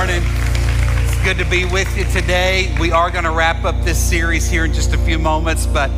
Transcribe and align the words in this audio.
morning. 0.00 0.22
It's 0.24 1.22
good 1.24 1.36
to 1.36 1.44
be 1.44 1.66
with 1.66 1.94
you 1.94 2.04
today. 2.04 2.74
We 2.80 2.90
are 2.90 3.10
going 3.10 3.24
to 3.24 3.30
wrap 3.30 3.66
up 3.66 3.84
this 3.84 3.98
series 3.98 4.48
here 4.48 4.64
in 4.64 4.72
just 4.72 4.94
a 4.94 4.96
few 4.96 5.18
moments, 5.18 5.66
but 5.66 5.88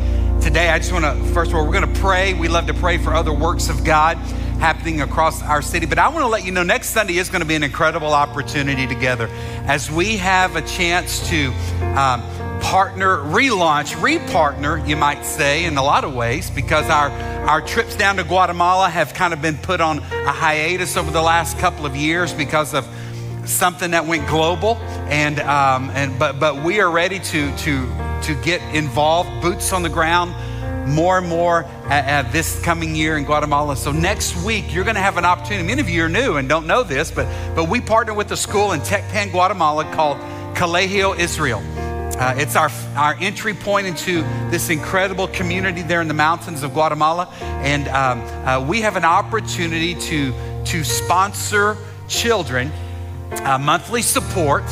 today 0.41 0.67
I 0.67 0.77
just 0.77 0.91
want 0.91 1.05
to, 1.05 1.33
first 1.33 1.51
of 1.51 1.55
all, 1.55 1.65
we're 1.65 1.71
going 1.71 1.87
to 1.93 1.99
pray. 2.01 2.33
We 2.33 2.49
love 2.49 2.67
to 2.67 2.73
pray 2.73 2.97
for 2.97 3.13
other 3.13 3.31
works 3.31 3.69
of 3.69 3.85
God 3.85 4.17
happening 4.59 4.99
across 4.99 5.41
our 5.41 5.61
city. 5.61 5.85
But 5.85 5.99
I 5.99 6.09
want 6.09 6.23
to 6.23 6.27
let 6.27 6.43
you 6.43 6.51
know 6.51 6.63
next 6.63 6.89
Sunday 6.89 7.15
is 7.15 7.29
going 7.29 7.43
to 7.43 7.47
be 7.47 7.55
an 7.55 7.63
incredible 7.63 8.13
opportunity 8.13 8.87
together 8.87 9.29
as 9.67 9.89
we 9.89 10.17
have 10.17 10.57
a 10.57 10.61
chance 10.63 11.25
to 11.29 11.53
um, 11.97 12.21
partner, 12.59 13.19
relaunch, 13.19 13.95
repartner, 14.01 14.85
you 14.85 14.97
might 14.97 15.23
say, 15.23 15.63
in 15.63 15.77
a 15.77 15.83
lot 15.83 16.03
of 16.03 16.13
ways, 16.13 16.49
because 16.49 16.89
our, 16.89 17.09
our 17.47 17.61
trips 17.61 17.95
down 17.95 18.17
to 18.17 18.25
Guatemala 18.25 18.89
have 18.89 19.13
kind 19.13 19.33
of 19.33 19.41
been 19.41 19.57
put 19.57 19.79
on 19.79 19.99
a 19.99 20.31
hiatus 20.33 20.97
over 20.97 21.09
the 21.09 21.21
last 21.21 21.57
couple 21.57 21.85
of 21.85 21.95
years 21.95 22.33
because 22.33 22.73
of 22.73 22.85
something 23.45 23.91
that 23.91 24.05
went 24.05 24.27
global. 24.27 24.77
And, 25.07 25.39
um, 25.39 25.89
and 25.91 26.17
but, 26.17 26.39
but 26.39 26.63
we 26.63 26.79
are 26.79 26.89
ready 26.89 27.19
to, 27.19 27.55
to, 27.57 28.21
to 28.23 28.41
get 28.43 28.61
involved, 28.75 29.41
boots 29.41 29.73
on 29.73 29.83
the 29.83 29.89
ground, 29.89 30.33
more 30.87 31.17
and 31.17 31.27
more 31.27 31.63
at, 31.85 32.05
at 32.05 32.31
this 32.31 32.61
coming 32.61 32.95
year 32.95 33.17
in 33.17 33.23
Guatemala. 33.23 33.75
So 33.75 33.91
next 33.91 34.35
week, 34.43 34.73
you're 34.73 34.83
going 34.83 34.95
to 34.95 35.01
have 35.01 35.17
an 35.17 35.25
opportunity. 35.25 35.67
Many 35.67 35.81
of 35.81 35.89
you 35.89 36.03
are 36.03 36.09
new 36.09 36.37
and 36.37 36.49
don't 36.49 36.67
know 36.67 36.83
this, 36.83 37.11
but, 37.11 37.27
but 37.55 37.69
we 37.69 37.81
partner 37.81 38.13
with 38.13 38.31
a 38.31 38.37
school 38.37 38.73
in 38.73 38.81
Tecpan, 38.81 39.31
Guatemala 39.31 39.85
called 39.93 40.17
Colegio 40.55 41.17
Israel. 41.17 41.61
Uh, 42.15 42.35
it's 42.37 42.55
our, 42.55 42.69
our 42.95 43.15
entry 43.19 43.53
point 43.53 43.87
into 43.87 44.21
this 44.51 44.69
incredible 44.69 45.27
community 45.27 45.81
there 45.81 45.99
in 45.99 46.07
the 46.07 46.13
mountains 46.13 46.61
of 46.61 46.73
Guatemala. 46.73 47.27
And 47.41 47.87
um, 47.87 48.21
uh, 48.45 48.63
we 48.65 48.81
have 48.81 48.95
an 48.95 49.05
opportunity 49.05 49.95
to, 49.95 50.63
to 50.65 50.83
sponsor 50.83 51.75
children 52.07 52.71
uh, 53.41 53.57
monthly 53.57 54.01
support 54.01 54.63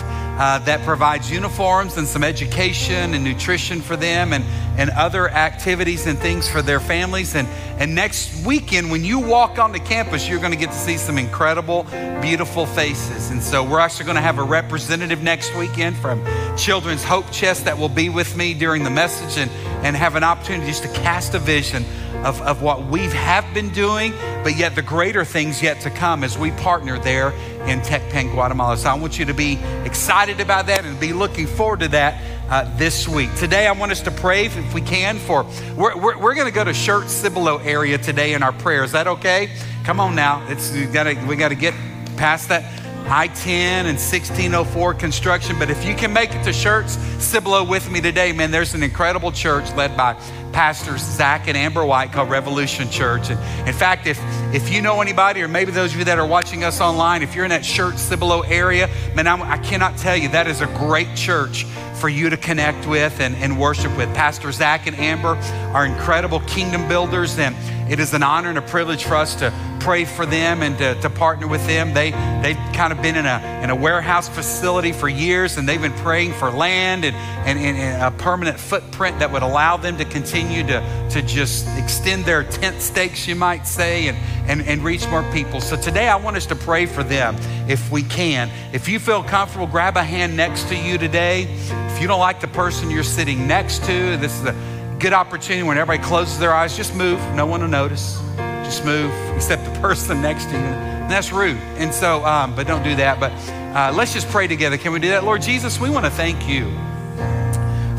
uh, 0.41 0.57
that 0.59 0.81
provides 0.83 1.29
uniforms 1.29 1.97
and 1.97 2.07
some 2.07 2.23
education 2.23 3.13
and 3.13 3.23
nutrition 3.23 3.81
for 3.81 3.95
them 3.95 4.33
and, 4.33 4.43
and 4.79 4.89
other 4.91 5.29
activities 5.29 6.07
and 6.07 6.17
things 6.17 6.49
for 6.49 6.61
their 6.61 6.79
families. 6.79 7.35
And, 7.35 7.47
and 7.79 7.93
next 7.93 8.43
weekend, 8.45 8.89
when 8.89 9.03
you 9.03 9.19
walk 9.19 9.59
onto 9.59 9.79
campus, 9.79 10.27
you're 10.27 10.39
going 10.39 10.51
to 10.51 10.57
get 10.57 10.69
to 10.69 10.77
see 10.77 10.97
some 10.97 11.17
incredible, 11.17 11.83
beautiful 12.21 12.65
faces. 12.65 13.29
And 13.29 13.43
so 13.43 13.63
we're 13.63 13.79
actually 13.79 14.05
going 14.05 14.15
to 14.15 14.21
have 14.21 14.39
a 14.39 14.43
representative 14.43 15.21
next 15.21 15.55
weekend 15.55 15.97
from 15.97 16.25
Children's 16.57 17.03
Hope 17.03 17.29
Chest 17.31 17.65
that 17.65 17.77
will 17.77 17.89
be 17.89 18.09
with 18.09 18.35
me 18.35 18.53
during 18.53 18.83
the 18.83 18.89
message 18.89 19.37
and, 19.37 19.51
and 19.85 19.95
have 19.95 20.15
an 20.15 20.23
opportunity 20.23 20.67
just 20.67 20.83
to 20.83 20.89
cast 20.89 21.35
a 21.35 21.39
vision 21.39 21.85
of, 22.23 22.41
of 22.41 22.61
what 22.61 22.85
we 22.87 23.01
have 23.01 23.51
been 23.53 23.69
doing, 23.69 24.13
but 24.43 24.55
yet 24.55 24.75
the 24.75 24.81
greater 24.81 25.25
things 25.25 25.61
yet 25.61 25.81
to 25.81 25.89
come 25.89 26.23
as 26.23 26.37
we 26.37 26.51
partner 26.51 26.99
there 26.99 27.31
in 27.67 27.79
Tecpan, 27.81 28.31
Guatemala. 28.31 28.77
So 28.77 28.89
I 28.89 28.93
want 28.93 29.17
you 29.17 29.25
to 29.25 29.33
be 29.33 29.59
excited 29.85 30.39
about 30.39 30.67
that 30.67 30.85
and 30.85 30.99
be 30.99 31.13
looking 31.13 31.47
forward 31.47 31.79
to 31.81 31.87
that 31.89 32.21
uh, 32.49 32.69
this 32.77 33.07
week. 33.07 33.33
Today, 33.35 33.67
I 33.67 33.71
want 33.71 33.91
us 33.91 34.01
to 34.01 34.11
pray, 34.11 34.45
if 34.45 34.73
we 34.73 34.81
can, 34.81 35.17
for 35.17 35.45
we're, 35.75 35.97
we're, 35.97 36.17
we're 36.17 36.35
going 36.35 36.47
to 36.47 36.53
go 36.53 36.63
to 36.63 36.71
Schertz 36.71 37.09
Cibolo 37.09 37.57
area 37.57 37.97
today 37.97 38.33
in 38.33 38.43
our 38.43 38.51
prayer. 38.51 38.83
Is 38.83 38.91
that 38.91 39.07
okay? 39.07 39.49
Come 39.83 39.99
on 39.99 40.15
now. 40.15 40.45
It's 40.47 40.71
we 40.73 40.85
got 40.85 41.07
we 41.25 41.35
to 41.35 41.55
get 41.55 41.73
past 42.17 42.49
that 42.49 42.63
I 43.07 43.27
10 43.27 43.87
and 43.87 43.97
1604 43.97 44.93
construction. 44.93 45.57
But 45.59 45.69
if 45.69 45.83
you 45.85 45.95
can 45.95 46.13
make 46.13 46.33
it 46.33 46.43
to 46.43 46.51
Schertz 46.51 46.97
Cibolo 47.19 47.63
with 47.63 47.89
me 47.91 47.99
today, 47.99 48.31
man, 48.31 48.51
there's 48.51 48.73
an 48.73 48.83
incredible 48.83 49.31
church 49.31 49.69
led 49.73 49.97
by 49.97 50.13
pastors 50.51 51.01
Zach 51.01 51.47
and 51.47 51.57
Amber 51.57 51.85
White 51.85 52.11
called 52.11 52.29
Revolution 52.29 52.89
Church. 52.89 53.29
And 53.29 53.67
in 53.67 53.73
fact, 53.73 54.07
if, 54.07 54.19
if 54.53 54.71
you 54.71 54.81
know 54.81 55.01
anybody, 55.01 55.41
or 55.41 55.47
maybe 55.47 55.71
those 55.71 55.93
of 55.93 55.99
you 55.99 56.05
that 56.05 56.19
are 56.19 56.27
watching 56.27 56.63
us 56.63 56.81
online, 56.81 57.23
if 57.23 57.35
you're 57.35 57.45
in 57.45 57.49
that 57.51 57.61
Schertz 57.61 57.97
Cibolo 57.97 58.41
area, 58.41 58.89
man, 59.15 59.27
I'm, 59.27 59.41
I 59.41 59.57
cannot 59.57 59.97
tell 59.97 60.15
you, 60.15 60.29
that 60.29 60.47
is 60.47 60.61
a 60.61 60.67
great 60.67 61.15
church 61.15 61.65
for 62.01 62.09
you 62.09 62.31
to 62.31 62.37
connect 62.37 62.87
with 62.87 63.19
and, 63.19 63.35
and 63.35 63.59
worship 63.59 63.95
with. 63.95 64.11
Pastor 64.15 64.51
Zach 64.51 64.87
and 64.87 64.97
Amber 64.97 65.37
are 65.75 65.85
incredible 65.85 66.39
kingdom 66.41 66.87
builders, 66.87 67.37
and 67.37 67.55
it 67.91 67.99
is 67.99 68.15
an 68.15 68.23
honor 68.23 68.49
and 68.49 68.57
a 68.57 68.61
privilege 68.63 69.03
for 69.03 69.15
us 69.15 69.35
to 69.35 69.53
pray 69.81 70.05
for 70.05 70.25
them 70.25 70.63
and 70.63 70.77
to, 70.77 70.95
to, 71.01 71.09
partner 71.09 71.47
with 71.47 71.65
them. 71.67 71.93
They, 71.93 72.11
they've 72.41 72.57
kind 72.73 72.93
of 72.93 73.01
been 73.01 73.15
in 73.15 73.25
a, 73.25 73.61
in 73.63 73.69
a 73.69 73.75
warehouse 73.75 74.29
facility 74.29 74.91
for 74.91 75.09
years 75.09 75.57
and 75.57 75.67
they've 75.67 75.81
been 75.81 75.91
praying 75.93 76.33
for 76.33 76.51
land 76.51 77.03
and, 77.03 77.15
and, 77.15 77.59
and 77.59 78.01
a 78.01 78.11
permanent 78.11 78.59
footprint 78.59 79.19
that 79.19 79.31
would 79.31 79.41
allow 79.41 79.77
them 79.77 79.97
to 79.97 80.05
continue 80.05 80.63
to, 80.67 81.00
to 81.13 81.21
just 81.21 81.67
extend 81.77 82.25
their 82.25 82.43
tent 82.43 82.81
stakes, 82.81 83.27
you 83.27 83.35
might 83.35 83.67
say, 83.67 84.07
and, 84.07 84.17
and, 84.49 84.61
and 84.67 84.83
reach 84.83 85.07
more 85.07 85.23
people. 85.31 85.59
So 85.59 85.75
today 85.75 86.07
I 86.07 86.15
want 86.15 86.37
us 86.37 86.45
to 86.47 86.55
pray 86.55 86.85
for 86.85 87.03
them 87.03 87.35
if 87.69 87.91
we 87.91 88.03
can. 88.03 88.49
If 88.73 88.87
you 88.87 88.99
feel 88.99 89.23
comfortable, 89.23 89.67
grab 89.67 89.97
a 89.97 90.03
hand 90.03 90.37
next 90.37 90.69
to 90.69 90.75
you 90.75 90.97
today. 90.97 91.47
If 91.93 92.01
you 92.01 92.07
don't 92.07 92.19
like 92.19 92.39
the 92.39 92.47
person 92.47 92.89
you're 92.89 93.03
sitting 93.03 93.47
next 93.47 93.83
to, 93.85 94.17
this 94.17 94.33
is 94.39 94.45
a 94.45 94.97
good 94.99 95.13
opportunity 95.13 95.67
when 95.67 95.77
everybody 95.77 96.07
closes 96.07 96.39
their 96.39 96.53
eyes, 96.53 96.77
just 96.77 96.95
move. 96.95 97.19
No 97.35 97.45
one 97.45 97.61
will 97.61 97.67
notice. 97.67 98.19
Just 98.63 98.85
move, 98.85 99.11
except 99.35 99.65
the 99.65 99.79
person 99.81 100.21
next 100.21 100.45
to 100.45 100.51
you. 100.51 100.57
And 100.57 101.11
that's 101.11 101.31
rude. 101.33 101.57
And 101.77 101.93
so, 101.93 102.23
um, 102.25 102.55
but 102.55 102.67
don't 102.67 102.83
do 102.83 102.95
that. 102.95 103.19
But 103.19 103.31
uh, 103.75 103.93
let's 103.93 104.13
just 104.13 104.29
pray 104.29 104.47
together. 104.47 104.77
Can 104.77 104.93
we 104.93 104.99
do 104.99 105.09
that? 105.09 105.23
Lord 105.23 105.41
Jesus, 105.41 105.79
we 105.79 105.89
want 105.89 106.05
to 106.05 106.11
thank 106.11 106.47
you. 106.47 106.71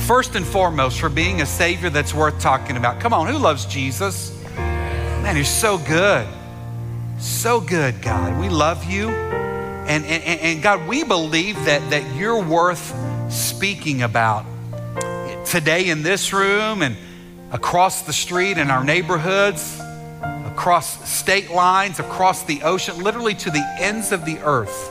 First 0.07 0.35
and 0.35 0.45
foremost, 0.45 0.99
for 0.99 1.09
being 1.09 1.43
a 1.43 1.47
Savior 1.47 1.89
that's 1.89 2.13
worth 2.13 2.41
talking 2.41 2.77
about. 2.77 2.99
Come 2.99 3.13
on, 3.15 3.29
who 3.29 3.39
loves 3.39 3.67
Jesus? 3.67 4.37
Man, 4.57 5.37
he's 5.37 5.49
so 5.49 5.79
good. 5.79 6.27
So 7.21 7.61
good, 7.61 8.03
God. 8.03 8.39
We 8.41 8.49
love 8.49 8.85
you. 8.85 9.11
And, 9.11 10.05
and, 10.05 10.41
and 10.41 10.62
God, 10.62 10.89
we 10.89 11.05
believe 11.05 11.55
that, 11.67 11.89
that 11.91 12.17
you're 12.17 12.43
worth 12.43 12.93
speaking 13.31 14.03
about 14.03 14.45
today 15.47 15.89
in 15.89 16.03
this 16.03 16.33
room 16.33 16.83
and 16.83 16.97
across 17.53 18.03
the 18.03 18.12
street 18.12 18.59
in 18.59 18.73
our 18.73 18.83
neighborhoods, 18.83 19.81
across 20.47 21.09
state 21.09 21.53
lines, 21.53 22.01
across 22.01 22.43
the 22.43 22.62
ocean, 22.65 22.99
literally 23.01 23.35
to 23.35 23.51
the 23.51 23.77
ends 23.79 24.11
of 24.11 24.25
the 24.25 24.39
earth. 24.41 24.91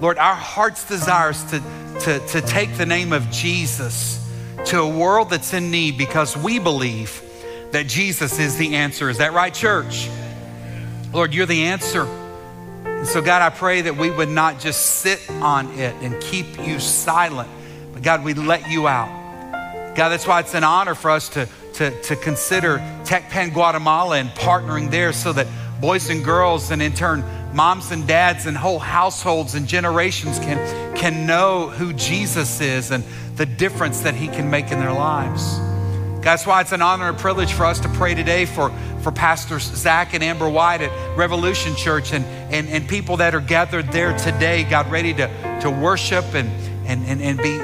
Lord, 0.00 0.18
our 0.18 0.36
heart's 0.36 0.86
desire 0.86 1.30
is 1.30 1.42
to, 1.46 1.60
to, 2.02 2.18
to 2.28 2.40
take 2.42 2.76
the 2.76 2.86
name 2.86 3.12
of 3.12 3.28
Jesus 3.32 4.21
to 4.66 4.80
a 4.80 4.88
world 4.88 5.30
that's 5.30 5.52
in 5.52 5.70
need 5.70 5.98
because 5.98 6.36
we 6.36 6.58
believe 6.58 7.22
that 7.72 7.86
Jesus 7.86 8.38
is 8.38 8.56
the 8.56 8.76
answer. 8.76 9.08
Is 9.10 9.18
that 9.18 9.32
right, 9.32 9.52
church? 9.52 10.08
Lord, 11.12 11.34
you're 11.34 11.46
the 11.46 11.64
answer. 11.64 12.04
And 12.84 13.06
so, 13.06 13.20
God, 13.20 13.42
I 13.42 13.50
pray 13.50 13.82
that 13.82 13.96
we 13.96 14.10
would 14.10 14.28
not 14.28 14.60
just 14.60 15.00
sit 15.00 15.28
on 15.30 15.68
it 15.78 15.94
and 16.02 16.20
keep 16.22 16.58
you 16.64 16.78
silent, 16.78 17.48
but 17.92 18.02
God, 18.02 18.24
we 18.24 18.34
let 18.34 18.70
you 18.70 18.86
out. 18.86 19.94
God, 19.96 20.08
that's 20.08 20.26
why 20.26 20.40
it's 20.40 20.54
an 20.54 20.64
honor 20.64 20.94
for 20.94 21.10
us 21.10 21.28
to, 21.30 21.48
to, 21.74 22.02
to 22.02 22.16
consider 22.16 22.78
Tecpan, 23.04 23.52
Guatemala 23.52 24.18
and 24.18 24.30
partnering 24.30 24.90
there 24.90 25.12
so 25.12 25.32
that 25.32 25.46
boys 25.80 26.08
and 26.08 26.24
girls 26.24 26.70
and 26.70 26.80
in 26.80 26.92
turn 26.92 27.24
moms 27.52 27.90
and 27.90 28.06
dads 28.06 28.46
and 28.46 28.56
whole 28.56 28.78
households 28.78 29.54
and 29.54 29.66
generations 29.66 30.38
can, 30.38 30.96
can 30.96 31.26
know 31.26 31.68
who 31.68 31.92
Jesus 31.92 32.60
is 32.60 32.90
and 32.90 33.04
the 33.36 33.46
difference 33.46 34.00
that 34.00 34.14
he 34.14 34.28
can 34.28 34.50
make 34.50 34.70
in 34.70 34.78
their 34.78 34.92
lives. 34.92 35.58
That's 36.22 36.46
why 36.46 36.60
it's 36.60 36.72
an 36.72 36.82
honor 36.82 37.08
and 37.08 37.18
privilege 37.18 37.52
for 37.52 37.64
us 37.64 37.80
to 37.80 37.88
pray 37.88 38.14
today 38.14 38.44
for, 38.46 38.70
for 39.02 39.10
Pastors 39.10 39.64
Zach 39.64 40.14
and 40.14 40.22
Amber 40.22 40.48
White 40.48 40.80
at 40.80 41.16
Revolution 41.16 41.74
Church 41.74 42.12
and, 42.12 42.24
and, 42.52 42.68
and 42.68 42.88
people 42.88 43.16
that 43.16 43.34
are 43.34 43.40
gathered 43.40 43.88
there 43.88 44.16
today, 44.16 44.62
God, 44.62 44.90
ready 44.90 45.12
to, 45.14 45.58
to 45.62 45.70
worship 45.70 46.24
and, 46.34 46.48
and, 46.86 47.04
and, 47.06 47.20
and 47.20 47.38
be 47.38 47.58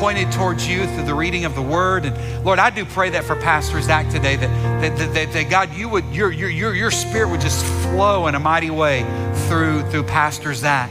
pointed 0.00 0.32
towards 0.32 0.66
you 0.66 0.86
through 0.86 1.04
the 1.04 1.14
reading 1.14 1.44
of 1.44 1.54
the 1.54 1.62
word. 1.62 2.04
And 2.04 2.44
Lord, 2.44 2.58
I 2.58 2.70
do 2.70 2.84
pray 2.84 3.10
that 3.10 3.22
for 3.22 3.36
Pastor 3.36 3.80
Zach 3.80 4.10
today, 4.10 4.34
that, 4.34 4.80
that, 4.80 4.98
that, 4.98 5.14
that, 5.14 5.32
that 5.32 5.50
God, 5.50 5.72
you 5.74 5.88
would, 5.88 6.04
your, 6.06 6.32
your, 6.32 6.48
your, 6.48 6.74
your 6.74 6.90
spirit 6.90 7.28
would 7.28 7.40
just 7.40 7.64
flow 7.84 8.26
in 8.26 8.34
a 8.34 8.40
mighty 8.40 8.70
way 8.70 9.02
through, 9.46 9.88
through 9.90 10.04
Pastor 10.04 10.52
Zach. 10.52 10.90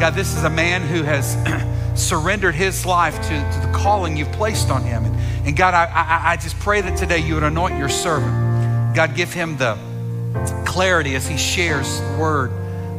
God, 0.00 0.14
this 0.14 0.34
is 0.34 0.44
a 0.44 0.50
man 0.50 0.80
who 0.82 1.02
has 1.02 1.34
surrendered 1.94 2.54
his 2.54 2.84
life 2.84 3.16
to, 3.16 3.28
to 3.28 3.66
the 3.66 3.72
calling 3.74 4.16
you've 4.16 4.32
placed 4.32 4.70
on 4.70 4.82
him. 4.82 5.04
And, 5.04 5.46
and 5.46 5.56
God, 5.56 5.74
I, 5.74 5.84
I, 5.84 6.32
I 6.32 6.36
just 6.36 6.58
pray 6.58 6.80
that 6.80 6.96
today 6.96 7.18
you 7.18 7.34
would 7.34 7.42
anoint 7.42 7.78
your 7.78 7.88
servant. 7.88 8.94
God, 8.94 9.14
give 9.14 9.32
him 9.32 9.56
the 9.56 9.78
clarity 10.66 11.14
as 11.14 11.26
he 11.26 11.36
shares 11.36 12.00
the 12.00 12.16
word 12.18 12.52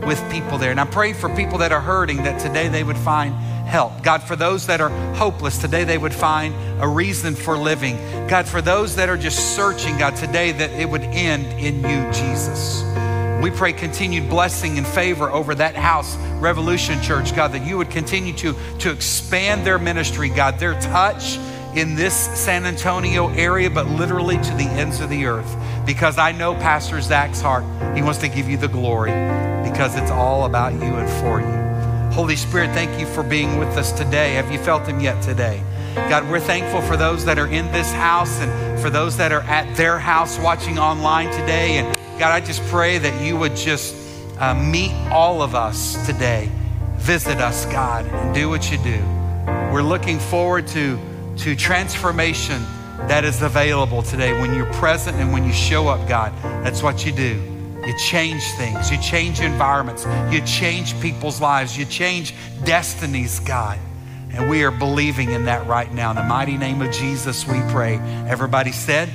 with 0.05 0.19
people 0.31 0.57
there. 0.57 0.71
And 0.71 0.79
I 0.79 0.85
pray 0.85 1.13
for 1.13 1.29
people 1.35 1.59
that 1.59 1.71
are 1.71 1.81
hurting 1.81 2.23
that 2.23 2.39
today 2.39 2.67
they 2.67 2.83
would 2.83 2.97
find 2.97 3.33
help. 3.65 4.03
God, 4.03 4.23
for 4.23 4.35
those 4.35 4.67
that 4.67 4.81
are 4.81 4.89
hopeless, 5.15 5.57
today 5.57 5.83
they 5.83 5.97
would 5.97 6.13
find 6.13 6.53
a 6.81 6.87
reason 6.87 7.35
for 7.35 7.57
living. 7.57 7.97
God, 8.27 8.47
for 8.47 8.61
those 8.61 8.95
that 8.95 9.09
are 9.09 9.17
just 9.17 9.55
searching, 9.55 9.97
God, 9.97 10.15
today 10.15 10.51
that 10.51 10.71
it 10.71 10.89
would 10.89 11.01
end 11.01 11.45
in 11.59 11.77
you, 11.77 12.11
Jesus. 12.11 12.83
We 13.41 13.51
pray 13.51 13.73
continued 13.73 14.29
blessing 14.29 14.77
and 14.77 14.87
favor 14.87 15.29
over 15.29 15.53
that 15.55 15.75
house, 15.75 16.15
Revolution 16.39 17.01
Church, 17.01 17.35
God, 17.35 17.51
that 17.51 17.65
you 17.65 17.77
would 17.77 17.89
continue 17.89 18.33
to, 18.33 18.55
to 18.79 18.91
expand 18.91 19.65
their 19.65 19.77
ministry, 19.77 20.29
God, 20.29 20.57
their 20.57 20.79
touch 20.79 21.37
in 21.75 21.95
this 21.95 22.13
San 22.13 22.65
Antonio 22.65 23.29
area, 23.29 23.69
but 23.69 23.87
literally 23.87 24.37
to 24.37 24.53
the 24.55 24.63
ends 24.63 25.01
of 25.01 25.09
the 25.09 25.25
earth. 25.25 25.55
Because 25.85 26.17
I 26.17 26.31
know 26.31 26.55
Pastor 26.55 27.01
Zach's 27.01 27.41
heart, 27.41 27.63
he 27.95 28.01
wants 28.01 28.19
to 28.19 28.29
give 28.29 28.49
you 28.49 28.57
the 28.57 28.69
glory 28.69 29.11
because 29.69 29.95
it's 29.95 30.11
all 30.11 30.45
about 30.45 30.73
you 30.73 30.95
and 30.95 31.09
for 31.21 31.41
you. 31.41 31.65
Holy 32.15 32.37
Spirit, 32.37 32.69
thank 32.69 32.97
you 32.97 33.05
for 33.05 33.23
being 33.23 33.59
with 33.59 33.77
us 33.77 33.91
today. 33.91 34.35
Have 34.35 34.49
you 34.49 34.57
felt 34.59 34.87
Him 34.87 35.01
yet 35.01 35.21
today? 35.21 35.61
God, 35.95 36.29
we're 36.29 36.39
thankful 36.39 36.81
for 36.81 36.95
those 36.95 37.25
that 37.25 37.37
are 37.37 37.47
in 37.47 37.69
this 37.73 37.91
house 37.91 38.39
and 38.39 38.79
for 38.79 38.89
those 38.89 39.17
that 39.17 39.33
are 39.33 39.41
at 39.41 39.75
their 39.75 39.99
house 39.99 40.39
watching 40.39 40.79
online 40.79 41.29
today. 41.31 41.77
And 41.77 42.04
God, 42.17 42.31
I 42.31 42.39
just 42.39 42.63
pray 42.67 42.97
that 42.97 43.21
you 43.21 43.35
would 43.35 43.57
just 43.57 43.93
uh, 44.39 44.55
meet 44.55 44.93
all 45.11 45.41
of 45.41 45.53
us 45.53 46.05
today. 46.05 46.49
Visit 46.95 47.39
us, 47.39 47.65
God, 47.65 48.05
and 48.05 48.33
do 48.33 48.47
what 48.47 48.71
you 48.71 48.77
do. 48.77 49.03
We're 49.73 49.83
looking 49.83 50.19
forward 50.19 50.65
to, 50.67 50.97
to 51.39 51.55
transformation 51.57 52.63
that 53.07 53.25
is 53.25 53.41
available 53.41 54.01
today 54.01 54.31
when 54.31 54.53
you're 54.53 54.71
present 54.75 55.17
and 55.17 55.33
when 55.33 55.43
you 55.43 55.51
show 55.51 55.89
up, 55.89 56.07
God. 56.07 56.31
That's 56.63 56.81
what 56.81 57.05
you 57.05 57.11
do. 57.11 57.41
You 57.85 57.97
change 57.99 58.43
things, 58.53 58.89
you 58.89 58.97
change 59.01 59.41
environments, 59.41 60.05
you 60.31 60.39
change 60.45 60.97
people's 61.01 61.41
lives, 61.41 61.77
you 61.77 61.83
change 61.83 62.33
destinies, 62.63 63.41
God. 63.41 63.77
And 64.31 64.49
we 64.49 64.63
are 64.63 64.71
believing 64.71 65.31
in 65.31 65.45
that 65.45 65.67
right 65.67 65.93
now. 65.93 66.11
In 66.11 66.15
the 66.15 66.23
mighty 66.23 66.57
name 66.57 66.81
of 66.81 66.91
Jesus, 66.93 67.45
we 67.45 67.59
pray. 67.71 67.97
Everybody 68.27 68.71
said, 68.71 69.09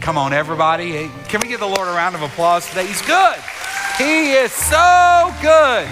Come 0.00 0.18
on, 0.18 0.32
everybody. 0.32 1.10
Can 1.28 1.40
we 1.40 1.48
give 1.48 1.60
the 1.60 1.66
Lord 1.66 1.88
a 1.88 1.92
round 1.92 2.14
of 2.14 2.22
applause 2.22 2.68
today? 2.68 2.86
He's 2.86 3.02
good. 3.02 3.36
He 3.98 4.32
is 4.32 4.52
so 4.52 5.34
good. 5.42 5.86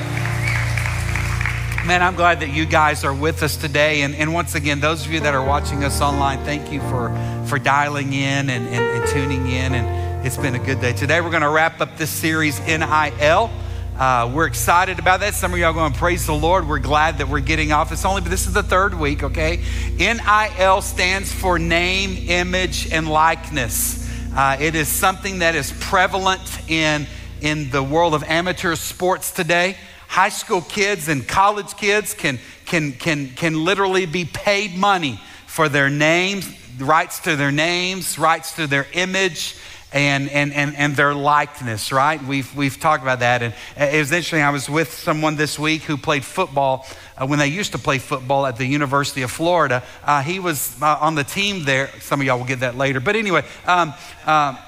Man, 1.87 2.03
I'm 2.03 2.15
glad 2.15 2.41
that 2.41 2.51
you 2.51 2.65
guys 2.65 3.05
are 3.05 3.13
with 3.13 3.43
us 3.43 3.57
today. 3.57 4.03
And, 4.03 4.15
and 4.15 4.33
once 4.33 4.55
again, 4.55 4.81
those 4.81 5.05
of 5.05 5.13
you 5.13 5.21
that 5.21 5.35
are 5.35 5.45
watching 5.45 5.85
us 5.85 6.01
online, 6.01 6.43
thank 6.45 6.73
you 6.73 6.81
for, 6.83 7.11
for 7.47 7.59
dialing 7.59 8.13
in 8.13 8.51
and, 8.51 8.67
and, 8.69 8.75
and 8.75 9.09
tuning 9.09 9.47
in. 9.49 9.75
And 9.75 10.27
it's 10.27 10.37
been 10.37 10.55
a 10.55 10.65
good 10.65 10.81
day. 10.81 10.93
Today, 10.93 11.21
we're 11.21 11.31
going 11.31 11.43
to 11.43 11.51
wrap 11.51 11.81
up 11.81 11.97
this 11.97 12.11
series, 12.11 12.61
NIL. 12.61 13.51
Uh, 13.99 14.29
we're 14.35 14.47
excited 14.47 14.99
about 14.99 15.21
that. 15.21 15.35
Some 15.35 15.53
of 15.53 15.59
y'all 15.61 15.73
going 15.73 15.93
praise 15.93 16.27
the 16.27 16.35
Lord. 16.35 16.67
We're 16.67 16.81
glad 16.81 17.19
that 17.19 17.29
we're 17.29 17.39
getting 17.39 17.71
off. 17.71 17.93
It's 17.93 18.05
only, 18.05 18.23
but 18.23 18.31
this 18.31 18.49
is 18.49 18.53
the 18.53 18.63
third 18.65 18.99
week, 18.99 19.23
okay? 19.23 19.63
NIL 19.97 20.83
stands 20.83 21.33
for 21.33 21.61
name, 21.61 22.29
image, 22.29 22.93
and 22.93 23.09
likeness. 23.09 24.11
Uh, 24.35 24.57
it 24.59 24.75
is 24.75 24.89
something 24.89 25.39
that 25.39 25.55
is 25.55 25.73
prevalent 25.79 26.41
in, 26.69 27.07
in 27.41 27.71
the 27.71 27.85
world 27.85 28.15
of 28.15 28.25
amateur 28.25 28.75
sports 28.75 29.31
today. 29.31 29.77
High 30.09 30.31
school 30.31 30.63
kids 30.63 31.07
and 31.07 31.27
college 31.27 31.77
kids 31.77 32.15
can, 32.15 32.41
can, 32.67 32.95
can, 32.95 33.29
can 33.29 33.65
literally 33.65 34.07
be 34.07 34.25
paid 34.25 34.77
money 34.77 35.21
for 35.47 35.69
their 35.69 35.89
names, 35.89 36.53
rights 36.81 37.21
to 37.21 37.37
their 37.37 37.53
names, 37.53 38.19
rights 38.19 38.57
to 38.57 38.67
their 38.67 38.89
image 38.93 39.57
and, 39.95 40.29
and, 40.31 40.53
and, 40.53 40.77
and 40.77 40.97
their 40.97 41.15
likeness, 41.15 41.93
right? 41.93 42.23
We've, 42.23 42.55
we've 42.57 42.79
talked 42.79 43.05
about 43.05 43.21
that. 43.21 43.43
And 43.43 43.55
it 43.77 43.99
was 43.99 44.11
interesting. 44.11 44.43
I 44.43 44.51
was 44.51 44.69
with 44.69 44.93
someone 44.93 45.37
this 45.37 45.57
week 45.57 45.83
who 45.83 45.97
played 45.97 46.25
football 46.25 46.85
uh, 47.17 47.27
when 47.27 47.39
they 47.39 47.47
used 47.47 47.73
to 47.73 47.79
play 47.79 47.99
football 47.99 48.45
at 48.45 48.57
the 48.57 48.67
University 48.67 49.23
of 49.23 49.31
Florida. 49.31 49.85
Uh, 50.03 50.21
he 50.21 50.41
was 50.41 50.77
uh, 50.83 50.99
on 51.01 51.15
the 51.15 51.23
team 51.23 51.65
there. 51.65 51.91
Some 52.01 52.21
of 52.21 52.27
y'all 52.27 52.39
will 52.39 52.45
get 52.45 52.61
that 52.61 52.77
later. 52.77 52.99
But 52.99 53.15
anyway, 53.15 53.45
um, 53.67 53.95
um, 54.27 54.59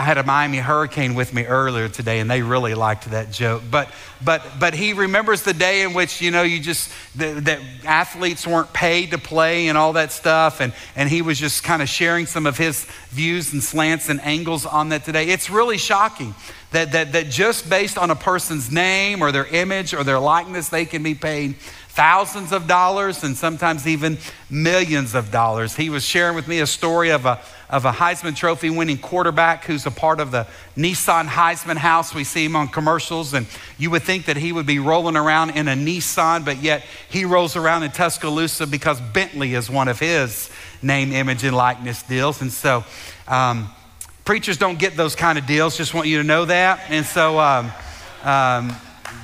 I 0.00 0.02
had 0.02 0.16
a 0.16 0.22
Miami 0.22 0.56
Hurricane 0.56 1.14
with 1.14 1.34
me 1.34 1.44
earlier 1.44 1.86
today, 1.86 2.20
and 2.20 2.30
they 2.30 2.40
really 2.40 2.72
liked 2.72 3.10
that 3.10 3.30
joke. 3.30 3.62
But, 3.70 3.90
but, 4.24 4.42
but 4.58 4.72
he 4.72 4.94
remembers 4.94 5.42
the 5.42 5.52
day 5.52 5.82
in 5.82 5.92
which, 5.92 6.22
you 6.22 6.30
know, 6.30 6.40
you 6.40 6.58
just, 6.58 6.90
that, 7.16 7.44
that 7.44 7.60
athletes 7.84 8.46
weren't 8.46 8.72
paid 8.72 9.10
to 9.10 9.18
play 9.18 9.68
and 9.68 9.76
all 9.76 9.92
that 9.92 10.10
stuff. 10.10 10.62
And, 10.62 10.72
and 10.96 11.10
he 11.10 11.20
was 11.20 11.38
just 11.38 11.64
kind 11.64 11.82
of 11.82 11.88
sharing 11.90 12.24
some 12.24 12.46
of 12.46 12.56
his 12.56 12.86
views 13.10 13.52
and 13.52 13.62
slants 13.62 14.08
and 14.08 14.22
angles 14.22 14.64
on 14.64 14.88
that 14.88 15.04
today. 15.04 15.26
It's 15.28 15.50
really 15.50 15.76
shocking 15.76 16.34
that, 16.70 16.92
that, 16.92 17.12
that 17.12 17.28
just 17.28 17.68
based 17.68 17.98
on 17.98 18.10
a 18.10 18.16
person's 18.16 18.72
name 18.72 19.20
or 19.20 19.32
their 19.32 19.48
image 19.48 19.92
or 19.92 20.02
their 20.02 20.18
likeness, 20.18 20.70
they 20.70 20.86
can 20.86 21.02
be 21.02 21.14
paid 21.14 21.56
thousands 21.90 22.52
of 22.52 22.66
dollars 22.66 23.22
and 23.22 23.36
sometimes 23.36 23.86
even 23.86 24.16
millions 24.48 25.14
of 25.14 25.30
dollars. 25.30 25.76
He 25.76 25.90
was 25.90 26.04
sharing 26.04 26.36
with 26.36 26.48
me 26.48 26.60
a 26.60 26.66
story 26.66 27.10
of 27.10 27.26
a 27.26 27.38
of 27.70 27.84
a 27.84 27.92
Heisman 27.92 28.34
Trophy 28.34 28.68
winning 28.68 28.98
quarterback 28.98 29.64
who's 29.64 29.86
a 29.86 29.90
part 29.90 30.18
of 30.20 30.32
the 30.32 30.46
Nissan 30.76 31.26
Heisman 31.26 31.76
house. 31.76 32.12
We 32.12 32.24
see 32.24 32.44
him 32.44 32.56
on 32.56 32.68
commercials, 32.68 33.32
and 33.32 33.46
you 33.78 33.90
would 33.90 34.02
think 34.02 34.26
that 34.26 34.36
he 34.36 34.52
would 34.52 34.66
be 34.66 34.80
rolling 34.80 35.16
around 35.16 35.50
in 35.50 35.68
a 35.68 35.74
Nissan, 35.74 36.44
but 36.44 36.58
yet 36.58 36.84
he 37.08 37.24
rolls 37.24 37.54
around 37.54 37.84
in 37.84 37.92
Tuscaloosa 37.92 38.66
because 38.66 39.00
Bentley 39.00 39.54
is 39.54 39.70
one 39.70 39.86
of 39.86 40.00
his 40.00 40.50
name, 40.82 41.12
image, 41.12 41.44
and 41.44 41.56
likeness 41.56 42.02
deals. 42.02 42.42
And 42.42 42.52
so, 42.52 42.84
um, 43.28 43.70
preachers 44.24 44.58
don't 44.58 44.78
get 44.78 44.96
those 44.96 45.14
kind 45.14 45.38
of 45.38 45.46
deals, 45.46 45.76
just 45.76 45.94
want 45.94 46.08
you 46.08 46.18
to 46.18 46.24
know 46.24 46.44
that. 46.46 46.80
And 46.88 47.06
so, 47.06 47.38
um, 47.38 47.70
um, 48.24 48.76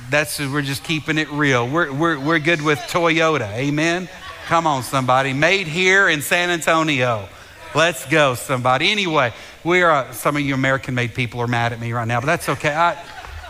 that's 0.09 0.39
we're 0.39 0.61
just 0.61 0.85
keeping 0.85 1.17
it 1.17 1.29
real. 1.31 1.67
We're, 1.67 1.91
we're, 1.91 2.19
we're 2.19 2.39
good 2.39 2.61
with 2.61 2.79
Toyota. 2.79 3.51
Amen. 3.53 4.07
Come 4.45 4.65
on, 4.65 4.83
somebody. 4.83 5.33
Made 5.33 5.67
here 5.67 6.07
in 6.07 6.21
San 6.21 6.49
Antonio. 6.49 7.27
Let's 7.75 8.05
go, 8.05 8.35
somebody. 8.35 8.91
Anyway, 8.91 9.33
we 9.63 9.81
are, 9.83 10.11
some 10.13 10.35
of 10.35 10.41
you 10.41 10.53
American 10.53 10.95
made 10.95 11.13
people 11.13 11.41
are 11.41 11.47
mad 11.47 11.73
at 11.73 11.79
me 11.79 11.91
right 11.91 12.07
now, 12.07 12.19
but 12.19 12.25
that's 12.25 12.49
okay. 12.49 12.73
I, 12.73 12.97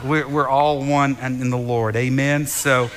we're, 0.03 0.27
we're 0.27 0.47
all 0.47 0.83
one 0.83 1.17
in 1.21 1.49
the 1.49 1.57
Lord. 1.57 1.95
Amen. 1.95 2.47
So, 2.47 2.89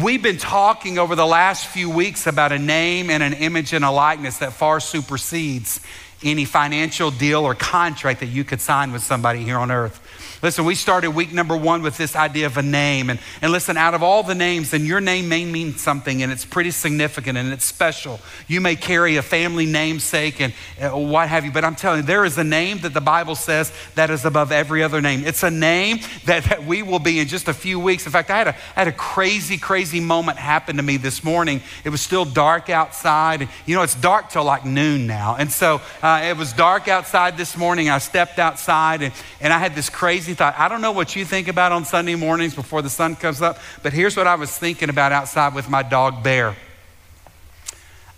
we've 0.00 0.22
been 0.22 0.38
talking 0.38 0.98
over 0.98 1.14
the 1.14 1.26
last 1.26 1.66
few 1.66 1.90
weeks 1.90 2.26
about 2.26 2.52
a 2.52 2.58
name 2.58 3.10
and 3.10 3.22
an 3.22 3.32
image 3.34 3.72
and 3.72 3.84
a 3.84 3.90
likeness 3.90 4.38
that 4.38 4.52
far 4.52 4.80
supersedes 4.80 5.80
any 6.22 6.44
financial 6.44 7.10
deal 7.10 7.44
or 7.44 7.54
contract 7.54 8.20
that 8.20 8.26
you 8.26 8.42
could 8.44 8.60
sign 8.60 8.92
with 8.92 9.02
somebody 9.02 9.42
here 9.44 9.58
on 9.58 9.70
earth. 9.70 10.00
Listen, 10.42 10.66
we 10.66 10.74
started 10.74 11.10
week 11.12 11.32
number 11.32 11.56
one 11.56 11.80
with 11.80 11.96
this 11.96 12.14
idea 12.14 12.46
of 12.46 12.58
a 12.58 12.62
name. 12.62 13.08
And, 13.08 13.18
and 13.40 13.52
listen, 13.52 13.76
out 13.78 13.94
of 13.94 14.02
all 14.02 14.22
the 14.22 14.34
names, 14.34 14.74
and 14.74 14.86
your 14.86 15.00
name 15.00 15.28
may 15.28 15.44
mean 15.44 15.74
something 15.76 16.22
and 16.22 16.30
it's 16.30 16.44
pretty 16.44 16.70
significant 16.70 17.38
and 17.38 17.52
it's 17.52 17.64
special. 17.64 18.20
You 18.46 18.60
may 18.60 18.76
carry 18.76 19.16
a 19.16 19.22
family 19.22 19.64
namesake 19.64 20.40
and 20.40 20.52
uh, 20.80 20.90
what 20.90 21.28
have 21.28 21.46
you, 21.46 21.52
but 21.52 21.64
I'm 21.64 21.74
telling 21.74 22.00
you, 22.00 22.06
there 22.06 22.24
is 22.24 22.36
a 22.36 22.44
name 22.44 22.78
that 22.80 22.92
the 22.92 23.00
Bible 23.00 23.34
says 23.34 23.72
that 23.94 24.10
is 24.10 24.24
above 24.24 24.52
every 24.52 24.82
other 24.82 25.00
name. 25.00 25.24
It's 25.24 25.42
a 25.42 25.50
name 25.50 26.00
that, 26.26 26.44
that 26.44 26.64
we 26.64 26.82
will 26.82 26.98
be 26.98 27.18
in 27.18 27.28
just 27.28 27.48
a 27.48 27.54
few 27.54 27.80
weeks. 27.80 28.04
In 28.04 28.12
fact, 28.12 28.30
I 28.30 28.38
had, 28.38 28.48
a, 28.48 28.54
I 28.76 28.80
had 28.80 28.88
a 28.88 28.92
crazy, 28.92 29.56
crazy 29.56 30.00
moment 30.00 30.38
happen 30.38 30.76
to 30.76 30.82
me 30.82 30.98
this 30.98 31.24
morning. 31.24 31.62
It 31.84 31.88
was 31.88 32.02
still 32.02 32.26
dark 32.26 32.68
outside. 32.68 33.48
You 33.64 33.74
know, 33.74 33.82
it's 33.82 33.94
dark 33.94 34.28
till 34.30 34.44
like 34.44 34.66
noon 34.66 35.06
now. 35.06 35.36
And 35.38 35.50
so 35.50 35.80
uh, 36.02 36.22
it 36.24 36.36
was 36.36 36.52
dark 36.52 36.88
outside 36.88 37.36
this 37.38 37.56
morning. 37.56 37.88
I 37.88 37.98
stepped 37.98 38.38
outside 38.38 39.00
and, 39.02 39.14
and 39.40 39.52
I 39.52 39.58
had 39.58 39.74
this 39.74 39.88
crazy 39.88 40.34
thought. 40.36 40.54
I 40.56 40.68
don't 40.68 40.80
know 40.80 40.92
what 40.92 41.16
you 41.16 41.24
think 41.24 41.48
about 41.48 41.72
on 41.72 41.84
Sunday 41.84 42.14
mornings 42.14 42.54
before 42.54 42.82
the 42.82 42.90
sun 42.90 43.16
comes 43.16 43.42
up, 43.42 43.58
but 43.82 43.92
here's 43.92 44.16
what 44.16 44.26
I 44.26 44.36
was 44.36 44.56
thinking 44.56 44.88
about 44.88 45.10
outside 45.10 45.54
with 45.54 45.68
my 45.68 45.82
dog 45.82 46.22
Bear. 46.22 46.54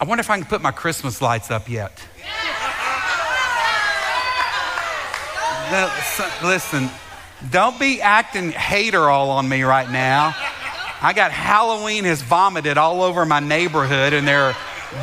I 0.00 0.04
wonder 0.04 0.20
if 0.20 0.30
I 0.30 0.38
can 0.38 0.46
put 0.46 0.60
my 0.60 0.70
Christmas 0.70 1.22
lights 1.22 1.50
up 1.50 1.68
yet. 1.68 1.92
Listen, 6.42 6.88
don't 7.50 7.78
be 7.78 8.00
acting 8.00 8.52
hater 8.52 9.08
all 9.08 9.30
on 9.30 9.48
me 9.48 9.62
right 9.62 9.90
now. 9.90 10.34
I 11.00 11.12
got 11.12 11.30
Halloween 11.30 12.04
has 12.04 12.22
vomited 12.22 12.78
all 12.78 13.02
over 13.02 13.24
my 13.24 13.40
neighborhood, 13.40 14.12
and 14.12 14.26
there 14.26 14.44
are 14.44 14.56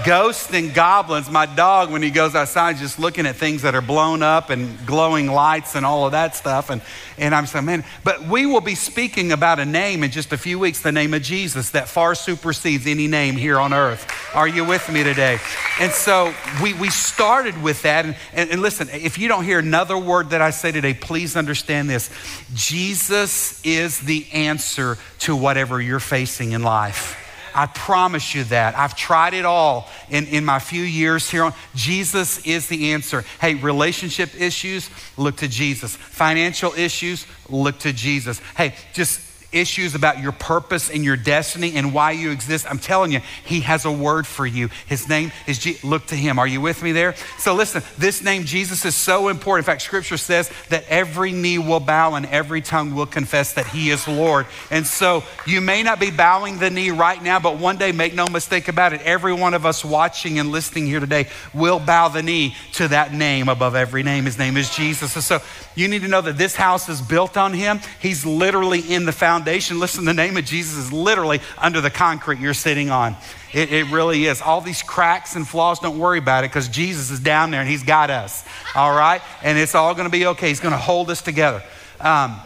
ghosts 0.06 0.54
and 0.54 0.74
goblins. 0.74 1.30
My 1.30 1.46
dog, 1.46 1.92
when 1.92 2.01
he 2.01 2.10
goes 2.10 2.36
outside, 2.36 2.77
just 2.77 3.00
looking 3.00 3.25
at 3.25 3.36
things 3.36 3.62
that 3.62 3.75
are 3.75 3.82
blown 3.82 4.24
up 4.24 4.50
and 4.50 4.86
glowing 4.86 5.27
lights 5.27 5.75
and 5.75 5.86
all 5.86 6.06
of 6.06 6.13
that 6.13 6.36
stuff. 6.36 6.70
And, 6.70 6.82
and 7.18 7.36
I'm 7.36 7.46
saying, 7.46 7.65
man, 7.65 7.84
but 8.04 8.27
we 8.27 8.46
will 8.46 8.62
be 8.62 8.75
speaking 8.75 9.32
about 9.32 9.60
a 9.60 9.65
name 9.65 10.04
in 10.04 10.12
just 10.12 10.34
a 10.34 10.38
few 10.38 10.60
weeks, 10.60 10.82
the 10.82 10.92
name 10.92 11.13
of 11.13 11.22
Jesus, 11.22 11.72
that 11.72 11.88
far 11.88 12.15
supersedes 12.15 12.88
any 12.88 13.08
name 13.08 13.36
here 13.36 13.60
on 13.60 13.74
earth. 13.74 14.12
Are 14.34 14.48
you 14.48 14.65
with 14.65 14.89
me 14.92 15.04
today? 15.04 15.39
And 15.80 15.92
so 15.92 16.34
we, 16.62 16.74
we 16.74 16.89
started 16.89 17.62
with 17.62 17.82
that. 17.84 18.06
And, 18.06 18.15
and, 18.34 18.50
and 18.50 18.62
listen, 18.62 18.89
if 18.92 19.18
you 19.18 19.27
don't 19.27 19.44
hear 19.44 19.60
another 19.60 19.98
word 19.98 20.32
that 20.32 20.42
I 20.42 20.50
say 20.50 20.72
today, 20.72 20.94
please 20.94 21.36
understand 21.36 21.89
this 21.89 22.10
Jesus 22.54 23.63
is 23.65 24.00
the 24.00 24.25
answer 24.34 24.98
to 25.20 25.36
whatever 25.36 25.82
you're 25.82 26.00
facing 26.00 26.51
in 26.51 26.63
life. 26.63 27.22
I 27.55 27.67
promise 27.67 28.35
you 28.35 28.43
that. 28.45 28.77
I've 28.77 28.95
tried 28.95 29.33
it 29.33 29.45
all 29.45 29.89
in, 30.09 30.27
in 30.27 30.43
my 30.43 30.59
few 30.59 30.83
years 30.83 31.29
here 31.29 31.43
on. 31.45 31.53
Jesus 31.74 32.45
is 32.45 32.67
the 32.67 32.91
answer. 32.91 33.24
Hey, 33.39 33.55
relationship 33.55 34.39
issues, 34.39 34.89
look 35.15 35.38
to 35.38 35.47
Jesus. 35.47 35.95
Financial 35.95 36.74
issues, 36.74 37.25
look 37.50 37.79
to 37.79 37.93
Jesus. 37.93 38.39
Hey, 38.57 38.75
just 38.93 39.21
issues 39.55 39.95
about 39.95 40.19
your 40.19 40.33
purpose 40.33 40.89
and 40.89 41.03
your 41.03 41.15
destiny 41.15 41.74
and 41.75 41.93
why 41.93 42.12
you 42.12 42.31
exist, 42.31 42.65
I'm 42.69 42.77
telling 42.77 43.12
you, 43.12 43.21
He 43.45 43.62
has 43.62 43.85
a 43.85 43.91
word 43.91 44.27
for 44.27 44.45
you. 44.45 44.69
His 44.85 45.07
name 45.07 45.31
is 45.47 45.57
Jesus. 45.57 45.83
Look 45.83 46.07
to 46.07 46.15
Him. 46.15 46.38
Are 46.38 46.47
you 46.47 46.59
with 46.59 46.83
me 46.83 46.91
there? 46.91 47.15
So 47.39 47.55
listen, 47.55 47.81
this 47.97 48.21
name, 48.21 48.43
Jesus, 48.43 48.83
is 48.83 48.95
so 48.95 49.29
important. 49.29 49.65
In 49.65 49.71
fact, 49.71 49.81
Scripture 49.81 50.17
says 50.17 50.51
that 50.69 50.83
every 50.89 51.31
knee 51.31 51.57
will 51.57 51.79
bow 51.79 52.15
and 52.15 52.25
every 52.25 52.62
tongue 52.62 52.93
will 52.93 53.05
confess 53.05 53.53
that 53.53 53.65
He 53.67 53.89
is 53.89 54.07
Lord. 54.07 54.45
And 54.69 54.85
so 54.85 55.24
you 55.47 55.62
may 55.62 55.83
not 55.83 56.00
be 56.00 56.12
bowing 56.12 56.59
the 56.59 56.69
knee 56.69 56.91
right 56.91 57.21
now, 57.24 57.39
but 57.39 57.57
one 57.57 57.77
day, 57.77 57.93
make 57.93 58.13
no 58.13 58.27
mistake 58.27 58.67
about 58.67 58.91
it, 58.91 59.01
every 59.01 59.33
one 59.33 59.53
of 59.53 59.65
us 59.65 59.85
watching 59.85 60.38
and 60.38 60.51
listening 60.51 60.85
here 60.85 61.00
today 61.00 61.29
will 61.53 61.79
bow 61.79 62.09
the 62.09 62.21
knee 62.21 62.55
to 62.74 62.89
that 62.89 63.13
name 63.13 63.47
above 63.47 63.75
every 63.75 64.03
name. 64.03 64.25
His 64.25 64.38
name 64.38 64.57
is 64.57 64.69
Jesus. 64.75 65.15
And 65.15 65.24
so 65.24 65.39
you 65.75 65.88
need 65.88 66.01
to 66.01 66.09
know 66.09 66.21
that 66.21 66.38
this 66.38 66.55
house 66.55 66.89
is 66.89 67.01
built 67.01 67.38
on 67.38 67.53
Him. 67.53 67.79
He's 68.01 68.25
literally 68.25 68.81
in 68.81 69.05
the 69.05 69.13
foundation 69.13 69.45
foundation. 69.46 69.78
Listen, 69.78 70.06
the 70.06 70.14
name 70.14 70.38
of 70.38 70.46
Jesus 70.46 70.75
is 70.75 70.92
literally 70.92 71.40
under 71.60 71.80
the 71.80 71.92
concrete 71.92 72.40
you're 72.40 72.56
sitting 72.56 72.90
on. 72.90 73.16
It, 73.54 73.72
it 73.72 73.84
really 73.92 74.25
is. 74.25 74.42
All 74.42 74.60
these 74.60 74.82
cracks 74.82 75.36
and 75.36 75.48
flaws, 75.48 75.80
don't 75.80 76.00
worry 76.00 76.18
about 76.18 76.44
it 76.44 76.50
because 76.50 76.68
Jesus 76.68 77.12
is 77.12 77.20
down 77.20 77.52
there 77.52 77.62
and 77.62 77.70
He's 77.70 77.84
got 77.84 78.10
us. 78.10 78.44
All 78.75 78.98
right? 78.98 79.22
And 79.44 79.60
it's 79.60 79.75
all 79.75 79.94
going 79.94 80.06
to 80.06 80.12
be 80.12 80.25
okay. 80.25 80.48
He's 80.48 80.60
going 80.60 80.72
to 80.72 80.80
hold 80.80 81.12
us 81.12 81.22
together. 81.22 81.62
Um, 82.00 82.42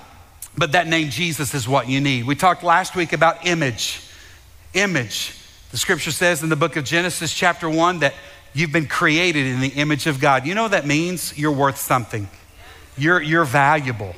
but 0.57 0.73
that 0.73 0.87
name 0.87 1.09
Jesus 1.09 1.53
is 1.53 1.69
what 1.69 1.87
you 1.87 2.01
need. 2.01 2.25
We 2.25 2.35
talked 2.35 2.63
last 2.63 2.97
week 2.97 3.13
about 3.13 3.47
image. 3.47 4.01
Image. 4.73 5.37
The 5.71 5.77
scripture 5.77 6.11
says 6.11 6.43
in 6.43 6.49
the 6.49 6.57
book 6.57 6.75
of 6.75 6.83
Genesis, 6.83 7.33
chapter 7.33 7.69
1, 7.69 7.99
that 7.99 8.13
you've 8.53 8.73
been 8.73 8.87
created 8.87 9.47
in 9.47 9.61
the 9.61 9.69
image 9.69 10.05
of 10.05 10.19
God. 10.19 10.45
You 10.45 10.53
know 10.53 10.63
what 10.63 10.71
that 10.71 10.85
means? 10.85 11.37
You're 11.37 11.53
worth 11.53 11.77
something, 11.77 12.27
you're, 12.97 13.21
you're 13.21 13.45
valuable. 13.45 14.15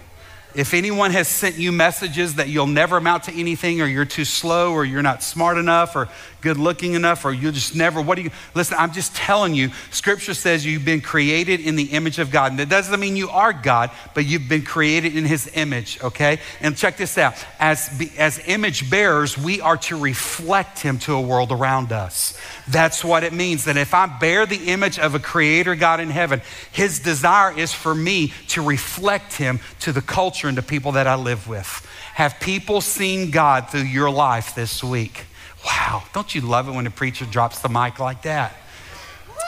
If 0.53 0.74
anyone 0.74 1.12
has 1.12 1.27
sent 1.27 1.58
you 1.58 1.72
messages 1.72 2.36
that 2.36 2.50
you'll 2.50 2.67
never 2.67 2.98
amount 2.98 3.24
to 3.24 3.34
anything, 3.34 3.81
or 3.81 3.86
you're 3.86 4.05
too 4.05 4.25
slow, 4.25 4.74
or 4.74 4.84
you're 4.84 5.01
not 5.01 5.24
smart 5.24 5.58
enough, 5.58 5.96
or 5.96 6.10
good 6.41 6.58
looking 6.58 6.93
enough, 6.93 7.24
or 7.24 7.31
you'll 7.31 7.51
just 7.51 7.75
never, 7.75 8.01
what 8.01 8.15
do 8.15 8.24
you, 8.24 8.31
listen, 8.53 8.75
I'm 8.79 8.91
just 8.91 9.15
telling 9.15 9.53
you, 9.53 9.70
scripture 9.91 10.34
says 10.34 10.65
you've 10.65 10.84
been 10.84 11.01
created 11.01 11.60
in 11.60 11.75
the 11.75 11.86
image 11.86 12.20
of 12.20 12.31
God. 12.31 12.51
And 12.51 12.60
that 12.60 12.70
doesn't 12.70 13.00
mean 13.00 13.15
you 13.15 13.29
are 13.29 13.53
God, 13.53 13.91
but 14.13 14.25
you've 14.25 14.50
been 14.50 14.63
created 14.63 15.15
in 15.15 15.25
his 15.25 15.50
image, 15.53 16.01
okay? 16.03 16.39
And 16.60 16.75
check 16.75 16.98
this 16.98 17.17
out 17.17 17.36
as, 17.60 17.89
as 18.17 18.41
image 18.48 18.89
bearers, 18.89 19.38
we 19.38 19.62
are 19.62 19.77
to 19.77 19.98
reflect 19.98 20.79
him 20.79 20.98
to 21.00 21.13
a 21.13 21.22
world 21.22 21.51
around 21.51 21.91
us. 21.91 22.38
That's 22.67 23.03
what 23.03 23.24
it 23.24 23.34
means. 23.34 23.65
That 23.65 23.77
if 23.77 23.93
I 23.93 24.08
bear 24.08 24.46
the 24.46 24.70
image 24.70 24.98
of 25.00 25.15
a 25.15 25.20
creator 25.20 25.75
God 25.75 26.00
in 26.00 26.10
heaven, 26.10 26.41
his 26.72 27.00
desire 27.00 27.58
is 27.58 27.72
for 27.72 27.93
me 27.93 28.34
to 28.50 28.62
reflect 28.62 29.34
him 29.34 29.60
to 29.81 29.91
the 29.91 30.01
culture 30.01 30.40
the 30.50 30.62
people 30.62 30.93
that 30.93 31.07
I 31.07 31.15
live 31.15 31.48
with. 31.48 31.88
Have 32.15 32.39
people 32.39 32.81
seen 32.81 33.31
God 33.31 33.69
through 33.69 33.81
your 33.81 34.10
life 34.10 34.55
this 34.55 34.83
week? 34.83 35.25
Wow, 35.65 36.03
don't 36.13 36.33
you 36.33 36.41
love 36.41 36.67
it 36.67 36.71
when 36.71 36.88
a 36.88 36.91
preacher 36.91 37.25
drops 37.25 37.60
the 37.60 37.69
mic 37.69 38.00
like 38.00 38.24
that? 38.24 38.55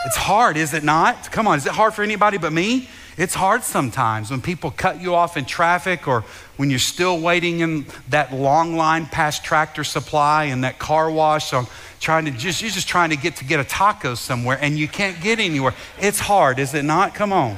It's 0.05 0.17
hard, 0.17 0.57
is 0.57 0.73
it 0.73 0.83
not? 0.83 1.31
Come 1.31 1.47
on, 1.47 1.57
is 1.57 1.65
it 1.65 1.71
hard 1.71 1.93
for 1.93 2.03
anybody 2.03 2.37
but 2.37 2.51
me? 2.51 2.89
It's 3.15 3.35
hard 3.35 3.63
sometimes 3.63 4.31
when 4.31 4.41
people 4.41 4.71
cut 4.71 4.99
you 4.99 5.13
off 5.13 5.37
in 5.37 5.45
traffic 5.45 6.07
or 6.07 6.23
when 6.57 6.69
you're 6.69 6.79
still 6.79 7.19
waiting 7.19 7.59
in 7.59 7.85
that 8.09 8.33
long 8.33 8.75
line 8.75 9.05
past 9.05 9.45
tractor 9.45 9.83
supply 9.83 10.45
and 10.45 10.63
that 10.63 10.79
car 10.79 11.11
wash 11.11 11.53
on 11.53 11.67
trying 11.99 12.25
to 12.25 12.31
just 12.31 12.61
you're 12.61 12.71
just 12.71 12.87
trying 12.87 13.11
to 13.11 13.15
get 13.15 13.35
to 13.35 13.45
get 13.45 13.59
a 13.59 13.63
taco 13.63 14.15
somewhere 14.15 14.57
and 14.59 14.79
you 14.79 14.87
can't 14.87 15.21
get 15.21 15.39
anywhere. 15.39 15.75
It's 15.99 16.19
hard, 16.19 16.57
is 16.57 16.73
it 16.73 16.83
not? 16.83 17.13
Come 17.13 17.31
on. 17.31 17.57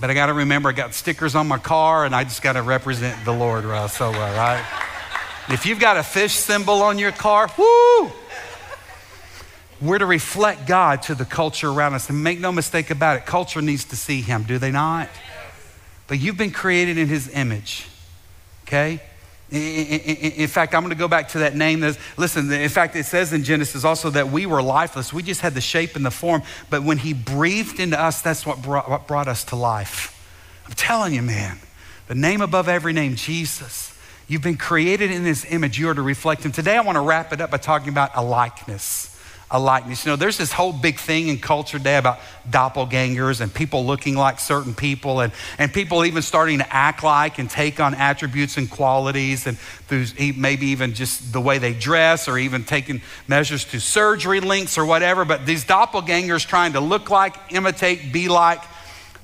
But 0.00 0.08
I 0.10 0.14
got 0.14 0.26
to 0.26 0.32
remember 0.32 0.70
I 0.70 0.72
got 0.72 0.94
stickers 0.94 1.34
on 1.34 1.46
my 1.46 1.58
car 1.58 2.06
and 2.06 2.14
I 2.14 2.24
just 2.24 2.40
got 2.40 2.54
to 2.54 2.62
represent 2.62 3.22
the 3.26 3.32
Lord 3.32 3.64
so 3.90 4.10
well, 4.10 4.36
right? 4.36 4.64
If 5.50 5.66
you've 5.66 5.80
got 5.80 5.98
a 5.98 6.02
fish 6.02 6.32
symbol 6.32 6.82
on 6.82 6.98
your 6.98 7.12
car, 7.12 7.48
whoo! 7.58 8.10
We're 9.80 9.98
to 9.98 10.06
reflect 10.06 10.66
God 10.66 11.02
to 11.02 11.14
the 11.14 11.24
culture 11.24 11.68
around 11.68 11.94
us. 11.94 12.08
And 12.08 12.22
make 12.22 12.38
no 12.38 12.52
mistake 12.52 12.90
about 12.90 13.16
it, 13.16 13.26
culture 13.26 13.60
needs 13.60 13.84
to 13.86 13.96
see 13.96 14.20
Him, 14.20 14.44
do 14.44 14.58
they 14.58 14.70
not? 14.70 15.08
But 16.06 16.18
you've 16.18 16.36
been 16.36 16.50
created 16.50 16.98
in 16.98 17.08
His 17.08 17.28
image, 17.28 17.86
okay? 18.64 19.02
In 19.50 20.46
fact, 20.46 20.74
I'm 20.74 20.82
going 20.82 20.90
to 20.90 20.98
go 20.98 21.08
back 21.08 21.28
to 21.30 21.40
that 21.40 21.56
name. 21.56 21.80
Listen, 22.16 22.52
in 22.52 22.68
fact, 22.68 22.94
it 22.94 23.04
says 23.04 23.32
in 23.32 23.42
Genesis 23.42 23.84
also 23.84 24.10
that 24.10 24.30
we 24.30 24.46
were 24.46 24.62
lifeless. 24.62 25.12
We 25.12 25.24
just 25.24 25.40
had 25.40 25.54
the 25.54 25.60
shape 25.60 25.96
and 25.96 26.06
the 26.06 26.10
form. 26.10 26.42
But 26.68 26.84
when 26.84 26.98
He 26.98 27.12
breathed 27.12 27.80
into 27.80 28.00
us, 28.00 28.22
that's 28.22 28.46
what 28.46 28.62
brought, 28.62 28.88
what 28.88 29.08
brought 29.08 29.26
us 29.26 29.42
to 29.46 29.56
life. 29.56 30.16
I'm 30.66 30.74
telling 30.74 31.14
you, 31.14 31.22
man, 31.22 31.58
the 32.06 32.14
name 32.14 32.40
above 32.40 32.68
every 32.68 32.92
name, 32.92 33.16
Jesus. 33.16 33.92
You've 34.28 34.42
been 34.42 34.56
created 34.56 35.10
in 35.10 35.24
His 35.24 35.44
image. 35.44 35.78
You 35.78 35.88
are 35.88 35.94
to 35.94 36.02
reflect 36.02 36.44
Him. 36.44 36.52
Today, 36.52 36.76
I 36.76 36.80
want 36.82 36.96
to 36.96 37.02
wrap 37.02 37.32
it 37.32 37.40
up 37.40 37.50
by 37.50 37.56
talking 37.56 37.88
about 37.88 38.12
a 38.14 38.22
likeness 38.22 39.09
a 39.50 39.58
likeness. 39.58 40.04
You 40.04 40.12
know, 40.12 40.16
there's 40.16 40.38
this 40.38 40.52
whole 40.52 40.72
big 40.72 40.98
thing 40.98 41.28
in 41.28 41.38
culture 41.38 41.78
today 41.78 41.96
about 41.96 42.20
doppelgangers 42.48 43.40
and 43.40 43.52
people 43.52 43.84
looking 43.84 44.14
like 44.14 44.38
certain 44.38 44.74
people 44.74 45.20
and, 45.20 45.32
and 45.58 45.72
people 45.72 46.04
even 46.04 46.22
starting 46.22 46.58
to 46.58 46.74
act 46.74 47.02
like 47.02 47.38
and 47.38 47.50
take 47.50 47.80
on 47.80 47.94
attributes 47.94 48.56
and 48.56 48.70
qualities 48.70 49.46
and 49.46 49.58
through 49.58 50.06
maybe 50.36 50.66
even 50.66 50.94
just 50.94 51.32
the 51.32 51.40
way 51.40 51.58
they 51.58 51.74
dress 51.74 52.28
or 52.28 52.38
even 52.38 52.62
taking 52.64 53.02
measures 53.26 53.64
to 53.64 53.80
surgery 53.80 54.40
links 54.40 54.78
or 54.78 54.84
whatever. 54.84 55.24
But 55.24 55.46
these 55.46 55.64
doppelgangers 55.64 56.46
trying 56.46 56.74
to 56.74 56.80
look 56.80 57.10
like, 57.10 57.34
imitate, 57.50 58.12
be 58.12 58.28
like, 58.28 58.60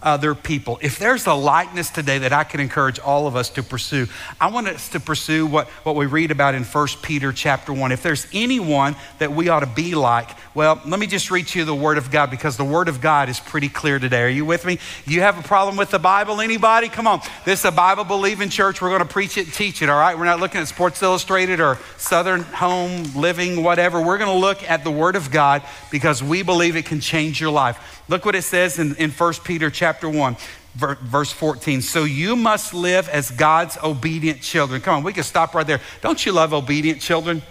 other 0.06 0.36
people. 0.36 0.78
If 0.80 1.00
there's 1.00 1.26
a 1.26 1.34
likeness 1.34 1.90
today 1.90 2.18
that 2.18 2.32
I 2.32 2.44
can 2.44 2.60
encourage 2.60 3.00
all 3.00 3.26
of 3.26 3.34
us 3.34 3.50
to 3.50 3.62
pursue, 3.62 4.06
I 4.40 4.50
want 4.50 4.68
us 4.68 4.88
to 4.90 5.00
pursue 5.00 5.44
what, 5.46 5.66
what 5.82 5.96
we 5.96 6.06
read 6.06 6.30
about 6.30 6.54
in 6.54 6.62
1 6.62 6.88
Peter 7.02 7.32
chapter 7.32 7.72
1. 7.72 7.90
If 7.90 8.04
there's 8.04 8.28
anyone 8.32 8.94
that 9.18 9.32
we 9.32 9.48
ought 9.48 9.60
to 9.60 9.66
be 9.66 9.96
like, 9.96 10.30
well, 10.56 10.80
let 10.86 10.98
me 10.98 11.06
just 11.06 11.30
read 11.30 11.48
to 11.48 11.58
you 11.58 11.66
the 11.66 11.74
Word 11.74 11.98
of 11.98 12.10
God 12.10 12.30
because 12.30 12.56
the 12.56 12.64
Word 12.64 12.88
of 12.88 13.02
God 13.02 13.28
is 13.28 13.38
pretty 13.38 13.68
clear 13.68 13.98
today. 13.98 14.22
Are 14.22 14.28
you 14.28 14.46
with 14.46 14.64
me? 14.64 14.78
You 15.04 15.20
have 15.20 15.38
a 15.38 15.42
problem 15.42 15.76
with 15.76 15.90
the 15.90 15.98
Bible? 15.98 16.40
Anybody? 16.40 16.88
Come 16.88 17.06
on. 17.06 17.20
This 17.44 17.58
is 17.58 17.64
a 17.66 17.70
Bible 17.70 18.04
believing 18.04 18.48
church. 18.48 18.80
We're 18.80 18.88
going 18.88 19.02
to 19.02 19.04
preach 19.04 19.36
it 19.36 19.44
and 19.44 19.52
teach 19.52 19.82
it, 19.82 19.90
all 19.90 19.98
right? 19.98 20.16
We're 20.16 20.24
not 20.24 20.40
looking 20.40 20.62
at 20.62 20.68
Sports 20.68 21.02
Illustrated 21.02 21.60
or 21.60 21.76
Southern 21.98 22.40
Home 22.40 23.02
Living, 23.14 23.62
whatever. 23.62 24.00
We're 24.00 24.16
going 24.16 24.30
to 24.30 24.38
look 24.38 24.62
at 24.62 24.82
the 24.82 24.90
Word 24.90 25.14
of 25.14 25.30
God 25.30 25.60
because 25.90 26.22
we 26.22 26.40
believe 26.40 26.74
it 26.74 26.86
can 26.86 27.00
change 27.00 27.38
your 27.38 27.50
life. 27.50 28.02
Look 28.08 28.24
what 28.24 28.34
it 28.34 28.40
says 28.40 28.78
in, 28.78 28.96
in 28.96 29.10
1 29.10 29.34
Peter 29.44 29.68
chapter 29.68 30.08
1, 30.08 30.38
verse 30.74 31.32
14. 31.32 31.82
So 31.82 32.04
you 32.04 32.34
must 32.34 32.72
live 32.72 33.10
as 33.10 33.30
God's 33.30 33.76
obedient 33.84 34.40
children. 34.40 34.80
Come 34.80 34.94
on, 34.96 35.02
we 35.02 35.12
can 35.12 35.22
stop 35.22 35.54
right 35.54 35.66
there. 35.66 35.82
Don't 36.00 36.24
you 36.24 36.32
love 36.32 36.54
obedient 36.54 37.02
children? 37.02 37.42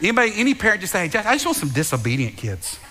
Anybody, 0.00 0.32
any 0.36 0.54
parent 0.54 0.80
just 0.80 0.92
say, 0.92 1.08
hey, 1.08 1.18
I 1.18 1.34
just 1.34 1.44
want 1.44 1.56
some 1.56 1.70
disobedient 1.70 2.36
kids. 2.36 2.78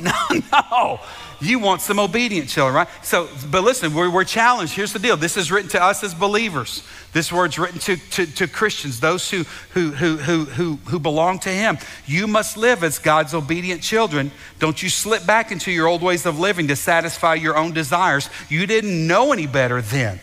No, 0.00 0.12
no. 0.52 1.00
You 1.40 1.58
want 1.58 1.80
some 1.80 1.98
obedient 1.98 2.48
children, 2.48 2.74
right? 2.74 2.88
So, 3.02 3.28
but 3.50 3.64
listen, 3.64 3.94
we're, 3.94 4.10
we're, 4.10 4.24
challenged. 4.24 4.74
Here's 4.74 4.92
the 4.92 4.98
deal. 4.98 5.16
This 5.16 5.36
is 5.38 5.50
written 5.50 5.70
to 5.70 5.82
us 5.82 6.04
as 6.04 6.14
believers. 6.14 6.86
This 7.12 7.32
word's 7.32 7.58
written 7.58 7.78
to, 7.80 7.96
to, 7.96 8.26
to 8.26 8.46
Christians, 8.46 9.00
those 9.00 9.30
who, 9.30 9.44
who, 9.70 9.90
who, 9.90 10.16
who, 10.18 10.44
who, 10.44 10.76
who 10.76 10.98
belong 10.98 11.38
to 11.40 11.48
Him. 11.48 11.78
You 12.06 12.26
must 12.26 12.58
live 12.58 12.84
as 12.84 12.98
God's 12.98 13.32
obedient 13.32 13.82
children. 13.82 14.30
Don't 14.58 14.82
you 14.82 14.90
slip 14.90 15.26
back 15.26 15.50
into 15.50 15.72
your 15.72 15.88
old 15.88 16.02
ways 16.02 16.26
of 16.26 16.38
living 16.38 16.68
to 16.68 16.76
satisfy 16.76 17.34
your 17.34 17.56
own 17.56 17.72
desires. 17.72 18.28
You 18.50 18.66
didn't 18.66 19.06
know 19.06 19.32
any 19.32 19.46
better 19.46 19.80
then. 19.80 20.20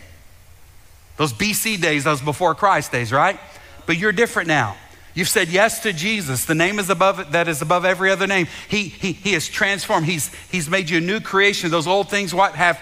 Those 1.16 1.32
BC 1.32 1.80
days, 1.82 2.04
those 2.04 2.22
before 2.22 2.54
Christ 2.54 2.92
days, 2.92 3.12
right? 3.12 3.38
But 3.86 3.98
you're 3.98 4.12
different 4.12 4.46
now. 4.46 4.76
You've 5.18 5.28
said 5.28 5.48
yes 5.48 5.80
to 5.80 5.92
Jesus. 5.92 6.44
The 6.44 6.54
name 6.54 6.78
is 6.78 6.90
above 6.90 7.18
it, 7.18 7.32
that 7.32 7.48
is 7.48 7.60
above 7.60 7.84
every 7.84 8.08
other 8.12 8.28
name. 8.28 8.46
He, 8.68 8.84
he, 8.84 9.10
he 9.10 9.32
has 9.32 9.48
transformed. 9.48 10.06
He's, 10.06 10.32
he's 10.48 10.70
made 10.70 10.88
you 10.88 10.98
a 10.98 11.00
new 11.00 11.18
creation. 11.18 11.72
Those 11.72 11.88
old 11.88 12.08
things 12.08 12.32
what 12.32 12.54
have 12.54 12.78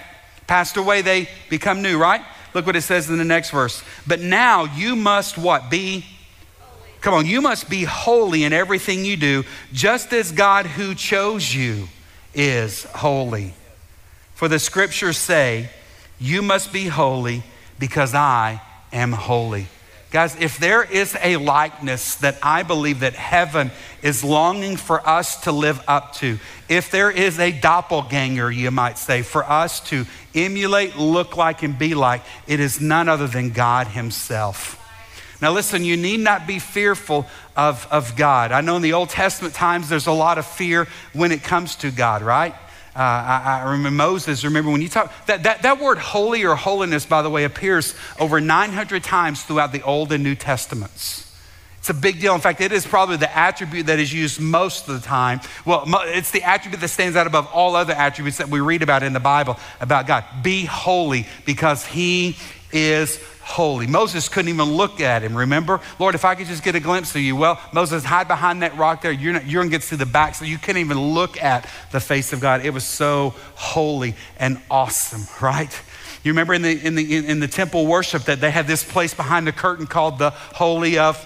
passed 0.47 0.77
away, 0.77 1.01
they 1.01 1.31
become 1.49 1.81
new, 1.81 1.97
right? 1.97 2.21
Look 2.53 2.67
what 2.67 2.77
it 2.77 2.83
says 2.83 3.09
in 3.09 3.17
the 3.17 3.25
next 3.25 3.53
verse. 3.53 3.83
But 4.07 4.21
now 4.21 4.65
you 4.65 4.97
must 4.97 5.39
what? 5.39 5.71
Be 5.71 6.05
Come 7.01 7.15
on, 7.15 7.25
you 7.25 7.41
must 7.41 7.71
be 7.71 7.85
holy 7.85 8.45
in 8.45 8.53
everything 8.53 9.07
you 9.07 9.17
do, 9.17 9.45
just 9.73 10.13
as 10.13 10.31
God 10.31 10.67
who 10.67 10.95
chose 10.95 11.55
you 11.55 11.89
is 12.35 12.85
holy. 12.85 13.55
For 14.35 14.47
the 14.47 14.59
scriptures 14.59 15.17
say, 15.17 15.71
You 16.19 16.43
must 16.43 16.71
be 16.71 16.89
holy 16.89 17.45
because 17.79 18.15
I 18.15 18.61
am 18.93 19.13
holy. 19.13 19.69
Guys, 20.11 20.37
if 20.41 20.59
there 20.59 20.85
is 20.85 21.17
a 21.21 21.37
likeness 21.37 22.15
that 22.17 22.39
I 22.43 22.63
believe 22.63 23.01
that 23.01 23.15
heaven 23.15 23.73
is 24.03 24.23
longing 24.23 24.77
for 24.77 25.07
us 25.07 25.43
to 25.43 25.53
live 25.53 25.83
up 25.89 26.15
to, 26.17 26.39
if 26.69 26.91
there 26.91 27.11
is 27.11 27.41
a 27.41 27.51
doppelganger, 27.51 28.51
you 28.51 28.71
might 28.71 28.99
say, 28.99 29.23
for 29.23 29.45
us 29.45 29.81
to 29.91 30.07
emulate, 30.35 30.97
look 30.97 31.37
like, 31.37 31.65
and 31.65 31.77
be 31.77 31.95
like, 31.95 32.23
it 32.47 32.61
is 32.61 32.81
none 32.81 33.09
other 33.09 33.27
than 33.27 33.51
God 33.51 33.89
Himself. 33.89 34.83
Now, 35.43 35.53
listen, 35.53 35.85
you 35.85 35.97
need 35.97 36.21
not 36.21 36.47
be 36.47 36.61
fearful 36.61 37.27
of, 37.57 37.87
of 37.91 38.17
God. 38.17 38.53
I 38.53 38.61
know 38.61 38.77
in 38.77 38.83
the 38.83 38.95
Old 38.95 39.11
Testament 39.11 39.55
times 39.55 39.89
there's 39.89 40.07
a 40.07 40.13
lot 40.13 40.39
of 40.39 40.47
fear 40.47 40.87
when 41.13 41.33
it 41.33 41.43
comes 41.43 41.77
to 41.77 41.91
God, 41.91 42.23
right? 42.23 42.55
Uh, 42.97 43.01
I, 43.01 43.61
I, 43.63 43.71
remember 43.73 43.91
Moses, 43.91 44.43
remember 44.43 44.71
when 44.71 44.81
you 44.81 44.89
talk, 44.89 45.13
that, 45.27 45.43
that, 45.43 45.61
that 45.63 45.79
word 45.79 45.99
holy 45.99 46.47
or 46.47 46.55
holiness, 46.55 47.05
by 47.05 47.21
the 47.21 47.29
way, 47.29 47.45
appears 47.45 47.95
over 48.19 48.41
900 48.41 49.05
times 49.05 49.43
throughout 49.43 49.71
the 49.73 49.83
Old 49.83 50.13
and 50.13 50.25
New 50.25 50.35
Testaments. 50.35 51.31
It's 51.77 51.91
a 51.91 51.95
big 51.95 52.21
deal. 52.21 52.35
In 52.35 52.41
fact, 52.41 52.63
it 52.63 52.73
is 52.73 52.87
probably 52.87 53.19
the 53.19 53.37
attribute 53.37 53.87
that 53.87 53.99
is 53.99 54.13
used 54.13 54.41
most 54.41 54.89
of 54.89 54.95
the 55.01 55.07
time. 55.07 55.41
Well, 55.67 55.85
it's 56.07 56.31
the 56.31 56.43
attribute 56.43 56.81
that 56.81 56.89
stands 56.89 57.17
out 57.17 57.27
above 57.27 57.49
all 57.53 57.77
other 57.77 57.93
attributes 57.93 58.39
that 58.39 58.49
we 58.49 58.61
read 58.61 58.83
about 58.83 59.03
in 59.03 59.13
the 59.13 59.21
Bible 59.21 59.59
about 59.79 60.07
God. 60.07 60.25
Be 60.43 60.65
holy 60.65 61.27
because 61.45 61.85
He 61.85 62.39
is 62.73 63.23
holy. 63.47 63.87
Moses 63.87 64.29
couldn't 64.29 64.49
even 64.49 64.73
look 64.73 65.01
at 65.01 65.23
him, 65.23 65.37
remember? 65.37 65.81
Lord, 66.01 66.17
if 66.17 66.25
I 66.25 66.35
could 66.35 66.49
just 66.49 66.65
get 66.65 66.75
a 66.75 66.81
glimpse 66.81 67.15
of 67.15 67.21
you. 67.21 67.37
Well, 67.37 67.61
Moses, 67.73 68.03
hide 68.03 68.27
behind 68.27 68.63
that 68.63 68.77
rock 68.77 69.03
there. 69.03 69.13
You're, 69.13 69.35
not, 69.35 69.47
you're 69.47 69.67
to 69.67 69.97
the 69.97 70.05
back, 70.05 70.35
so 70.35 70.45
you 70.45 70.59
can't 70.59 70.79
even 70.79 70.99
look 70.99 71.41
at 71.41 71.71
the 71.93 72.01
face 72.01 72.33
of 72.33 72.41
God. 72.41 72.67
It 72.67 72.71
was 72.71 72.83
so 72.83 73.35
holy 73.55 74.17
and 74.41 74.61
awesome, 74.69 75.23
right? 75.41 75.71
You 76.25 76.33
remember 76.33 76.55
in 76.55 76.63
the, 76.63 76.73
in 76.73 76.97
the, 76.97 77.17
in 77.29 77.39
the 77.39 77.47
temple 77.47 77.87
worship 77.87 78.25
that 78.25 78.41
they 78.41 78.51
had 78.51 78.67
this 78.67 78.83
place 78.83 79.15
behind 79.15 79.47
the 79.47 79.53
curtain 79.53 79.87
called 79.87 80.19
the 80.19 80.31
Holy 80.31 80.99
of, 80.99 81.25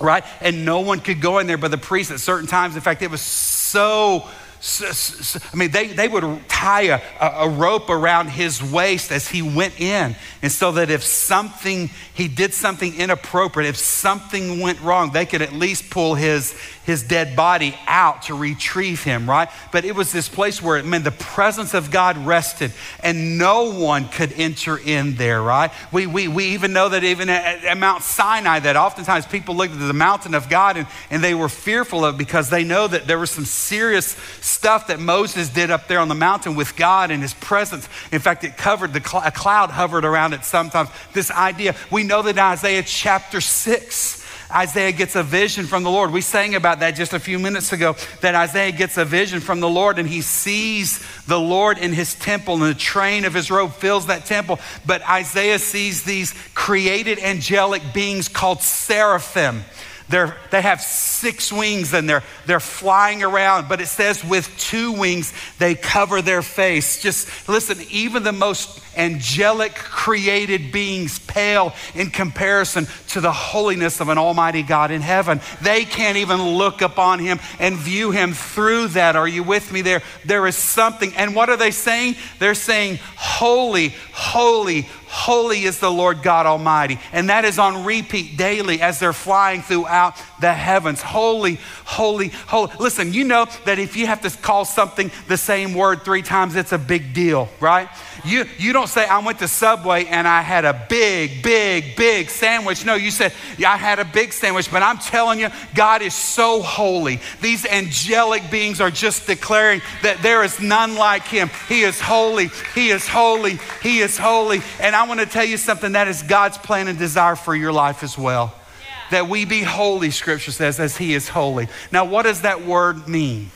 right? 0.00 0.24
And 0.40 0.64
no 0.64 0.80
one 0.80 0.98
could 0.98 1.20
go 1.20 1.38
in 1.38 1.46
there 1.46 1.56
but 1.56 1.70
the 1.70 1.78
priest 1.78 2.10
at 2.10 2.18
certain 2.18 2.48
times. 2.48 2.74
In 2.74 2.80
fact, 2.80 3.00
it 3.02 3.12
was 3.12 3.22
so 3.22 4.28
I 4.60 5.56
mean, 5.56 5.70
they, 5.70 5.88
they 5.88 6.08
would 6.08 6.48
tie 6.48 6.82
a, 6.82 7.00
a 7.20 7.48
rope 7.48 7.90
around 7.90 8.28
his 8.28 8.60
waist 8.60 9.12
as 9.12 9.28
he 9.28 9.40
went 9.40 9.80
in. 9.80 10.16
And 10.42 10.50
so 10.50 10.72
that 10.72 10.90
if 10.90 11.04
something, 11.04 11.90
he 12.12 12.26
did 12.26 12.52
something 12.52 12.94
inappropriate, 12.96 13.68
if 13.68 13.76
something 13.76 14.60
went 14.60 14.80
wrong, 14.80 15.12
they 15.12 15.26
could 15.26 15.42
at 15.42 15.52
least 15.52 15.90
pull 15.90 16.16
his, 16.16 16.52
his 16.84 17.04
dead 17.04 17.36
body 17.36 17.76
out 17.86 18.22
to 18.22 18.34
retrieve 18.34 19.04
him, 19.04 19.30
right? 19.30 19.48
But 19.70 19.84
it 19.84 19.94
was 19.94 20.10
this 20.10 20.28
place 20.28 20.60
where, 20.60 20.78
I 20.78 20.82
mean, 20.82 21.04
the 21.04 21.12
presence 21.12 21.72
of 21.72 21.92
God 21.92 22.16
rested 22.18 22.72
and 23.00 23.38
no 23.38 23.72
one 23.72 24.08
could 24.08 24.32
enter 24.32 24.76
in 24.76 25.14
there, 25.14 25.40
right? 25.40 25.70
We, 25.92 26.06
we, 26.08 26.26
we 26.26 26.46
even 26.46 26.72
know 26.72 26.88
that 26.88 27.04
even 27.04 27.28
at, 27.28 27.64
at 27.64 27.78
Mount 27.78 28.02
Sinai, 28.02 28.58
that 28.60 28.76
oftentimes 28.76 29.26
people 29.26 29.54
looked 29.54 29.74
at 29.74 29.78
the 29.78 29.92
mountain 29.92 30.34
of 30.34 30.48
God 30.48 30.76
and, 30.76 30.88
and 31.10 31.22
they 31.22 31.34
were 31.34 31.48
fearful 31.48 32.04
of 32.04 32.18
because 32.18 32.50
they 32.50 32.64
know 32.64 32.88
that 32.88 33.06
there 33.06 33.20
was 33.20 33.30
some 33.30 33.44
serious 33.44 34.16
stuff 34.48 34.88
that 34.88 34.98
Moses 34.98 35.48
did 35.48 35.70
up 35.70 35.88
there 35.88 36.00
on 36.00 36.08
the 36.08 36.14
mountain 36.14 36.56
with 36.56 36.76
God 36.76 37.10
and 37.10 37.22
his 37.22 37.34
presence. 37.34 37.88
In 38.10 38.20
fact, 38.20 38.44
it 38.44 38.56
covered 38.56 38.92
the 38.92 39.02
cl- 39.02 39.22
a 39.24 39.30
cloud 39.30 39.70
hovered 39.70 40.04
around 40.04 40.32
it 40.32 40.44
sometimes. 40.44 40.88
This 41.12 41.30
idea, 41.30 41.76
we 41.90 42.02
know 42.02 42.22
that 42.22 42.30
in 42.30 42.38
Isaiah 42.38 42.82
chapter 42.82 43.40
6, 43.40 44.18
Isaiah 44.50 44.92
gets 44.92 45.14
a 45.14 45.22
vision 45.22 45.66
from 45.66 45.82
the 45.82 45.90
Lord. 45.90 46.10
We 46.10 46.22
sang 46.22 46.54
about 46.54 46.80
that 46.80 46.92
just 46.92 47.12
a 47.12 47.20
few 47.20 47.38
minutes 47.38 47.72
ago 47.72 47.96
that 48.22 48.34
Isaiah 48.34 48.72
gets 48.72 48.96
a 48.96 49.04
vision 49.04 49.40
from 49.40 49.60
the 49.60 49.68
Lord 49.68 49.98
and 49.98 50.08
he 50.08 50.22
sees 50.22 51.04
the 51.26 51.38
Lord 51.38 51.76
in 51.76 51.92
his 51.92 52.14
temple 52.14 52.54
and 52.54 52.62
the 52.62 52.74
train 52.74 53.26
of 53.26 53.34
his 53.34 53.50
robe 53.50 53.74
fills 53.74 54.06
that 54.06 54.24
temple. 54.24 54.58
But 54.86 55.06
Isaiah 55.06 55.58
sees 55.58 56.02
these 56.02 56.34
created 56.54 57.18
angelic 57.18 57.82
beings 57.92 58.28
called 58.28 58.62
seraphim. 58.62 59.64
They're, 60.08 60.36
they 60.50 60.62
have 60.62 60.80
six 60.80 61.52
wings 61.52 61.92
and 61.92 62.08
they're, 62.08 62.22
they're 62.46 62.60
flying 62.60 63.22
around, 63.22 63.68
but 63.68 63.80
it 63.80 63.88
says 63.88 64.24
with 64.24 64.50
two 64.58 64.92
wings 64.92 65.32
they 65.58 65.74
cover 65.74 66.22
their 66.22 66.42
face. 66.42 67.02
Just 67.02 67.48
listen, 67.48 67.78
even 67.90 68.22
the 68.22 68.32
most 68.32 68.80
angelic 68.98 69.74
created 69.74 70.72
beings 70.72 71.18
pale 71.20 71.72
in 71.94 72.10
comparison 72.10 72.86
to 73.08 73.20
the 73.20 73.32
holiness 73.32 74.00
of 74.00 74.08
an 74.08 74.18
almighty 74.18 74.62
God 74.62 74.90
in 74.90 75.00
heaven. 75.00 75.40
They 75.62 75.84
can't 75.84 76.18
even 76.18 76.42
look 76.42 76.82
upon 76.82 77.20
him 77.20 77.38
and 77.58 77.76
view 77.76 78.10
him 78.10 78.32
through 78.32 78.88
that. 78.88 79.16
Are 79.16 79.28
you 79.28 79.42
with 79.42 79.72
me 79.72 79.82
there? 79.82 80.02
There 80.24 80.46
is 80.46 80.56
something. 80.56 81.14
And 81.16 81.34
what 81.34 81.48
are 81.48 81.56
they 81.56 81.70
saying? 81.70 82.16
They're 82.38 82.54
saying, 82.54 82.98
Holy, 83.16 83.94
holy, 84.12 84.82
holy 85.08 85.64
is 85.64 85.78
the 85.78 85.90
Lord 85.90 86.22
God 86.22 86.46
Almighty. 86.46 86.98
And 87.12 87.30
that 87.30 87.44
is 87.44 87.58
on 87.58 87.84
repeat 87.84 88.36
daily 88.36 88.82
as 88.82 88.98
they're 88.98 89.12
flying 89.12 89.62
throughout 89.62 90.14
the 90.40 90.52
heavens. 90.52 91.00
Holy, 91.00 91.58
holy, 91.84 92.28
holy. 92.28 92.72
Listen, 92.78 93.12
you 93.12 93.24
know 93.24 93.46
that 93.64 93.78
if 93.78 93.96
you 93.96 94.06
have 94.06 94.20
to 94.22 94.30
call 94.42 94.64
something 94.64 95.10
the 95.28 95.36
same 95.36 95.74
word 95.74 96.02
three 96.02 96.22
times, 96.22 96.56
it's 96.56 96.72
a 96.72 96.78
big 96.78 97.14
deal, 97.14 97.48
right? 97.60 97.88
You, 98.24 98.46
you 98.58 98.72
don't 98.72 98.88
say, 98.88 99.06
I 99.06 99.18
went 99.18 99.38
to 99.40 99.48
Subway 99.48 100.06
and 100.06 100.26
I 100.26 100.42
had 100.42 100.64
a 100.64 100.86
big, 100.88 101.42
big, 101.42 101.96
big 101.96 102.30
sandwich. 102.30 102.84
No, 102.84 102.94
you 102.94 103.10
said, 103.10 103.32
yeah, 103.56 103.72
I 103.72 103.76
had 103.76 103.98
a 103.98 104.04
big 104.04 104.32
sandwich, 104.32 104.70
but 104.70 104.82
I'm 104.82 104.98
telling 104.98 105.38
you, 105.40 105.48
God 105.74 106.02
is 106.02 106.14
so 106.14 106.62
holy. 106.62 107.20
These 107.40 107.66
angelic 107.66 108.50
beings 108.50 108.80
are 108.80 108.90
just 108.90 109.26
declaring 109.26 109.82
that 110.02 110.22
there 110.22 110.42
is 110.42 110.60
none 110.60 110.96
like 110.96 111.22
him. 111.24 111.50
He 111.68 111.82
is 111.82 112.00
holy, 112.00 112.50
he 112.74 112.90
is 112.90 113.06
holy, 113.06 113.58
he 113.82 114.00
is 114.00 114.18
holy. 114.18 114.60
And 114.80 114.96
I 114.96 115.06
want 115.06 115.20
to 115.20 115.26
tell 115.26 115.44
you 115.44 115.56
something 115.56 115.92
that 115.92 116.08
is 116.08 116.22
God's 116.22 116.58
plan 116.58 116.88
and 116.88 116.98
desire 116.98 117.36
for 117.36 117.54
your 117.54 117.72
life 117.72 118.02
as 118.02 118.18
well. 118.18 118.54
Yeah. 118.54 119.10
That 119.10 119.28
we 119.28 119.44
be 119.44 119.62
holy, 119.62 120.10
scripture 120.10 120.50
says, 120.50 120.80
as 120.80 120.96
he 120.96 121.14
is 121.14 121.28
holy. 121.28 121.68
Now, 121.92 122.04
what 122.04 122.24
does 122.24 122.42
that 122.42 122.64
word 122.64 123.08
mean? 123.08 123.50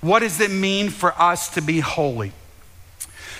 What 0.00 0.20
does 0.20 0.40
it 0.40 0.50
mean 0.50 0.88
for 0.88 1.12
us 1.20 1.50
to 1.50 1.60
be 1.60 1.80
holy? 1.80 2.32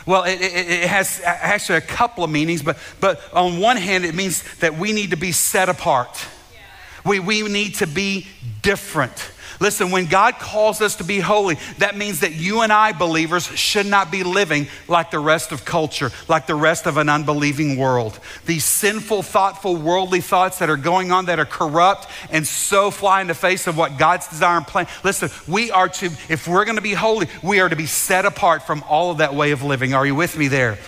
Well, 0.06 0.24
it, 0.24 0.40
it, 0.40 0.70
it, 0.70 0.88
has 0.88 1.20
actually 1.24 1.78
a 1.78 1.82
couple 1.82 2.24
of 2.24 2.30
meanings, 2.30 2.62
but, 2.62 2.78
but 3.00 3.20
on 3.34 3.58
one 3.58 3.76
hand, 3.76 4.04
it 4.04 4.14
means 4.14 4.42
that 4.58 4.76
we 4.76 4.92
need 4.92 5.10
to 5.10 5.16
be 5.16 5.32
set 5.32 5.68
apart. 5.68 6.26
Yeah. 6.52 7.10
We, 7.10 7.20
we 7.20 7.42
need 7.42 7.76
to 7.76 7.86
be 7.86 8.26
different. 8.62 9.30
Listen, 9.60 9.90
when 9.90 10.06
God 10.06 10.38
calls 10.38 10.80
us 10.80 10.96
to 10.96 11.04
be 11.04 11.20
holy, 11.20 11.58
that 11.78 11.94
means 11.94 12.20
that 12.20 12.32
you 12.32 12.62
and 12.62 12.72
I, 12.72 12.92
believers, 12.92 13.46
should 13.46 13.84
not 13.84 14.10
be 14.10 14.22
living 14.22 14.68
like 14.88 15.10
the 15.10 15.18
rest 15.18 15.52
of 15.52 15.66
culture, 15.66 16.10
like 16.28 16.46
the 16.46 16.54
rest 16.54 16.86
of 16.86 16.96
an 16.96 17.10
unbelieving 17.10 17.76
world. 17.76 18.18
These 18.46 18.64
sinful, 18.64 19.22
thoughtful, 19.22 19.76
worldly 19.76 20.22
thoughts 20.22 20.60
that 20.60 20.70
are 20.70 20.78
going 20.78 21.12
on 21.12 21.26
that 21.26 21.38
are 21.38 21.44
corrupt 21.44 22.08
and 22.30 22.46
so 22.46 22.90
fly 22.90 23.20
in 23.20 23.26
the 23.26 23.34
face 23.34 23.66
of 23.66 23.76
what 23.76 23.98
God's 23.98 24.26
desire 24.28 24.56
and 24.56 24.66
plan. 24.66 24.86
Listen, 25.04 25.28
we 25.46 25.70
are 25.70 25.90
to, 25.90 26.06
if 26.30 26.48
we're 26.48 26.64
going 26.64 26.76
to 26.76 26.82
be 26.82 26.94
holy, 26.94 27.28
we 27.42 27.60
are 27.60 27.68
to 27.68 27.76
be 27.76 27.86
set 27.86 28.24
apart 28.24 28.62
from 28.62 28.82
all 28.88 29.10
of 29.10 29.18
that 29.18 29.34
way 29.34 29.50
of 29.50 29.62
living. 29.62 29.92
Are 29.92 30.06
you 30.06 30.14
with 30.14 30.38
me 30.38 30.48
there? 30.48 30.78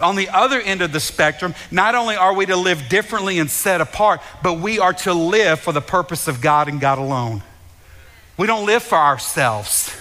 On 0.00 0.14
the 0.14 0.28
other 0.28 0.60
end 0.60 0.82
of 0.82 0.92
the 0.92 1.00
spectrum, 1.00 1.52
not 1.72 1.96
only 1.96 2.14
are 2.14 2.32
we 2.32 2.46
to 2.46 2.56
live 2.56 2.88
differently 2.88 3.40
and 3.40 3.50
set 3.50 3.80
apart, 3.80 4.20
but 4.40 4.60
we 4.60 4.78
are 4.78 4.92
to 4.92 5.12
live 5.12 5.58
for 5.58 5.72
the 5.72 5.80
purpose 5.80 6.28
of 6.28 6.40
God 6.40 6.68
and 6.68 6.80
God 6.80 6.98
alone. 6.98 7.42
We 8.40 8.46
don't 8.46 8.64
live 8.64 8.82
for 8.82 8.96
ourselves. 8.96 9.94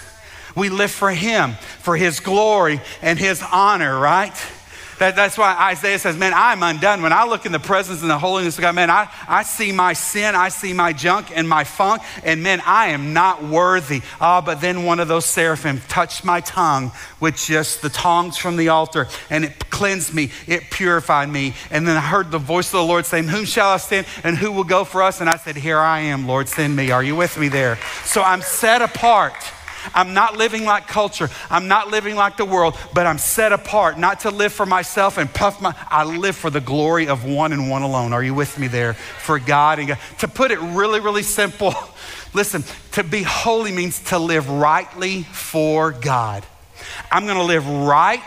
We 0.55 0.69
live 0.69 0.91
for 0.91 1.11
Him, 1.11 1.55
for 1.79 1.97
His 1.97 2.21
glory 2.21 2.79
and 3.01 3.19
His 3.19 3.43
honor, 3.43 3.99
right? 3.99 4.33
That, 4.99 5.15
that's 5.15 5.37
why 5.37 5.55
Isaiah 5.71 5.97
says, 5.97 6.17
Man, 6.17 6.33
I'm 6.35 6.61
undone. 6.61 7.01
When 7.01 7.13
I 7.13 7.25
look 7.25 7.45
in 7.45 7.51
the 7.51 7.59
presence 7.59 8.01
and 8.01 8.09
the 8.09 8.19
holiness 8.19 8.57
of 8.57 8.61
God, 8.61 8.75
man, 8.75 8.89
I, 8.89 9.09
I 9.27 9.43
see 9.43 9.71
my 9.71 9.93
sin, 9.93 10.35
I 10.35 10.49
see 10.49 10.73
my 10.73 10.91
junk 10.93 11.35
and 11.35 11.47
my 11.47 11.63
funk, 11.63 12.01
and 12.23 12.43
man, 12.43 12.61
I 12.65 12.89
am 12.89 13.13
not 13.13 13.43
worthy. 13.43 14.01
Ah, 14.19 14.41
but 14.41 14.59
then 14.59 14.83
one 14.83 14.99
of 14.99 15.07
those 15.07 15.25
seraphim 15.25 15.81
touched 15.87 16.25
my 16.25 16.41
tongue 16.41 16.91
with 17.21 17.37
just 17.37 17.81
the 17.81 17.89
tongs 17.89 18.37
from 18.37 18.57
the 18.57 18.67
altar, 18.69 19.07
and 19.29 19.45
it 19.45 19.69
cleansed 19.69 20.13
me, 20.13 20.31
it 20.47 20.69
purified 20.69 21.29
me. 21.29 21.53
And 21.71 21.87
then 21.87 21.95
I 21.95 22.01
heard 22.01 22.29
the 22.29 22.37
voice 22.37 22.67
of 22.67 22.79
the 22.79 22.85
Lord 22.85 23.05
saying, 23.05 23.29
Whom 23.29 23.45
shall 23.45 23.69
I 23.69 23.77
send, 23.77 24.05
and 24.25 24.37
who 24.37 24.51
will 24.51 24.65
go 24.65 24.83
for 24.83 25.01
us? 25.01 25.21
And 25.21 25.29
I 25.29 25.37
said, 25.37 25.55
Here 25.55 25.79
I 25.79 26.01
am, 26.01 26.27
Lord, 26.27 26.49
send 26.49 26.75
me. 26.75 26.91
Are 26.91 27.03
you 27.03 27.15
with 27.15 27.37
me 27.37 27.47
there? 27.47 27.79
So 28.03 28.21
I'm 28.21 28.41
set 28.41 28.81
apart. 28.81 29.33
I'm 29.93 30.13
not 30.13 30.37
living 30.37 30.65
like 30.65 30.87
culture. 30.87 31.29
I'm 31.49 31.67
not 31.67 31.89
living 31.89 32.15
like 32.15 32.37
the 32.37 32.45
world, 32.45 32.77
but 32.93 33.05
I'm 33.07 33.17
set 33.17 33.51
apart, 33.51 33.97
not 33.97 34.21
to 34.21 34.29
live 34.29 34.53
for 34.53 34.65
myself 34.65 35.17
and 35.17 35.31
puff 35.33 35.61
my, 35.61 35.75
I 35.89 36.03
live 36.03 36.35
for 36.35 36.49
the 36.49 36.61
glory 36.61 37.07
of 37.07 37.25
one 37.25 37.53
and 37.53 37.69
one 37.69 37.81
alone. 37.81 38.13
Are 38.13 38.23
you 38.23 38.33
with 38.33 38.57
me 38.59 38.67
there? 38.67 38.93
For 38.93 39.39
God 39.39 39.79
and 39.79 39.87
God. 39.89 39.99
To 40.19 40.27
put 40.27 40.51
it 40.51 40.59
really, 40.59 40.99
really 40.99 41.23
simple, 41.23 41.73
listen, 42.33 42.63
to 42.93 43.03
be 43.03 43.23
holy 43.23 43.71
means 43.71 43.99
to 44.05 44.19
live 44.19 44.49
rightly 44.49 45.23
for 45.23 45.91
God. 45.91 46.45
I'm 47.11 47.25
going 47.25 47.37
to 47.37 47.43
live 47.43 47.67
right 47.67 48.21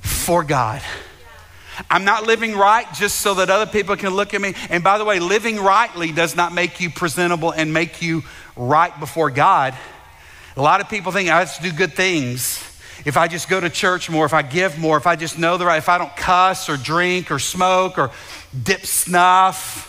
for 0.00 0.44
God. 0.44 0.82
I'm 1.90 2.04
not 2.04 2.26
living 2.26 2.56
right 2.56 2.86
just 2.94 3.20
so 3.20 3.34
that 3.34 3.50
other 3.50 3.70
people 3.70 3.96
can 3.96 4.14
look 4.14 4.34
at 4.34 4.40
me. 4.40 4.54
And 4.68 4.82
by 4.82 4.98
the 4.98 5.04
way, 5.04 5.20
living 5.20 5.58
rightly 5.58 6.12
does 6.12 6.34
not 6.34 6.52
make 6.52 6.80
you 6.80 6.90
presentable 6.90 7.52
and 7.52 7.72
make 7.72 8.02
you 8.02 8.24
right 8.58 8.98
before 9.00 9.30
God. 9.30 9.74
A 10.56 10.62
lot 10.62 10.80
of 10.80 10.88
people 10.90 11.12
think 11.12 11.30
I 11.30 11.38
have 11.38 11.56
to 11.56 11.62
do 11.62 11.72
good 11.72 11.94
things. 11.94 12.64
If 13.04 13.16
I 13.16 13.28
just 13.28 13.48
go 13.48 13.60
to 13.60 13.70
church 13.70 14.10
more, 14.10 14.26
if 14.26 14.34
I 14.34 14.42
give 14.42 14.78
more, 14.78 14.96
if 14.96 15.06
I 15.06 15.14
just 15.16 15.38
know 15.38 15.56
the 15.56 15.64
right, 15.64 15.78
if 15.78 15.88
I 15.88 15.96
don't 15.98 16.14
cuss 16.16 16.68
or 16.68 16.76
drink 16.76 17.30
or 17.30 17.38
smoke 17.38 17.96
or 17.96 18.10
dip 18.60 18.84
snuff, 18.84 19.86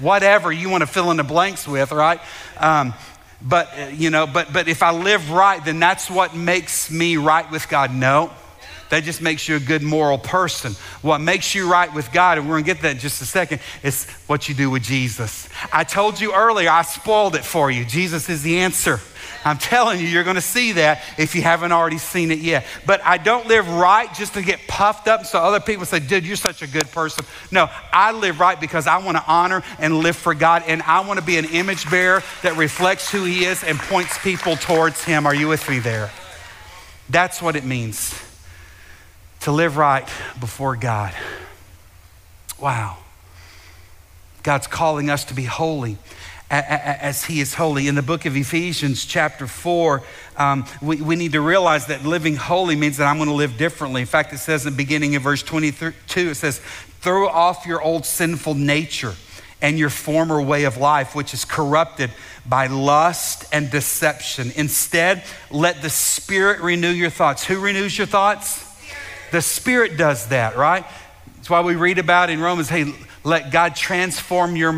whatever 0.00 0.52
you 0.52 0.68
want 0.68 0.82
to 0.82 0.86
fill 0.86 1.10
in 1.12 1.16
the 1.16 1.24
blanks 1.24 1.66
with, 1.68 1.92
right? 1.92 2.20
Um, 2.58 2.94
but 3.40 3.94
you 3.94 4.10
know, 4.10 4.26
but 4.26 4.52
but 4.52 4.66
if 4.66 4.82
I 4.82 4.90
live 4.90 5.30
right, 5.30 5.64
then 5.64 5.78
that's 5.78 6.10
what 6.10 6.34
makes 6.34 6.90
me 6.90 7.16
right 7.16 7.48
with 7.50 7.68
God. 7.68 7.94
No. 7.94 8.32
That 8.90 9.04
just 9.04 9.20
makes 9.20 9.48
you 9.48 9.56
a 9.56 9.60
good 9.60 9.82
moral 9.82 10.18
person. 10.18 10.72
What 11.02 11.20
makes 11.20 11.54
you 11.54 11.70
right 11.70 11.92
with 11.92 12.12
God, 12.12 12.38
and 12.38 12.48
we're 12.48 12.56
gonna 12.56 12.66
get 12.66 12.82
that 12.82 12.92
in 12.92 12.98
just 12.98 13.20
a 13.20 13.26
second, 13.26 13.60
is 13.82 14.06
what 14.26 14.48
you 14.48 14.54
do 14.54 14.70
with 14.70 14.82
Jesus. 14.82 15.48
I 15.72 15.84
told 15.84 16.20
you 16.20 16.34
earlier, 16.34 16.70
I 16.70 16.82
spoiled 16.82 17.34
it 17.34 17.44
for 17.44 17.70
you. 17.70 17.84
Jesus 17.84 18.28
is 18.28 18.42
the 18.42 18.58
answer. 18.58 19.00
I'm 19.44 19.58
telling 19.58 20.00
you, 20.00 20.08
you're 20.08 20.24
going 20.24 20.36
to 20.36 20.40
see 20.40 20.72
that 20.72 21.02
if 21.18 21.36
you 21.36 21.42
haven't 21.42 21.70
already 21.70 21.98
seen 21.98 22.32
it 22.32 22.40
yet. 22.40 22.66
But 22.84 23.00
I 23.04 23.16
don't 23.16 23.46
live 23.46 23.68
right 23.68 24.12
just 24.12 24.34
to 24.34 24.42
get 24.42 24.66
puffed 24.66 25.06
up 25.06 25.24
so 25.24 25.38
other 25.38 25.60
people 25.60 25.86
say, 25.86 26.00
dude, 26.00 26.26
you're 26.26 26.36
such 26.36 26.62
a 26.62 26.66
good 26.66 26.90
person. 26.90 27.24
No, 27.52 27.70
I 27.92 28.10
live 28.10 28.40
right 28.40 28.60
because 28.60 28.88
I 28.88 28.98
want 28.98 29.16
to 29.18 29.24
honor 29.24 29.62
and 29.78 29.98
live 29.98 30.16
for 30.16 30.34
God, 30.34 30.64
and 30.66 30.82
I 30.82 31.06
want 31.06 31.20
to 31.20 31.24
be 31.24 31.36
an 31.36 31.44
image 31.44 31.88
bearer 31.90 32.24
that 32.42 32.56
reflects 32.56 33.10
who 33.10 33.22
He 33.24 33.44
is 33.44 33.62
and 33.62 33.78
points 33.78 34.18
people 34.18 34.56
towards 34.56 35.04
Him. 35.04 35.26
Are 35.26 35.34
you 35.34 35.46
with 35.46 35.68
me 35.70 35.78
there? 35.78 36.10
That's 37.08 37.40
what 37.40 37.54
it 37.54 37.64
means 37.64 38.20
to 39.46 39.52
live 39.52 39.76
right 39.76 40.04
before 40.40 40.74
God. 40.74 41.14
Wow. 42.60 42.96
God's 44.42 44.66
calling 44.66 45.08
us 45.08 45.24
to 45.26 45.34
be 45.34 45.44
holy 45.44 45.98
as 46.50 47.26
he 47.26 47.38
is 47.38 47.54
holy. 47.54 47.86
In 47.86 47.94
the 47.94 48.02
book 48.02 48.24
of 48.24 48.36
Ephesians, 48.36 49.04
chapter 49.04 49.46
4, 49.46 50.02
um, 50.36 50.66
we, 50.82 51.00
we 51.00 51.14
need 51.14 51.30
to 51.30 51.40
realize 51.40 51.86
that 51.86 52.04
living 52.04 52.34
holy 52.34 52.74
means 52.74 52.96
that 52.96 53.06
I'm 53.06 53.18
going 53.18 53.28
to 53.28 53.36
live 53.36 53.56
differently. 53.56 54.00
In 54.00 54.08
fact, 54.08 54.32
it 54.32 54.38
says 54.38 54.66
in 54.66 54.72
the 54.72 54.76
beginning 54.76 55.14
of 55.14 55.22
verse 55.22 55.44
22, 55.44 55.92
it 56.16 56.34
says, 56.34 56.58
Throw 57.00 57.28
off 57.28 57.66
your 57.66 57.80
old 57.80 58.04
sinful 58.04 58.54
nature 58.54 59.14
and 59.62 59.78
your 59.78 59.90
former 59.90 60.42
way 60.42 60.64
of 60.64 60.76
life, 60.76 61.14
which 61.14 61.32
is 61.32 61.44
corrupted 61.44 62.10
by 62.44 62.66
lust 62.66 63.44
and 63.52 63.70
deception. 63.70 64.50
Instead, 64.56 65.22
let 65.52 65.82
the 65.82 65.90
Spirit 65.90 66.62
renew 66.62 66.90
your 66.90 67.10
thoughts. 67.10 67.44
Who 67.44 67.60
renews 67.60 67.96
your 67.96 68.08
thoughts? 68.08 68.65
The 69.32 69.42
Spirit 69.42 69.96
does 69.96 70.28
that, 70.28 70.56
right? 70.56 70.84
That's 71.36 71.50
why 71.50 71.60
we 71.60 71.76
read 71.76 71.98
about 71.98 72.30
in 72.30 72.40
Romans, 72.40 72.68
hey, 72.68 72.92
let 73.22 73.50
God 73.50 73.74
transform 73.74 74.54
your, 74.54 74.72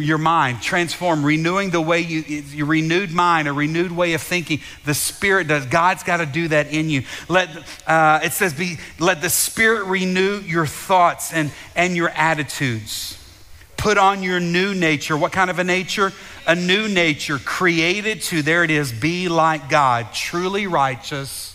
your 0.00 0.16
mind, 0.16 0.62
transform, 0.62 1.22
renewing 1.22 1.68
the 1.68 1.82
way 1.82 2.00
you, 2.00 2.20
your 2.20 2.66
renewed 2.66 3.10
mind, 3.10 3.46
a 3.46 3.52
renewed 3.52 3.92
way 3.92 4.14
of 4.14 4.22
thinking. 4.22 4.60
The 4.86 4.94
Spirit 4.94 5.48
does. 5.48 5.66
God's 5.66 6.02
got 6.02 6.16
to 6.16 6.26
do 6.26 6.48
that 6.48 6.72
in 6.72 6.88
you. 6.88 7.02
Let, 7.28 7.50
uh, 7.86 8.20
it 8.22 8.32
says, 8.32 8.54
be, 8.54 8.78
let 8.98 9.20
the 9.20 9.28
Spirit 9.28 9.84
renew 9.84 10.40
your 10.40 10.64
thoughts 10.64 11.32
and, 11.32 11.50
and 11.76 11.94
your 11.94 12.08
attitudes. 12.08 13.22
Put 13.76 13.98
on 13.98 14.22
your 14.22 14.40
new 14.40 14.74
nature. 14.74 15.16
What 15.16 15.32
kind 15.32 15.50
of 15.50 15.58
a 15.58 15.64
nature? 15.64 16.12
A 16.46 16.54
new 16.54 16.88
nature 16.88 17.38
created 17.38 18.22
to, 18.22 18.40
there 18.40 18.64
it 18.64 18.70
is, 18.70 18.92
be 18.92 19.28
like 19.28 19.68
God, 19.68 20.14
truly 20.14 20.66
righteous 20.66 21.54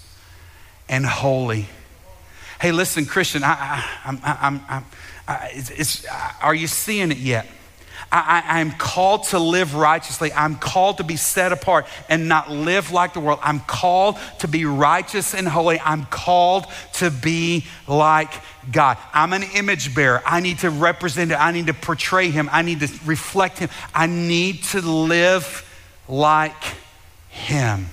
and 0.88 1.06
holy. 1.06 1.68
Hey, 2.64 2.72
listen, 2.72 3.06
Christian, 3.06 3.44
I, 3.44 3.58
I, 3.60 4.38
I'm, 4.42 4.62
I'm, 4.70 4.86
uh, 5.28 5.48
it's, 5.52 5.70
it's, 5.70 6.06
are 6.42 6.56
you 6.56 6.68
seeing 6.68 7.12
it 7.12 7.18
yet? 7.18 7.46
I, 8.10 8.62
am 8.62 8.72
called 8.72 9.26
to 9.26 9.40
live 9.40 9.76
righteously. 9.76 10.32
I'm 10.32 10.56
called 10.56 11.00
to 11.00 11.04
be 11.04 11.18
set 11.18 11.52
apart 11.52 11.88
and 12.08 12.30
not 12.30 12.50
live 12.50 12.94
like 12.94 13.14
the 13.14 13.20
world. 13.20 13.40
I'm 13.44 13.60
called 13.60 14.18
to 14.40 14.48
be 14.48 14.64
righteous 14.64 15.36
and 15.36 15.46
holy. 15.46 15.78
I'm 15.82 16.06
called 16.06 16.66
to 16.94 17.12
be 17.12 17.66
like 17.86 18.32
God. 18.72 18.98
I'm 19.12 19.34
an 19.34 19.44
image 19.44 19.94
bearer. 19.94 20.24
I 20.26 20.40
need 20.40 20.60
to 20.60 20.70
represent 20.70 21.32
it. 21.32 21.36
I 21.36 21.52
need 21.52 21.68
to 21.68 21.74
portray 21.74 22.30
Him. 22.30 22.48
I 22.50 22.62
need 22.62 22.80
to 22.80 22.90
reflect 23.06 23.60
Him. 23.60 23.72
I 23.94 24.08
need 24.08 24.64
to 24.72 24.80
live 24.80 25.70
like 26.08 26.64
Him. 27.28 27.88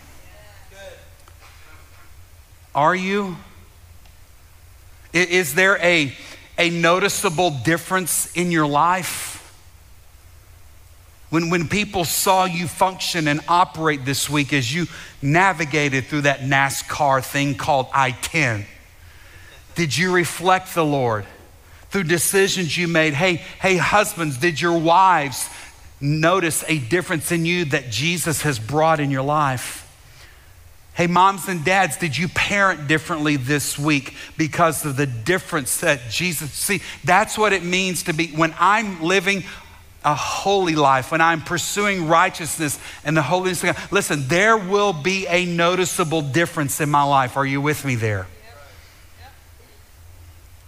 Are 2.72 2.94
you? 2.94 3.36
Is 5.12 5.54
there 5.54 5.78
a 5.78 6.14
a 6.60 6.68
noticeable 6.68 7.50
difference 7.50 8.30
in 8.36 8.52
your 8.52 8.66
life? 8.66 9.38
When, 11.30 11.48
when 11.48 11.68
people 11.68 12.04
saw 12.04 12.44
you 12.44 12.68
function 12.68 13.28
and 13.28 13.40
operate 13.48 14.04
this 14.04 14.28
week 14.28 14.52
as 14.52 14.72
you 14.72 14.86
navigated 15.22 16.06
through 16.06 16.22
that 16.22 16.40
NASCAR 16.40 17.24
thing 17.24 17.54
called 17.54 17.86
I 17.94 18.10
10, 18.10 18.66
did 19.74 19.96
you 19.96 20.12
reflect 20.12 20.74
the 20.74 20.84
Lord 20.84 21.24
through 21.88 22.04
decisions 22.04 22.76
you 22.76 22.88
made? 22.88 23.14
Hey, 23.14 23.36
hey, 23.36 23.78
husbands, 23.78 24.36
did 24.36 24.60
your 24.60 24.78
wives 24.78 25.48
notice 26.00 26.62
a 26.68 26.78
difference 26.78 27.32
in 27.32 27.46
you 27.46 27.64
that 27.66 27.90
Jesus 27.90 28.42
has 28.42 28.58
brought 28.58 29.00
in 29.00 29.10
your 29.10 29.22
life? 29.22 29.79
Hey, 31.00 31.06
moms 31.06 31.48
and 31.48 31.64
dads, 31.64 31.96
did 31.96 32.18
you 32.18 32.28
parent 32.28 32.86
differently 32.86 33.36
this 33.36 33.78
week 33.78 34.14
because 34.36 34.84
of 34.84 34.98
the 34.98 35.06
difference 35.06 35.78
that 35.78 36.10
Jesus? 36.10 36.52
See, 36.52 36.82
that's 37.04 37.38
what 37.38 37.54
it 37.54 37.64
means 37.64 38.02
to 38.02 38.12
be, 38.12 38.26
when 38.26 38.54
I'm 38.60 39.02
living 39.02 39.44
a 40.04 40.14
holy 40.14 40.74
life, 40.74 41.10
when 41.10 41.22
I'm 41.22 41.40
pursuing 41.40 42.06
righteousness 42.06 42.78
and 43.02 43.16
the 43.16 43.22
holiness 43.22 43.64
of 43.64 43.74
God, 43.74 43.90
listen, 43.90 44.28
there 44.28 44.58
will 44.58 44.92
be 44.92 45.26
a 45.26 45.46
noticeable 45.46 46.20
difference 46.20 46.82
in 46.82 46.90
my 46.90 47.04
life. 47.04 47.38
Are 47.38 47.46
you 47.46 47.62
with 47.62 47.82
me 47.82 47.94
there? 47.94 48.26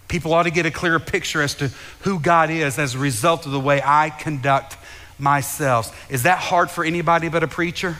People 0.07 0.33
ought 0.33 0.43
to 0.43 0.51
get 0.51 0.65
a 0.65 0.71
clearer 0.71 0.99
picture 0.99 1.43
as 1.43 1.53
to 1.53 1.69
who 1.99 2.19
God 2.19 2.49
is 2.49 2.79
as 2.79 2.95
a 2.95 2.97
result 2.97 3.45
of 3.45 3.51
the 3.51 3.59
way 3.59 3.83
I 3.85 4.09
conduct 4.09 4.77
myself. 5.19 6.11
Is 6.11 6.23
that 6.23 6.39
hard 6.39 6.71
for 6.71 6.83
anybody 6.83 7.29
but 7.29 7.43
a 7.43 7.47
preacher? 7.47 7.97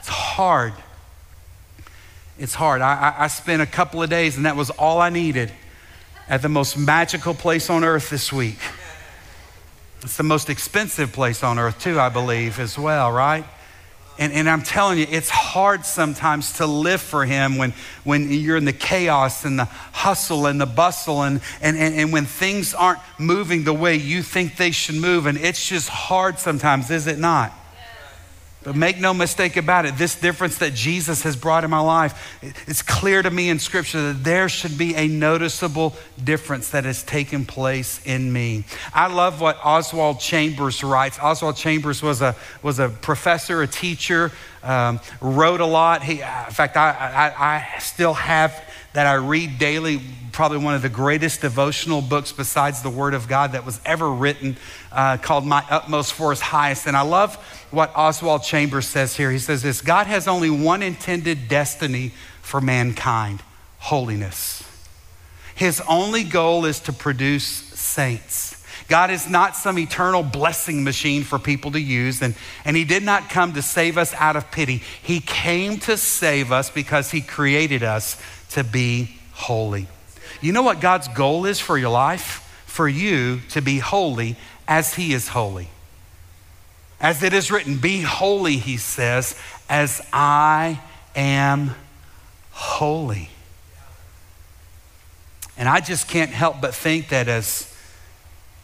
It's 0.00 0.08
hard. 0.08 0.72
It's 2.38 2.54
hard. 2.54 2.82
I, 2.82 3.14
I, 3.16 3.26
spent 3.28 3.62
a 3.62 3.66
couple 3.66 4.02
of 4.02 4.10
days, 4.10 4.36
and 4.36 4.44
that 4.44 4.56
was 4.56 4.70
all 4.70 5.00
I 5.00 5.08
needed 5.08 5.52
at 6.28 6.42
the 6.42 6.48
most 6.48 6.76
magical 6.76 7.32
place 7.32 7.70
on 7.70 7.84
earth 7.84 8.10
this 8.10 8.32
week. 8.32 8.58
It's 10.02 10.16
the 10.16 10.24
most 10.24 10.50
expensive 10.50 11.12
place 11.12 11.44
on 11.44 11.58
earth, 11.58 11.80
too, 11.80 12.00
I 12.00 12.08
believe, 12.08 12.58
as 12.58 12.76
well, 12.76 13.12
right? 13.12 13.44
And, 14.18 14.32
and 14.32 14.50
I'm 14.50 14.62
telling 14.62 14.98
you, 14.98 15.06
it's 15.08 15.30
hard 15.30 15.86
sometimes 15.86 16.54
to 16.54 16.66
live 16.66 17.00
for 17.00 17.24
Him 17.24 17.56
when, 17.56 17.72
when 18.02 18.30
you're 18.30 18.56
in 18.56 18.64
the 18.64 18.72
chaos 18.72 19.44
and 19.44 19.58
the 19.58 19.64
hustle 19.64 20.46
and 20.46 20.60
the 20.60 20.66
bustle 20.66 21.22
and, 21.22 21.40
and, 21.60 21.76
and, 21.76 21.94
and 21.94 22.12
when 22.12 22.24
things 22.24 22.74
aren't 22.74 23.00
moving 23.18 23.64
the 23.64 23.72
way 23.72 23.94
you 23.94 24.22
think 24.22 24.56
they 24.56 24.72
should 24.72 24.96
move. 24.96 25.26
And 25.26 25.38
it's 25.38 25.68
just 25.68 25.88
hard 25.88 26.38
sometimes, 26.38 26.90
is 26.90 27.06
it 27.06 27.18
not? 27.18 27.52
But 28.64 28.76
make 28.76 28.98
no 28.98 29.12
mistake 29.12 29.58
about 29.58 29.84
it, 29.84 29.98
this 29.98 30.18
difference 30.18 30.58
that 30.58 30.72
Jesus 30.72 31.22
has 31.22 31.36
brought 31.36 31.64
in 31.64 31.70
my 31.70 31.80
life, 31.80 32.38
it's 32.66 32.80
clear 32.80 33.22
to 33.22 33.30
me 33.30 33.50
in 33.50 33.58
Scripture 33.58 34.12
that 34.12 34.24
there 34.24 34.48
should 34.48 34.78
be 34.78 34.96
a 34.96 35.06
noticeable 35.06 35.94
difference 36.22 36.70
that 36.70 36.84
has 36.84 37.02
taken 37.02 37.44
place 37.44 38.00
in 38.06 38.32
me. 38.32 38.64
I 38.94 39.08
love 39.08 39.42
what 39.42 39.58
Oswald 39.62 40.18
Chambers 40.18 40.82
writes. 40.82 41.18
Oswald 41.18 41.56
Chambers 41.56 42.02
was 42.02 42.22
a, 42.22 42.34
was 42.62 42.78
a 42.78 42.88
professor, 42.88 43.60
a 43.60 43.66
teacher, 43.66 44.32
um, 44.62 44.98
wrote 45.20 45.60
a 45.60 45.66
lot. 45.66 46.02
He, 46.02 46.22
in 46.22 46.50
fact, 46.50 46.78
I, 46.78 46.90
I, 46.90 47.74
I 47.74 47.78
still 47.80 48.14
have 48.14 48.64
that 48.94 49.06
I 49.06 49.14
read 49.14 49.58
daily, 49.58 50.00
probably 50.32 50.58
one 50.58 50.74
of 50.74 50.82
the 50.82 50.88
greatest 50.88 51.40
devotional 51.40 52.00
books 52.00 52.32
besides 52.32 52.82
the 52.82 52.90
Word 52.90 53.12
of 53.12 53.28
God 53.28 53.52
that 53.52 53.66
was 53.66 53.80
ever 53.84 54.10
written, 54.10 54.56
uh, 54.90 55.18
called 55.18 55.44
My 55.44 55.64
Utmost 55.68 56.12
for 56.12 56.30
His 56.30 56.40
Highest. 56.40 56.86
And 56.86 56.96
I 56.96 57.02
love 57.02 57.34
what 57.70 57.92
Oswald 57.96 58.44
Chambers 58.44 58.86
says 58.86 59.16
here. 59.16 59.30
He 59.30 59.38
says 59.38 59.62
this 59.62 59.80
God 59.80 60.06
has 60.06 60.26
only 60.26 60.48
one 60.48 60.82
intended 60.82 61.48
destiny 61.48 62.12
for 62.40 62.60
mankind 62.60 63.42
holiness. 63.78 64.62
His 65.56 65.82
only 65.88 66.24
goal 66.24 66.64
is 66.64 66.80
to 66.80 66.92
produce 66.92 67.44
saints. 67.44 68.64
God 68.88 69.10
is 69.10 69.28
not 69.28 69.56
some 69.56 69.78
eternal 69.78 70.22
blessing 70.22 70.84
machine 70.84 71.22
for 71.22 71.38
people 71.38 71.72
to 71.72 71.80
use, 71.80 72.20
and, 72.22 72.34
and 72.64 72.76
He 72.76 72.84
did 72.84 73.02
not 73.02 73.30
come 73.30 73.54
to 73.54 73.62
save 73.62 73.96
us 73.96 74.12
out 74.14 74.36
of 74.36 74.50
pity. 74.50 74.82
He 75.02 75.20
came 75.20 75.78
to 75.80 75.96
save 75.96 76.52
us 76.52 76.70
because 76.70 77.10
He 77.10 77.22
created 77.22 77.82
us 77.82 78.20
to 78.54 78.64
be 78.64 79.16
holy. 79.32 79.88
You 80.40 80.52
know 80.52 80.62
what 80.62 80.80
God's 80.80 81.08
goal 81.08 81.44
is 81.44 81.60
for 81.60 81.76
your 81.76 81.90
life? 81.90 82.40
For 82.66 82.88
you 82.88 83.40
to 83.50 83.60
be 83.60 83.78
holy 83.78 84.36
as 84.66 84.94
He 84.94 85.12
is 85.12 85.28
holy. 85.28 85.68
As 87.00 87.22
it 87.22 87.32
is 87.32 87.50
written, 87.50 87.78
Be 87.78 88.00
holy, 88.00 88.56
He 88.56 88.76
says, 88.76 89.38
as 89.68 90.00
I 90.12 90.80
am 91.16 91.74
holy. 92.50 93.30
And 95.56 95.68
I 95.68 95.80
just 95.80 96.08
can't 96.08 96.30
help 96.30 96.60
but 96.60 96.74
think 96.74 97.08
that 97.08 97.28
as, 97.28 97.72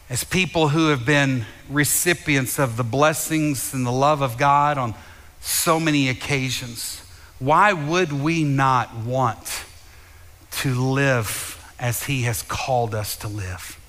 as 0.09 0.23
people 0.23 0.69
who 0.69 0.87
have 0.87 1.05
been 1.05 1.45
recipients 1.69 2.59
of 2.59 2.77
the 2.77 2.83
blessings 2.83 3.73
and 3.73 3.85
the 3.85 3.91
love 3.91 4.21
of 4.21 4.37
God 4.37 4.77
on 4.77 4.93
so 5.39 5.79
many 5.79 6.09
occasions, 6.09 7.01
why 7.39 7.73
would 7.73 8.13
we 8.13 8.43
not 8.43 8.95
want 8.95 9.65
to 10.51 10.73
live 10.73 11.57
as 11.79 12.03
He 12.03 12.23
has 12.23 12.43
called 12.43 12.93
us 12.93 13.15
to 13.17 13.27
live. 13.27 13.79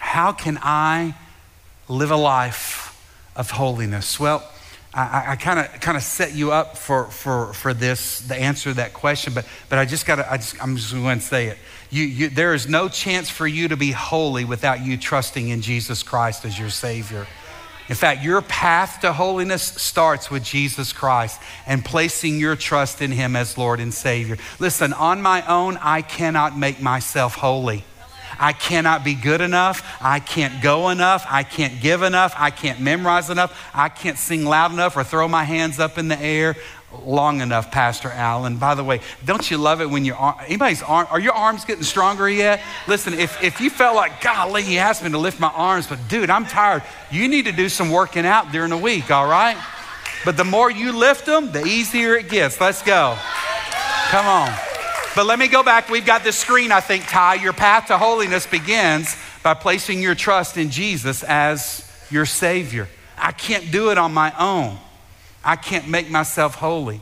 How 0.00 0.32
can 0.32 0.58
I 0.62 1.14
live 1.88 2.10
a 2.10 2.16
life 2.16 3.00
of 3.36 3.50
holiness? 3.50 4.18
Well, 4.18 4.42
I 4.96 5.34
kind 5.34 5.58
of 5.58 5.80
kind 5.80 5.96
of 5.96 6.04
set 6.04 6.34
you 6.34 6.52
up 6.52 6.78
for, 6.78 7.06
for, 7.06 7.52
for 7.52 7.74
this, 7.74 8.20
the 8.20 8.36
answer 8.36 8.70
to 8.70 8.74
that 8.76 8.94
question, 8.94 9.34
but, 9.34 9.44
but 9.68 9.80
I 9.80 9.86
just 9.86 10.06
got 10.06 10.16
to, 10.16 10.30
I'm 10.62 10.76
just 10.76 10.92
going 10.92 11.18
to 11.18 11.24
say 11.24 11.46
it. 11.46 11.58
You, 11.90 12.04
you, 12.04 12.28
there 12.28 12.54
is 12.54 12.68
no 12.68 12.88
chance 12.88 13.28
for 13.28 13.44
you 13.44 13.66
to 13.68 13.76
be 13.76 13.90
holy 13.90 14.44
without 14.44 14.84
you 14.84 14.96
trusting 14.96 15.48
in 15.48 15.62
Jesus 15.62 16.04
Christ 16.04 16.44
as 16.44 16.56
your 16.56 16.70
Savior. 16.70 17.26
In 17.88 17.94
fact, 17.94 18.24
your 18.24 18.40
path 18.40 19.00
to 19.02 19.12
holiness 19.12 19.62
starts 19.62 20.30
with 20.30 20.42
Jesus 20.42 20.92
Christ 20.92 21.40
and 21.66 21.84
placing 21.84 22.38
your 22.38 22.56
trust 22.56 23.02
in 23.02 23.12
Him 23.12 23.36
as 23.36 23.58
Lord 23.58 23.78
and 23.78 23.92
Savior. 23.92 24.38
Listen, 24.58 24.94
on 24.94 25.20
my 25.20 25.46
own, 25.46 25.76
I 25.82 26.00
cannot 26.00 26.56
make 26.56 26.80
myself 26.80 27.34
holy. 27.34 27.84
I 28.38 28.52
cannot 28.52 29.04
be 29.04 29.14
good 29.14 29.40
enough. 29.40 29.98
I 30.00 30.18
can't 30.18 30.62
go 30.62 30.88
enough. 30.88 31.26
I 31.28 31.42
can't 31.42 31.80
give 31.80 32.02
enough. 32.02 32.34
I 32.36 32.50
can't 32.50 32.80
memorize 32.80 33.30
enough. 33.30 33.70
I 33.74 33.88
can't 33.88 34.18
sing 34.18 34.44
loud 34.44 34.72
enough 34.72 34.96
or 34.96 35.04
throw 35.04 35.28
my 35.28 35.44
hands 35.44 35.78
up 35.78 35.98
in 35.98 36.08
the 36.08 36.20
air 36.20 36.56
long 37.04 37.40
enough, 37.40 37.70
Pastor 37.70 38.10
Allen. 38.10 38.56
By 38.56 38.74
the 38.74 38.84
way, 38.84 39.00
don't 39.24 39.50
you 39.50 39.58
love 39.58 39.80
it 39.80 39.90
when 39.90 40.04
your 40.04 40.34
anybody's 40.46 40.82
arm, 40.82 41.06
are 41.10 41.20
your 41.20 41.32
arms 41.32 41.64
getting 41.64 41.84
stronger 41.84 42.28
yet? 42.28 42.60
Listen, 42.86 43.14
if, 43.14 43.42
if 43.42 43.60
you 43.60 43.70
felt 43.70 43.96
like, 43.96 44.20
golly, 44.20 44.62
he 44.62 44.78
asked 44.78 45.02
me 45.02 45.10
to 45.10 45.18
lift 45.18 45.40
my 45.40 45.48
arms, 45.48 45.86
but 45.86 45.98
dude, 46.08 46.30
I'm 46.30 46.46
tired, 46.46 46.82
you 47.10 47.28
need 47.28 47.44
to 47.46 47.52
do 47.52 47.68
some 47.68 47.90
working 47.90 48.26
out 48.26 48.52
during 48.52 48.70
the 48.70 48.78
week, 48.78 49.10
all 49.10 49.26
right? 49.26 49.56
But 50.24 50.36
the 50.36 50.44
more 50.44 50.70
you 50.70 50.92
lift 50.92 51.26
them, 51.26 51.52
the 51.52 51.64
easier 51.64 52.14
it 52.14 52.28
gets. 52.30 52.60
Let's 52.60 52.82
go. 52.82 53.18
Come 54.08 54.26
on. 54.26 54.54
But 55.14 55.26
let 55.26 55.38
me 55.38 55.48
go 55.48 55.62
back. 55.62 55.90
We've 55.90 56.06
got 56.06 56.24
this 56.24 56.36
screen, 56.36 56.72
I 56.72 56.80
think, 56.80 57.06
Ty. 57.06 57.34
Your 57.34 57.52
path 57.52 57.86
to 57.88 57.98
holiness 57.98 58.46
begins 58.46 59.16
by 59.42 59.54
placing 59.54 60.00
your 60.00 60.14
trust 60.14 60.56
in 60.56 60.70
Jesus 60.70 61.22
as 61.22 61.88
your 62.10 62.26
Savior. 62.26 62.88
I 63.16 63.32
can't 63.32 63.70
do 63.70 63.90
it 63.90 63.98
on 63.98 64.12
my 64.12 64.32
own. 64.38 64.78
I 65.44 65.56
can't 65.56 65.88
make 65.88 66.10
myself 66.10 66.54
holy. 66.54 67.00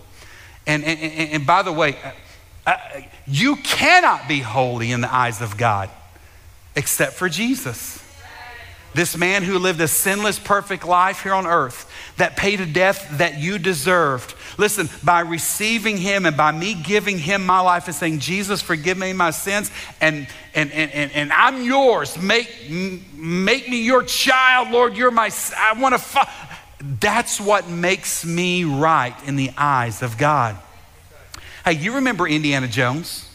And, 0.66 0.84
and, 0.84 0.98
and, 0.98 1.30
and 1.30 1.46
by 1.46 1.62
the 1.62 1.72
way, 1.72 1.96
uh, 2.02 2.10
uh, 2.66 3.00
you 3.26 3.56
cannot 3.56 4.28
be 4.28 4.40
holy 4.40 4.92
in 4.92 5.00
the 5.00 5.12
eyes 5.12 5.40
of 5.40 5.56
God 5.56 5.90
except 6.74 7.14
for 7.14 7.28
Jesus. 7.28 8.02
This 8.94 9.16
man 9.16 9.42
who 9.42 9.58
lived 9.58 9.80
a 9.80 9.88
sinless, 9.88 10.38
perfect 10.38 10.84
life 10.84 11.22
here 11.22 11.32
on 11.32 11.46
earth, 11.46 11.90
that 12.18 12.36
paid 12.36 12.60
a 12.60 12.66
death 12.66 13.08
that 13.16 13.38
you 13.38 13.58
deserved. 13.58 14.34
Listen, 14.58 14.90
by 15.02 15.20
receiving 15.20 15.96
him 15.96 16.26
and 16.26 16.36
by 16.36 16.52
me 16.52 16.74
giving 16.74 17.18
him 17.18 17.46
my 17.46 17.60
life 17.60 17.86
and 17.86 17.94
saying, 17.94 18.18
Jesus, 18.18 18.60
forgive 18.60 18.98
me 18.98 19.14
my 19.14 19.30
sins, 19.30 19.70
and, 20.02 20.28
and, 20.54 20.70
and, 20.72 20.90
and, 20.92 21.10
and 21.12 21.32
I'm 21.32 21.64
yours. 21.64 22.18
Make, 22.20 22.70
make 23.14 23.66
me 23.66 23.82
your 23.82 24.02
child, 24.02 24.70
Lord. 24.70 24.94
You're 24.94 25.10
my, 25.10 25.30
I 25.56 25.80
want 25.80 25.98
to. 25.98 26.28
That's 26.82 27.40
what 27.40 27.68
makes 27.68 28.24
me 28.24 28.64
right 28.64 29.14
in 29.26 29.36
the 29.36 29.50
eyes 29.56 30.02
of 30.02 30.18
God. 30.18 30.56
Hey, 31.64 31.72
you 31.72 31.94
remember 31.94 32.26
Indiana 32.26 32.66
Jones? 32.66 33.28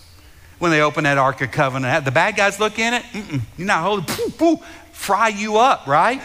When 0.60 0.72
they 0.72 0.82
opened 0.82 1.06
that 1.06 1.18
Ark 1.18 1.42
of 1.42 1.52
Covenant, 1.52 2.04
the 2.04 2.12
bad 2.12 2.36
guys 2.36 2.60
look 2.60 2.80
in 2.80 2.96
it, 2.96 3.04
Mm-mm, 3.14 3.42
you're 3.58 3.68
not 3.68 3.84
holy, 3.84 4.02
poof, 4.02 4.38
poof, 4.38 4.60
fry 4.92 5.28
you 5.28 5.58
up, 5.58 5.86
right? 5.86 6.22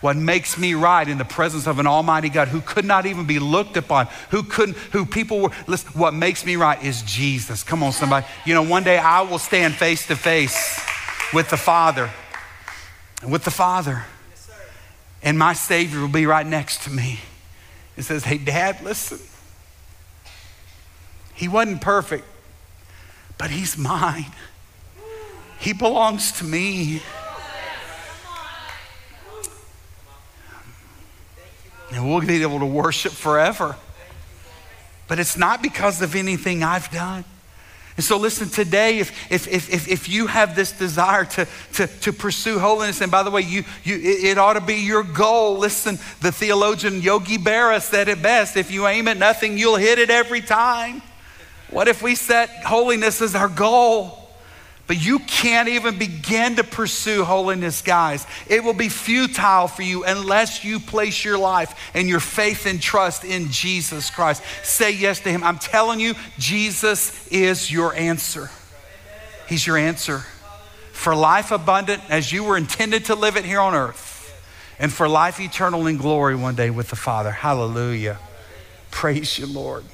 What 0.00 0.16
makes 0.16 0.58
me 0.58 0.74
right 0.74 1.06
in 1.06 1.18
the 1.18 1.24
presence 1.24 1.66
of 1.66 1.78
an 1.78 1.86
almighty 1.86 2.28
God 2.28 2.48
who 2.48 2.60
could 2.60 2.84
not 2.84 3.06
even 3.06 3.26
be 3.26 3.38
looked 3.38 3.76
upon, 3.76 4.08
who 4.30 4.42
couldn't, 4.42 4.76
who 4.92 5.06
people 5.06 5.40
were, 5.40 5.50
listen, 5.66 5.90
what 5.98 6.12
makes 6.12 6.44
me 6.44 6.56
right 6.56 6.82
is 6.82 7.02
Jesus. 7.02 7.62
Come 7.62 7.82
on, 7.82 7.92
somebody. 7.92 8.26
You 8.44 8.54
know, 8.54 8.62
one 8.62 8.84
day 8.84 8.98
I 8.98 9.20
will 9.22 9.38
stand 9.38 9.74
face 9.74 10.06
to 10.08 10.16
face 10.16 10.80
with 11.32 11.50
the 11.50 11.56
Father, 11.56 12.10
with 13.26 13.44
the 13.44 13.50
Father, 13.50 14.04
and 15.24 15.38
my 15.38 15.54
Savior 15.54 16.00
will 16.00 16.08
be 16.08 16.26
right 16.26 16.46
next 16.46 16.82
to 16.84 16.90
me. 16.90 17.18
and 17.96 18.04
says, 18.04 18.24
Hey, 18.24 18.38
Dad, 18.38 18.82
listen. 18.84 19.18
He 21.34 21.48
wasn't 21.48 21.80
perfect, 21.80 22.24
but 23.38 23.50
He's 23.50 23.76
mine. 23.76 24.32
He 25.58 25.72
belongs 25.72 26.30
to 26.32 26.44
me. 26.44 27.02
And 31.90 32.08
we'll 32.08 32.20
be 32.20 32.42
able 32.42 32.58
to 32.58 32.66
worship 32.66 33.12
forever. 33.12 33.76
But 35.08 35.18
it's 35.18 35.36
not 35.36 35.62
because 35.62 36.02
of 36.02 36.14
anything 36.14 36.62
I've 36.62 36.90
done. 36.90 37.24
And 37.96 38.04
so, 38.04 38.16
listen, 38.18 38.48
today, 38.48 38.98
if, 38.98 39.30
if, 39.30 39.46
if, 39.46 39.88
if 39.88 40.08
you 40.08 40.26
have 40.26 40.56
this 40.56 40.72
desire 40.72 41.24
to, 41.26 41.46
to, 41.74 41.86
to 41.86 42.12
pursue 42.12 42.58
holiness, 42.58 43.00
and 43.00 43.10
by 43.10 43.22
the 43.22 43.30
way, 43.30 43.42
you, 43.42 43.62
you, 43.84 43.96
it 44.02 44.36
ought 44.36 44.54
to 44.54 44.60
be 44.60 44.76
your 44.76 45.04
goal. 45.04 45.58
Listen, 45.58 45.96
the 46.20 46.32
theologian 46.32 47.02
Yogi 47.02 47.38
Berra 47.38 47.80
said 47.80 48.08
it 48.08 48.20
best 48.20 48.56
if 48.56 48.72
you 48.72 48.88
aim 48.88 49.06
at 49.06 49.16
nothing, 49.16 49.58
you'll 49.58 49.76
hit 49.76 50.00
it 50.00 50.10
every 50.10 50.40
time. 50.40 51.02
What 51.70 51.86
if 51.86 52.02
we 52.02 52.16
set 52.16 52.50
holiness 52.64 53.22
as 53.22 53.36
our 53.36 53.48
goal? 53.48 54.23
But 54.86 55.02
you 55.02 55.18
can't 55.20 55.68
even 55.68 55.98
begin 55.98 56.56
to 56.56 56.64
pursue 56.64 57.24
holiness, 57.24 57.80
guys. 57.80 58.26
It 58.48 58.62
will 58.62 58.74
be 58.74 58.90
futile 58.90 59.66
for 59.66 59.82
you 59.82 60.04
unless 60.04 60.62
you 60.62 60.78
place 60.78 61.24
your 61.24 61.38
life 61.38 61.90
and 61.94 62.06
your 62.06 62.20
faith 62.20 62.66
and 62.66 62.82
trust 62.82 63.24
in 63.24 63.50
Jesus 63.50 64.10
Christ. 64.10 64.42
Say 64.62 64.92
yes 64.92 65.20
to 65.20 65.30
Him. 65.30 65.42
I'm 65.42 65.58
telling 65.58 66.00
you, 66.00 66.14
Jesus 66.38 67.26
is 67.28 67.70
your 67.70 67.94
answer. 67.94 68.50
He's 69.48 69.66
your 69.66 69.78
answer 69.78 70.24
for 70.94 71.14
life 71.14 71.50
abundant 71.50 72.00
as 72.08 72.32
you 72.32 72.44
were 72.44 72.56
intended 72.56 73.06
to 73.06 73.14
live 73.14 73.36
it 73.36 73.44
here 73.44 73.60
on 73.60 73.74
earth, 73.74 74.32
and 74.78 74.92
for 74.92 75.08
life 75.08 75.40
eternal 75.40 75.86
in 75.86 75.96
glory 75.98 76.34
one 76.34 76.54
day 76.54 76.70
with 76.70 76.88
the 76.88 76.96
Father. 76.96 77.30
Hallelujah. 77.30 78.18
Praise 78.90 79.38
you, 79.38 79.46
Lord. 79.46 79.84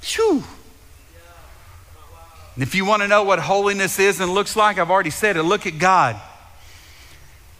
Phew. 0.00 0.44
And 2.56 2.62
if 2.62 2.74
you 2.74 2.86
want 2.86 3.02
to 3.02 3.08
know 3.08 3.22
what 3.22 3.38
holiness 3.38 3.98
is 3.98 4.18
and 4.18 4.32
looks 4.32 4.56
like, 4.56 4.78
I've 4.78 4.90
already 4.90 5.10
said 5.10 5.36
it. 5.36 5.42
Look 5.42 5.66
at 5.66 5.78
God 5.78 6.18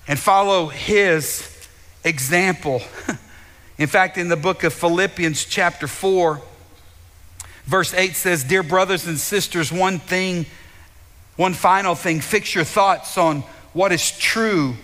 and 0.08 0.18
follow 0.18 0.68
His 0.68 1.68
example. 2.02 2.80
in 3.78 3.88
fact, 3.88 4.16
in 4.16 4.28
the 4.28 4.36
book 4.36 4.64
of 4.64 4.72
Philippians, 4.72 5.44
chapter 5.44 5.86
4, 5.86 6.40
verse 7.66 7.92
8 7.92 8.16
says, 8.16 8.42
Dear 8.42 8.62
brothers 8.62 9.06
and 9.06 9.18
sisters, 9.18 9.70
one 9.70 9.98
thing, 9.98 10.46
one 11.36 11.52
final 11.52 11.94
thing, 11.94 12.22
fix 12.22 12.54
your 12.54 12.64
thoughts 12.64 13.18
on 13.18 13.42
what 13.74 13.92
is 13.92 14.16
true 14.18 14.76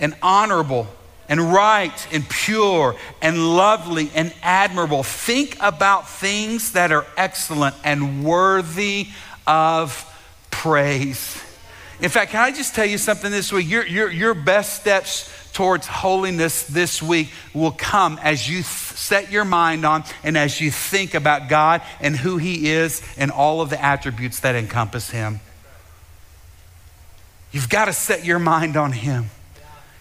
and 0.00 0.16
honorable 0.20 0.88
and 1.28 1.52
right 1.52 2.08
and 2.12 2.28
pure 2.28 2.96
and 3.22 3.56
lovely 3.56 4.10
and 4.16 4.34
admirable. 4.42 5.04
Think 5.04 5.56
about 5.60 6.08
things 6.10 6.72
that 6.72 6.90
are 6.90 7.06
excellent 7.16 7.76
and 7.84 8.24
worthy 8.24 9.06
of 9.46 10.06
praise. 10.50 11.42
In 12.00 12.08
fact, 12.08 12.32
can 12.32 12.42
I 12.42 12.50
just 12.50 12.74
tell 12.74 12.86
you 12.86 12.98
something 12.98 13.30
this 13.30 13.52
week? 13.52 13.68
Your, 13.68 13.86
your, 13.86 14.10
your 14.10 14.34
best 14.34 14.80
steps 14.80 15.30
towards 15.52 15.86
holiness 15.86 16.64
this 16.64 17.02
week 17.02 17.30
will 17.52 17.72
come 17.72 18.18
as 18.22 18.48
you 18.48 18.56
th- 18.56 18.64
set 18.64 19.30
your 19.30 19.44
mind 19.44 19.84
on 19.84 20.04
and 20.22 20.38
as 20.38 20.60
you 20.60 20.70
think 20.70 21.14
about 21.14 21.48
God 21.48 21.82
and 22.00 22.16
who 22.16 22.38
He 22.38 22.70
is 22.70 23.02
and 23.16 23.30
all 23.30 23.60
of 23.60 23.68
the 23.70 23.82
attributes 23.82 24.40
that 24.40 24.54
encompass 24.54 25.10
Him. 25.10 25.40
You've 27.52 27.68
got 27.68 27.86
to 27.86 27.92
set 27.92 28.24
your 28.24 28.38
mind 28.38 28.76
on 28.76 28.92
Him. 28.92 29.30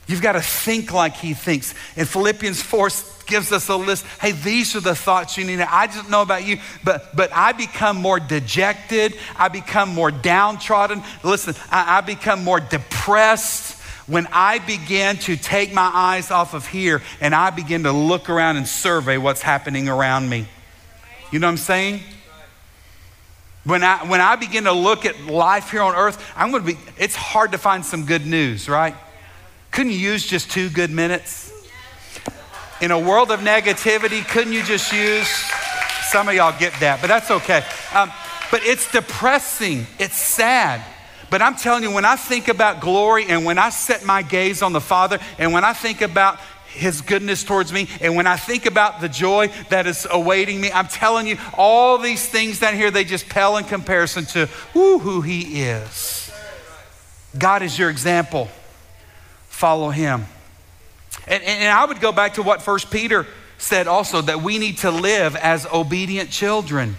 You've 0.09 0.23
got 0.23 0.31
to 0.31 0.41
think 0.41 0.91
like 0.91 1.15
He 1.15 1.35
thinks. 1.35 1.75
And 1.95 2.09
Philippians 2.09 2.63
4 2.63 2.89
gives 3.27 3.51
us 3.51 3.69
a 3.69 3.75
list. 3.75 4.03
Hey, 4.19 4.31
these 4.31 4.75
are 4.75 4.79
the 4.79 4.95
thoughts 4.95 5.37
you 5.37 5.45
need. 5.45 5.61
I 5.61 5.85
just 5.85 6.09
know 6.09 6.23
about 6.23 6.47
you, 6.47 6.57
but 6.83 7.15
but 7.15 7.29
I 7.31 7.51
become 7.51 7.97
more 7.97 8.19
dejected. 8.19 9.15
I 9.37 9.49
become 9.49 9.93
more 9.93 10.09
downtrodden. 10.09 11.03
Listen, 11.23 11.53
I, 11.69 11.99
I 11.99 12.01
become 12.01 12.43
more 12.43 12.59
depressed 12.59 13.79
when 14.07 14.27
I 14.31 14.57
begin 14.57 15.17
to 15.17 15.37
take 15.37 15.75
my 15.75 15.91
eyes 15.93 16.31
off 16.31 16.55
of 16.55 16.65
here 16.65 17.03
and 17.21 17.35
I 17.35 17.51
begin 17.51 17.83
to 17.83 17.91
look 17.91 18.31
around 18.31 18.57
and 18.57 18.67
survey 18.67 19.19
what's 19.19 19.43
happening 19.43 19.87
around 19.87 20.27
me. 20.27 20.47
You 21.31 21.37
know 21.37 21.45
what 21.45 21.51
I'm 21.51 21.57
saying? 21.57 22.01
When 23.63 23.83
I, 23.83 24.09
when 24.09 24.21
I 24.21 24.37
begin 24.37 24.63
to 24.63 24.71
look 24.71 25.05
at 25.05 25.27
life 25.27 25.69
here 25.69 25.83
on 25.83 25.93
earth, 25.93 26.33
I'm 26.35 26.49
going 26.49 26.65
to 26.65 26.73
be, 26.73 26.79
it's 26.97 27.15
hard 27.15 27.51
to 27.51 27.59
find 27.59 27.85
some 27.85 28.07
good 28.07 28.25
news, 28.25 28.67
right? 28.67 28.95
Couldn't 29.71 29.91
you 29.91 29.99
use 29.99 30.25
just 30.25 30.51
two 30.51 30.69
good 30.69 30.91
minutes? 30.91 31.51
In 32.81 32.91
a 32.91 32.99
world 32.99 33.31
of 33.31 33.41
negativity, 33.41 34.27
couldn't 34.27 34.53
you 34.53 34.63
just 34.63 34.91
use? 34.91 35.27
Some 36.09 36.27
of 36.27 36.33
y'all 36.33 36.57
get 36.57 36.73
that, 36.79 37.01
but 37.01 37.07
that's 37.07 37.29
okay. 37.29 37.63
Um, 37.93 38.11
but 38.51 38.63
it's 38.63 38.91
depressing, 38.91 39.85
it's 39.99 40.15
sad. 40.15 40.81
But 41.29 41.41
I'm 41.41 41.55
telling 41.55 41.83
you, 41.83 41.91
when 41.91 42.05
I 42.05 42.15
think 42.15 42.47
about 42.47 42.81
glory 42.81 43.25
and 43.27 43.45
when 43.45 43.59
I 43.59 43.69
set 43.69 44.03
my 44.03 44.23
gaze 44.23 44.61
on 44.61 44.73
the 44.73 44.81
Father 44.81 45.19
and 45.37 45.53
when 45.53 45.63
I 45.63 45.73
think 45.73 46.01
about 46.01 46.39
his 46.69 47.01
goodness 47.01 47.43
towards 47.43 47.73
me. 47.73 47.87
And 48.01 48.15
when 48.15 48.27
I 48.27 48.37
think 48.37 48.65
about 48.65 49.01
the 49.01 49.09
joy 49.09 49.47
that 49.69 49.87
is 49.87 50.07
awaiting 50.09 50.61
me, 50.61 50.71
I'm 50.71 50.87
telling 50.87 51.27
you, 51.27 51.37
all 51.57 51.97
these 51.97 52.27
things 52.27 52.59
down 52.59 52.75
here, 52.75 52.91
they 52.91 53.03
just 53.03 53.27
pale 53.27 53.57
in 53.57 53.65
comparison 53.65 54.25
to 54.27 54.45
who, 54.73 54.99
who 54.99 55.21
he 55.21 55.63
is. 55.63 56.31
God 57.37 57.61
is 57.61 57.77
your 57.77 57.89
example. 57.89 58.49
Follow 59.59 59.89
him. 59.89 60.25
And, 61.27 61.43
and 61.43 61.69
I 61.69 61.83
would 61.83 61.99
go 61.99 62.13
back 62.13 62.35
to 62.35 62.43
what 62.43 62.61
First 62.61 62.89
Peter 62.89 63.27
said 63.57 63.87
also 63.87 64.21
that 64.21 64.41
we 64.41 64.57
need 64.57 64.77
to 64.77 64.89
live 64.89 65.35
as 65.35 65.65
obedient 65.65 66.29
children. 66.29 66.95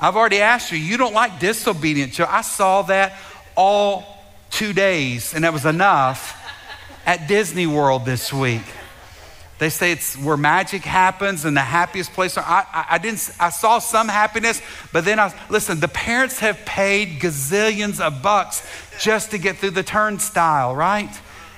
I've 0.00 0.16
already 0.16 0.40
asked 0.40 0.72
you, 0.72 0.78
you 0.78 0.96
don't 0.96 1.12
like 1.12 1.40
disobedient 1.40 2.14
children. 2.14 2.34
I 2.34 2.40
saw 2.40 2.80
that 2.84 3.18
all 3.54 4.24
two 4.48 4.72
days, 4.72 5.34
and 5.34 5.44
that 5.44 5.52
was 5.52 5.66
enough 5.66 6.42
at 7.04 7.28
Disney 7.28 7.66
World 7.66 8.06
this 8.06 8.32
week. 8.32 8.62
They 9.58 9.68
say 9.68 9.92
it's 9.92 10.16
where 10.16 10.38
magic 10.38 10.84
happens 10.84 11.44
and 11.44 11.54
the 11.54 11.60
happiest 11.60 12.14
place. 12.14 12.38
I, 12.38 12.42
I, 12.72 12.86
I, 12.92 12.98
didn't. 12.98 13.30
I 13.38 13.50
saw 13.50 13.78
some 13.78 14.08
happiness, 14.08 14.62
but 14.90 15.04
then 15.04 15.20
I 15.20 15.38
listen. 15.50 15.80
The 15.80 15.88
parents 15.88 16.38
have 16.38 16.64
paid 16.64 17.20
gazillions 17.20 18.00
of 18.00 18.22
bucks 18.22 18.66
just 18.98 19.32
to 19.32 19.38
get 19.38 19.58
through 19.58 19.72
the 19.72 19.82
turnstile, 19.82 20.74
right? 20.74 21.10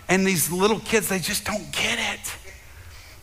And 0.09 0.27
these 0.27 0.51
little 0.53 0.81
kids, 0.81 1.09
they 1.09 1.19
just 1.19 1.45
don't 1.45 1.71
get 1.73 1.99
it. 1.99 2.37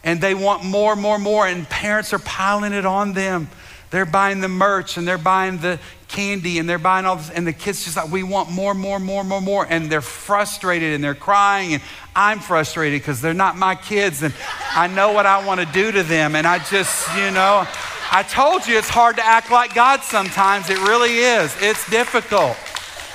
and 0.03 0.19
they 0.19 0.35
want 0.35 0.63
more, 0.63 0.95
more, 0.95 1.17
more, 1.17 1.47
and 1.47 1.67
parents 1.69 2.13
are 2.13 2.19
piling 2.19 2.73
it 2.73 2.85
on 2.85 3.13
them. 3.13 3.49
They're 3.89 4.05
buying 4.05 4.41
the 4.41 4.49
merch 4.49 4.97
and 4.97 5.07
they're 5.07 5.19
buying 5.19 5.59
the 5.59 5.79
candy 6.07 6.59
and 6.59 6.67
they're 6.67 6.79
buying 6.79 7.05
all 7.05 7.15
this, 7.17 7.29
and 7.29 7.45
the 7.47 7.53
kids 7.53 7.85
just 7.85 7.95
like, 7.95 8.11
we 8.11 8.23
want 8.23 8.51
more, 8.51 8.73
more, 8.73 8.99
more, 8.99 9.23
more, 9.23 9.39
more. 9.39 9.67
And 9.69 9.89
they're 9.89 10.01
frustrated 10.01 10.93
and 10.93 11.03
they're 11.03 11.15
crying, 11.15 11.75
and 11.75 11.83
I'm 12.15 12.39
frustrated 12.39 13.01
because 13.01 13.21
they're 13.21 13.33
not 13.33 13.55
my 13.55 13.75
kids, 13.75 14.23
and 14.23 14.33
I 14.71 14.87
know 14.87 15.13
what 15.13 15.25
I 15.25 15.45
want 15.45 15.61
to 15.61 15.67
do 15.67 15.91
to 15.91 16.03
them. 16.03 16.35
And 16.35 16.45
I 16.45 16.59
just, 16.59 17.07
you 17.15 17.31
know, 17.31 17.67
I 18.11 18.23
told 18.23 18.67
you 18.67 18.77
it's 18.77 18.89
hard 18.89 19.15
to 19.17 19.25
act 19.25 19.51
like 19.51 19.73
God 19.73 20.01
sometimes. 20.01 20.69
It 20.69 20.79
really 20.79 21.17
is. 21.17 21.55
It's 21.61 21.89
difficult. 21.89 22.57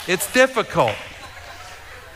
It's 0.07 0.33
difficult. 0.33 0.95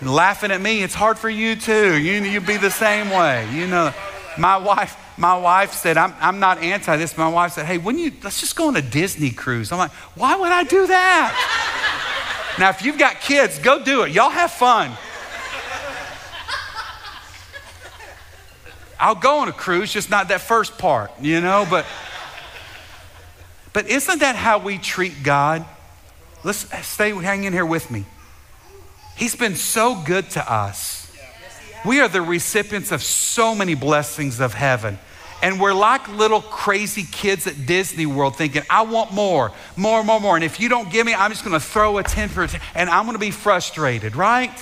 Laughing 0.03 0.51
at 0.51 0.61
me, 0.61 0.83
it's 0.83 0.95
hard 0.95 1.19
for 1.19 1.31
you 1.31 1.55
too. 1.55 1.97
You, 1.97 2.23
you'd 2.23 2.47
be 2.47 2.57
the 2.57 2.71
same 2.71 3.11
way. 3.11 3.49
You 3.53 3.67
know, 3.69 3.93
my 4.37 4.57
wife, 4.57 4.97
my 5.17 5.37
wife 5.37 5.73
said, 5.73 5.97
I'm, 5.97 6.13
I'm 6.21 6.41
not 6.41 6.59
anti 6.59 6.97
this. 6.97 7.17
My 7.17 7.29
wife 7.29 7.53
said, 7.53 7.67
hey, 7.67 7.79
when 7.79 7.99
you, 7.99 8.13
let's 8.23 8.41
just 8.41 8.57
go 8.57 8.69
on 8.69 8.77
a 8.77 8.83
Disney 8.83 9.31
cruise. 9.31 9.71
I'm 9.71 9.79
like, 9.79 9.93
why 10.17 10.37
would 10.37 10.51
I 10.51 10.65
do 10.65 10.87
that? 10.89 12.57
now, 12.59 12.71
if 12.71 12.85
you've 12.85 12.99
got 12.99 13.21
kids, 13.21 13.59
go 13.59 13.83
do 13.85 14.03
it. 14.03 14.13
Y'all 14.13 14.31
have 14.31 14.51
fun. 14.51 14.91
I'll 18.99 19.15
go 19.17 19.39
on 19.39 19.49
a 19.49 19.53
cruise, 19.53 19.93
just 19.93 20.11
not 20.11 20.29
that 20.29 20.41
first 20.41 20.79
part, 20.79 21.11
you 21.21 21.41
know, 21.41 21.67
but 21.69 21.87
but 23.73 23.89
isn't 23.89 24.21
that 24.21 24.37
how 24.37 24.59
we 24.59 24.79
treat 24.79 25.23
God? 25.23 25.65
Let's 26.45 26.67
stay 26.87 27.11
hang 27.11 27.45
in 27.45 27.53
here 27.53 27.67
with 27.67 27.91
me. 27.91 28.05
He's 29.17 29.37
been 29.37 29.57
so 29.57 29.95
good 29.95 30.31
to 30.31 30.53
us. 30.53 31.11
We 31.85 32.01
are 32.01 32.09
the 32.09 32.23
recipients 32.23 32.93
of 32.93 33.03
so 33.03 33.55
many 33.55 33.75
blessings 33.75 34.41
of 34.41 34.55
heaven. 34.55 34.99
And 35.43 35.61
we're 35.61 35.75
like 35.75 36.09
little 36.09 36.41
crazy 36.41 37.03
kids 37.03 37.49
at 37.49 37.67
Disney 37.67 38.07
World 38.07 38.37
thinking, 38.37 38.63
I 38.71 38.83
want 38.83 39.13
more, 39.13 39.51
more, 39.77 40.05
more, 40.05 40.21
more. 40.21 40.37
And 40.37 40.45
if 40.45 40.61
you 40.61 40.69
don't 40.69 40.91
give 40.91 41.05
me, 41.05 41.15
I'm 41.15 41.33
just 41.33 41.45
going 41.45 41.59
to 41.59 41.65
throw 41.65 41.99
a 41.99 42.05
10 42.05 42.29
for 42.29 42.47
10 42.47 42.61
and 42.77 42.89
I'm 42.89 43.05
going 43.05 43.17
to 43.17 43.21
be 43.21 43.33
frustrated, 43.33 44.15
right? 44.15 44.55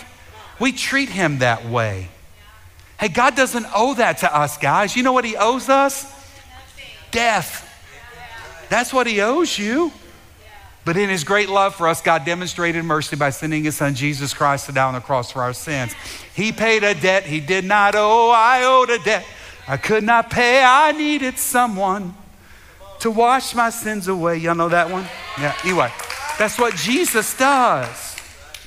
We 0.58 0.72
treat 0.72 1.10
him 1.10 1.38
that 1.38 1.66
way. 1.66 2.08
Hey, 2.98 3.08
God 3.08 3.36
doesn't 3.36 3.66
owe 3.74 3.94
that 3.94 4.18
to 4.18 4.34
us, 4.34 4.56
guys. 4.56 4.96
You 4.96 5.02
know 5.02 5.12
what 5.12 5.26
he 5.26 5.36
owes 5.36 5.68
us? 5.68 6.10
Death. 7.10 7.66
That's 8.70 8.92
what 8.92 9.06
he 9.06 9.20
owes 9.20 9.58
you. 9.58 9.92
But 10.84 10.96
in 10.96 11.10
his 11.10 11.24
great 11.24 11.48
love 11.48 11.74
for 11.74 11.88
us, 11.88 12.00
God 12.00 12.24
demonstrated 12.24 12.84
mercy 12.84 13.16
by 13.16 13.30
sending 13.30 13.64
his 13.64 13.76
son 13.76 13.94
Jesus 13.94 14.32
Christ 14.32 14.66
to 14.66 14.72
die 14.72 14.86
on 14.86 14.94
the 14.94 15.00
cross 15.00 15.30
for 15.30 15.42
our 15.42 15.52
sins. 15.52 15.92
He 16.34 16.52
paid 16.52 16.84
a 16.84 16.94
debt 16.94 17.24
he 17.24 17.40
did 17.40 17.64
not 17.64 17.94
owe. 17.94 18.30
I 18.30 18.64
owed 18.64 18.90
a 18.90 18.98
debt 18.98 19.24
I 19.70 19.76
could 19.76 20.02
not 20.02 20.30
pay. 20.30 20.64
I 20.64 20.90
needed 20.90 21.38
someone 21.38 22.14
to 23.00 23.10
wash 23.10 23.54
my 23.54 23.70
sins 23.70 24.08
away. 24.08 24.36
Y'all 24.38 24.56
know 24.56 24.68
that 24.68 24.90
one? 24.90 25.06
Yeah, 25.38 25.56
anyway, 25.62 25.92
that's 26.40 26.58
what 26.58 26.74
Jesus 26.74 27.36
does. 27.36 28.16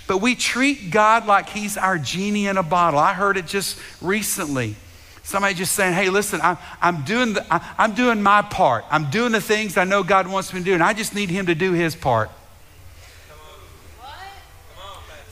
But 0.08 0.20
we 0.20 0.36
treat 0.36 0.92
God 0.92 1.26
like 1.26 1.50
he's 1.50 1.76
our 1.76 1.98
genie 1.98 2.48
in 2.48 2.58
a 2.58 2.64
bottle. 2.64 3.00
I 3.00 3.14
heard 3.14 3.36
it 3.36 3.48
just 3.48 3.80
recently. 4.02 4.76
Somebody 5.24 5.56
just 5.56 5.74
saying, 5.74 5.94
hey, 5.94 6.10
listen, 6.10 6.42
I'm, 6.44 6.58
I'm, 6.82 7.04
doing 7.04 7.34
the, 7.34 7.46
I, 7.50 7.74
I'm 7.78 7.96
doing 7.96 8.22
my 8.22 8.42
part. 8.42 8.84
I'm 8.92 9.10
doing 9.10 9.32
the 9.32 9.42
things 9.42 9.78
I 9.78 9.86
know 9.86 10.04
God 10.04 10.28
wants 10.28 10.54
me 10.54 10.60
to 10.60 10.66
do, 10.66 10.74
and 10.74 10.84
I 10.84 10.94
just 10.94 11.16
need 11.16 11.30
Him 11.30 11.46
to 11.46 11.56
do 11.56 11.72
His 11.72 11.96
part. 11.96 12.30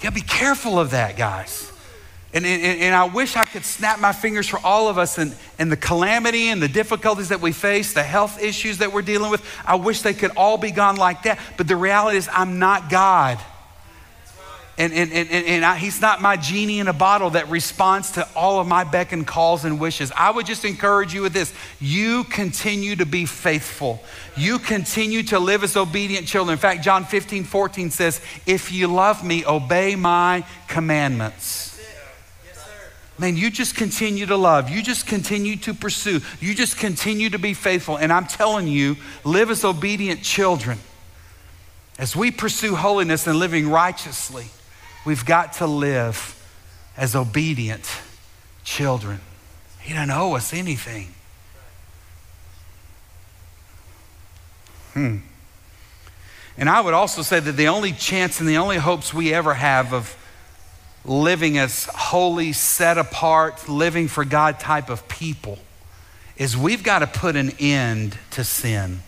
You 0.01 0.06
gotta 0.06 0.15
be 0.15 0.21
careful 0.21 0.80
of 0.80 0.91
that, 0.91 1.17
guys. 1.17 1.71
And, 2.34 2.45
and, 2.45 2.63
and, 2.63 2.95
I 2.95 3.04
wish 3.04 3.36
I 3.36 3.43
could 3.43 3.65
snap 3.65 3.99
my 3.99 4.13
fingers 4.13 4.47
for 4.47 4.58
all 4.63 4.88
of 4.88 4.97
us 4.97 5.17
and, 5.17 5.36
and 5.60 5.69
the 5.69 5.75
calamity 5.75 6.47
and 6.47 6.62
the 6.63 6.69
difficulties 6.69 7.27
that 7.30 7.41
we 7.41 7.51
face, 7.51 7.93
the 7.93 8.01
health 8.01 8.41
issues 8.41 8.77
that 8.77 8.93
we're 8.93 9.01
dealing 9.01 9.30
with. 9.30 9.43
I 9.65 9.75
wish 9.75 10.01
they 10.01 10.13
could 10.13 10.32
all 10.38 10.58
be 10.58 10.71
gone 10.71 10.95
like 10.95 11.23
that. 11.23 11.39
But 11.58 11.67
the 11.67 11.75
reality 11.75 12.17
is, 12.17 12.30
I'm 12.32 12.58
not 12.58 12.89
God. 12.89 13.38
And, 14.77 14.93
and, 14.93 15.12
and, 15.12 15.29
and 15.29 15.65
I, 15.65 15.77
he's 15.77 16.01
not 16.01 16.21
my 16.21 16.38
genie 16.38 16.79
in 16.79 16.88
a 16.88 16.93
bottle 16.93 17.31
that 17.31 17.49
responds 17.49 18.12
to 18.12 18.27
all 18.36 18.60
of 18.60 18.67
my 18.67 18.84
beck 18.84 19.12
and 19.12 19.27
calls 19.27 19.65
and 19.65 19.79
wishes. 19.79 20.12
I 20.15 20.31
would 20.31 20.45
just 20.45 20.63
encourage 20.65 21.13
you 21.13 21.21
with 21.21 21.34
this 21.34 21.53
you 21.79 22.23
continue 22.23 22.95
to 22.95 23.05
be 23.05 23.25
faithful, 23.25 24.01
you 24.38 24.60
continue 24.60 25.23
to 25.23 25.39
live 25.39 25.63
as 25.63 25.75
obedient 25.75 26.25
children. 26.25 26.53
In 26.53 26.60
fact, 26.60 26.84
John 26.84 27.03
15, 27.03 27.43
14 27.43 27.91
says, 27.91 28.21
If 28.45 28.71
you 28.71 28.88
love 28.88 29.23
me, 29.23 29.45
obey 29.45 29.95
my 29.95 30.45
commandments. 30.67 31.67
Man, 33.19 33.38
you 33.38 33.51
just 33.51 33.75
continue 33.75 34.25
to 34.25 34.36
love. 34.36 34.71
You 34.71 34.81
just 34.81 35.05
continue 35.05 35.55
to 35.57 35.75
pursue. 35.75 36.21
You 36.39 36.55
just 36.55 36.77
continue 36.77 37.29
to 37.29 37.38
be 37.38 37.53
faithful. 37.53 37.97
And 37.97 38.12
I'm 38.12 38.25
telling 38.25 38.67
you, 38.67 38.97
live 39.23 39.51
as 39.51 39.63
obedient 39.63 40.23
children. 40.23 40.79
As 41.99 42.15
we 42.15 42.31
pursue 42.31 42.73
holiness 42.73 43.27
and 43.27 43.38
living 43.38 43.69
righteously, 43.69 44.45
We've 45.05 45.25
got 45.25 45.53
to 45.53 45.67
live 45.67 46.37
as 46.95 47.15
obedient 47.15 47.89
children. 48.63 49.19
He 49.81 49.93
doesn't 49.93 50.11
owe 50.11 50.35
us 50.35 50.53
anything. 50.53 51.13
Hmm. 54.93 55.17
And 56.57 56.69
I 56.69 56.81
would 56.81 56.93
also 56.93 57.21
say 57.21 57.39
that 57.39 57.53
the 57.53 57.69
only 57.69 57.91
chance 57.93 58.39
and 58.39 58.47
the 58.47 58.57
only 58.57 58.77
hopes 58.77 59.13
we 59.13 59.33
ever 59.33 59.53
have 59.53 59.93
of 59.93 60.15
living 61.05 61.57
as 61.57 61.85
holy, 61.85 62.53
set 62.53 62.97
apart, 62.97 63.67
living 63.67 64.07
for 64.07 64.23
God 64.23 64.59
type 64.59 64.89
of 64.89 65.07
people 65.07 65.57
is 66.37 66.55
we've 66.55 66.83
got 66.83 66.99
to 66.99 67.07
put 67.07 67.35
an 67.35 67.51
end 67.59 68.17
to 68.31 68.43
sin. 68.43 69.01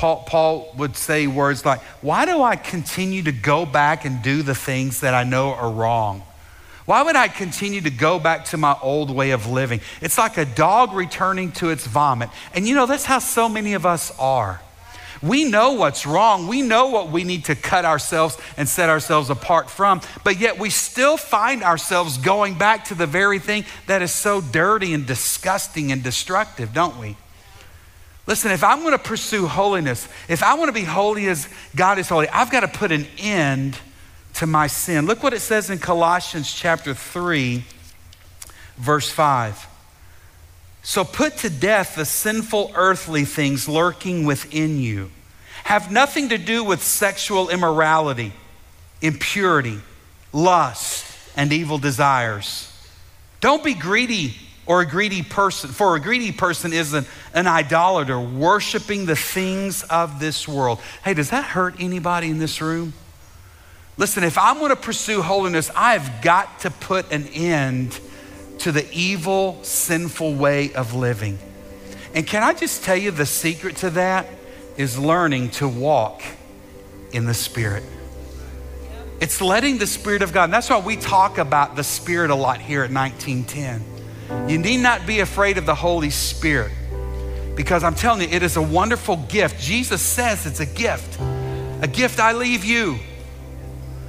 Paul, 0.00 0.24
Paul 0.26 0.72
would 0.78 0.96
say 0.96 1.26
words 1.26 1.66
like, 1.66 1.82
Why 2.00 2.24
do 2.24 2.42
I 2.42 2.56
continue 2.56 3.22
to 3.24 3.32
go 3.32 3.66
back 3.66 4.06
and 4.06 4.22
do 4.22 4.42
the 4.42 4.54
things 4.54 5.00
that 5.00 5.12
I 5.12 5.24
know 5.24 5.52
are 5.52 5.70
wrong? 5.70 6.22
Why 6.86 7.02
would 7.02 7.16
I 7.16 7.28
continue 7.28 7.82
to 7.82 7.90
go 7.90 8.18
back 8.18 8.46
to 8.46 8.56
my 8.56 8.74
old 8.80 9.10
way 9.10 9.32
of 9.32 9.46
living? 9.46 9.82
It's 10.00 10.16
like 10.16 10.38
a 10.38 10.46
dog 10.46 10.94
returning 10.94 11.52
to 11.52 11.68
its 11.68 11.86
vomit. 11.86 12.30
And 12.54 12.66
you 12.66 12.74
know, 12.74 12.86
that's 12.86 13.04
how 13.04 13.18
so 13.18 13.46
many 13.46 13.74
of 13.74 13.84
us 13.84 14.10
are. 14.18 14.62
We 15.20 15.44
know 15.44 15.72
what's 15.72 16.06
wrong. 16.06 16.48
We 16.48 16.62
know 16.62 16.86
what 16.86 17.10
we 17.10 17.22
need 17.22 17.44
to 17.44 17.54
cut 17.54 17.84
ourselves 17.84 18.38
and 18.56 18.66
set 18.66 18.88
ourselves 18.88 19.28
apart 19.28 19.68
from, 19.68 20.00
but 20.24 20.40
yet 20.40 20.58
we 20.58 20.70
still 20.70 21.18
find 21.18 21.62
ourselves 21.62 22.16
going 22.16 22.56
back 22.56 22.86
to 22.86 22.94
the 22.94 23.06
very 23.06 23.38
thing 23.38 23.66
that 23.86 24.00
is 24.00 24.12
so 24.12 24.40
dirty 24.40 24.94
and 24.94 25.06
disgusting 25.06 25.92
and 25.92 26.02
destructive, 26.02 26.72
don't 26.72 26.98
we? 26.98 27.18
Listen, 28.30 28.52
if 28.52 28.62
I'm 28.62 28.82
going 28.82 28.92
to 28.92 28.98
pursue 28.98 29.48
holiness, 29.48 30.06
if 30.28 30.44
I 30.44 30.54
want 30.54 30.68
to 30.68 30.72
be 30.72 30.84
holy 30.84 31.26
as 31.26 31.48
God 31.74 31.98
is 31.98 32.08
holy, 32.08 32.28
I've 32.28 32.48
got 32.48 32.60
to 32.60 32.68
put 32.68 32.92
an 32.92 33.08
end 33.18 33.76
to 34.34 34.46
my 34.46 34.68
sin. 34.68 35.06
Look 35.06 35.24
what 35.24 35.34
it 35.34 35.40
says 35.40 35.68
in 35.68 35.80
Colossians 35.80 36.54
chapter 36.54 36.94
3, 36.94 37.64
verse 38.76 39.10
5. 39.10 39.66
So 40.84 41.02
put 41.02 41.38
to 41.38 41.50
death 41.50 41.96
the 41.96 42.04
sinful 42.04 42.70
earthly 42.76 43.24
things 43.24 43.68
lurking 43.68 44.24
within 44.24 44.78
you. 44.78 45.10
Have 45.64 45.90
nothing 45.90 46.28
to 46.28 46.38
do 46.38 46.62
with 46.62 46.84
sexual 46.84 47.48
immorality, 47.48 48.32
impurity, 49.02 49.80
lust, 50.32 51.04
and 51.36 51.52
evil 51.52 51.78
desires. 51.78 52.72
Don't 53.40 53.64
be 53.64 53.74
greedy 53.74 54.36
or 54.70 54.82
a 54.82 54.86
greedy 54.86 55.22
person, 55.22 55.68
for 55.68 55.96
a 55.96 56.00
greedy 56.00 56.30
person 56.30 56.72
is 56.72 56.92
an, 56.92 57.04
an 57.34 57.48
idolater, 57.48 58.20
worshiping 58.20 59.04
the 59.04 59.16
things 59.16 59.82
of 59.82 60.20
this 60.20 60.46
world. 60.46 60.78
Hey, 61.02 61.12
does 61.12 61.30
that 61.30 61.44
hurt 61.44 61.74
anybody 61.80 62.30
in 62.30 62.38
this 62.38 62.60
room? 62.60 62.92
Listen, 63.96 64.22
if 64.22 64.38
I'm 64.38 64.58
going 64.58 64.70
to 64.70 64.76
pursue 64.76 65.22
holiness, 65.22 65.72
I've 65.74 66.22
got 66.22 66.60
to 66.60 66.70
put 66.70 67.10
an 67.10 67.26
end 67.34 67.98
to 68.58 68.70
the 68.70 68.88
evil, 68.92 69.58
sinful 69.64 70.36
way 70.36 70.72
of 70.72 70.94
living. 70.94 71.40
And 72.14 72.24
can 72.24 72.44
I 72.44 72.54
just 72.54 72.84
tell 72.84 72.96
you 72.96 73.10
the 73.10 73.26
secret 73.26 73.74
to 73.78 73.90
that 73.90 74.28
is 74.76 74.96
learning 74.96 75.50
to 75.50 75.66
walk 75.66 76.22
in 77.10 77.26
the 77.26 77.34
Spirit. 77.34 77.82
It's 79.20 79.40
letting 79.40 79.78
the 79.78 79.88
Spirit 79.88 80.22
of 80.22 80.32
God, 80.32 80.44
and 80.44 80.52
that's 80.52 80.70
why 80.70 80.78
we 80.78 80.94
talk 80.94 81.38
about 81.38 81.74
the 81.74 81.82
Spirit 81.82 82.30
a 82.30 82.36
lot 82.36 82.60
here 82.60 82.84
at 82.84 82.92
1910. 82.92 83.99
You 84.48 84.58
need 84.58 84.78
not 84.78 85.06
be 85.06 85.20
afraid 85.20 85.58
of 85.58 85.66
the 85.66 85.74
Holy 85.74 86.10
Spirit 86.10 86.72
because 87.54 87.84
I'm 87.84 87.94
telling 87.94 88.22
you, 88.22 88.28
it 88.34 88.42
is 88.42 88.56
a 88.56 88.62
wonderful 88.62 89.16
gift. 89.28 89.60
Jesus 89.60 90.00
says 90.00 90.46
it's 90.46 90.60
a 90.60 90.66
gift. 90.66 91.20
A 91.82 91.88
gift 91.88 92.18
I 92.20 92.32
leave 92.32 92.64
you, 92.64 92.98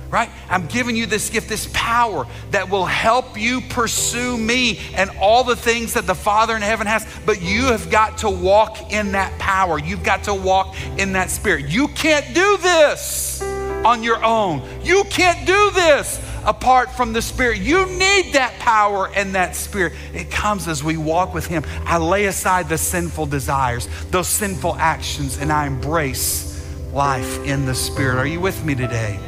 right? 0.10 0.30
I'm 0.50 0.68
giving 0.68 0.96
you 0.96 1.06
this 1.06 1.30
gift, 1.30 1.50
this 1.50 1.70
power 1.74 2.28
that 2.52 2.70
will 2.70 2.86
help 2.86 3.40
you 3.40 3.62
pursue 3.62 4.38
me 4.38 4.80
and 4.94 5.10
all 5.20 5.44
the 5.44 5.56
things 5.56 5.94
that 5.94 6.06
the 6.06 6.16
Father 6.16 6.56
in 6.56 6.62
heaven 6.62 6.88
has. 6.88 7.06
But 7.26 7.42
you 7.42 7.64
have 7.66 7.90
got 7.90 8.20
to 8.20 8.30
walk 8.30 8.92
in 8.92 9.14
that 9.14 9.38
power. 9.40 9.80
You've 9.80 10.04
got 10.04 10.24
to 10.24 10.34
walk 10.34 10.76
in 10.98 11.14
that 11.14 11.30
spirit. 11.30 11.66
You 11.68 11.88
can't 11.90 12.34
do 12.36 12.58
this 12.58 13.42
on 13.42 14.04
your 14.04 14.24
own. 14.24 14.62
You 14.84 15.04
can't 15.06 15.46
do 15.48 15.72
this 15.72 16.21
apart 16.46 16.92
from 16.92 17.14
the 17.14 17.22
Spirit. 17.22 17.60
You 17.60 17.86
need 17.86 18.34
that 18.34 18.54
power 18.60 19.10
and 19.16 19.36
that 19.36 19.56
Spirit. 19.56 19.94
It 20.14 20.32
comes 20.32 20.68
as 20.68 20.84
we 20.84 20.98
walk 20.98 21.34
with 21.34 21.48
Him. 21.48 21.64
I 21.86 21.98
lay 21.98 22.26
aside 22.26 22.70
the 22.70 22.78
sinful 22.78 23.28
desires, 23.28 23.88
those 24.10 24.28
sinful 24.28 24.76
actions, 24.76 25.38
and 25.38 25.52
I 25.52 25.68
embrace 25.68 26.52
life 26.92 27.44
in 27.46 27.66
the 27.66 27.76
Spirit. 27.76 28.18
Are 28.18 28.28
you 28.28 28.40
with 28.40 28.64
me 28.66 28.76
today? 28.76 29.20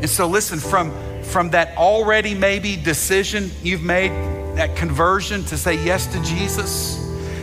And 0.00 0.10
so, 0.10 0.26
listen, 0.26 0.58
from, 0.58 0.92
from 1.22 1.50
that 1.50 1.76
already 1.76 2.34
maybe 2.34 2.76
decision 2.76 3.50
you've 3.62 3.82
made, 3.84 4.10
that 4.56 4.76
conversion 4.76 5.44
to 5.44 5.56
say 5.56 5.82
yes 5.84 6.06
to 6.08 6.22
Jesus, 6.22 6.98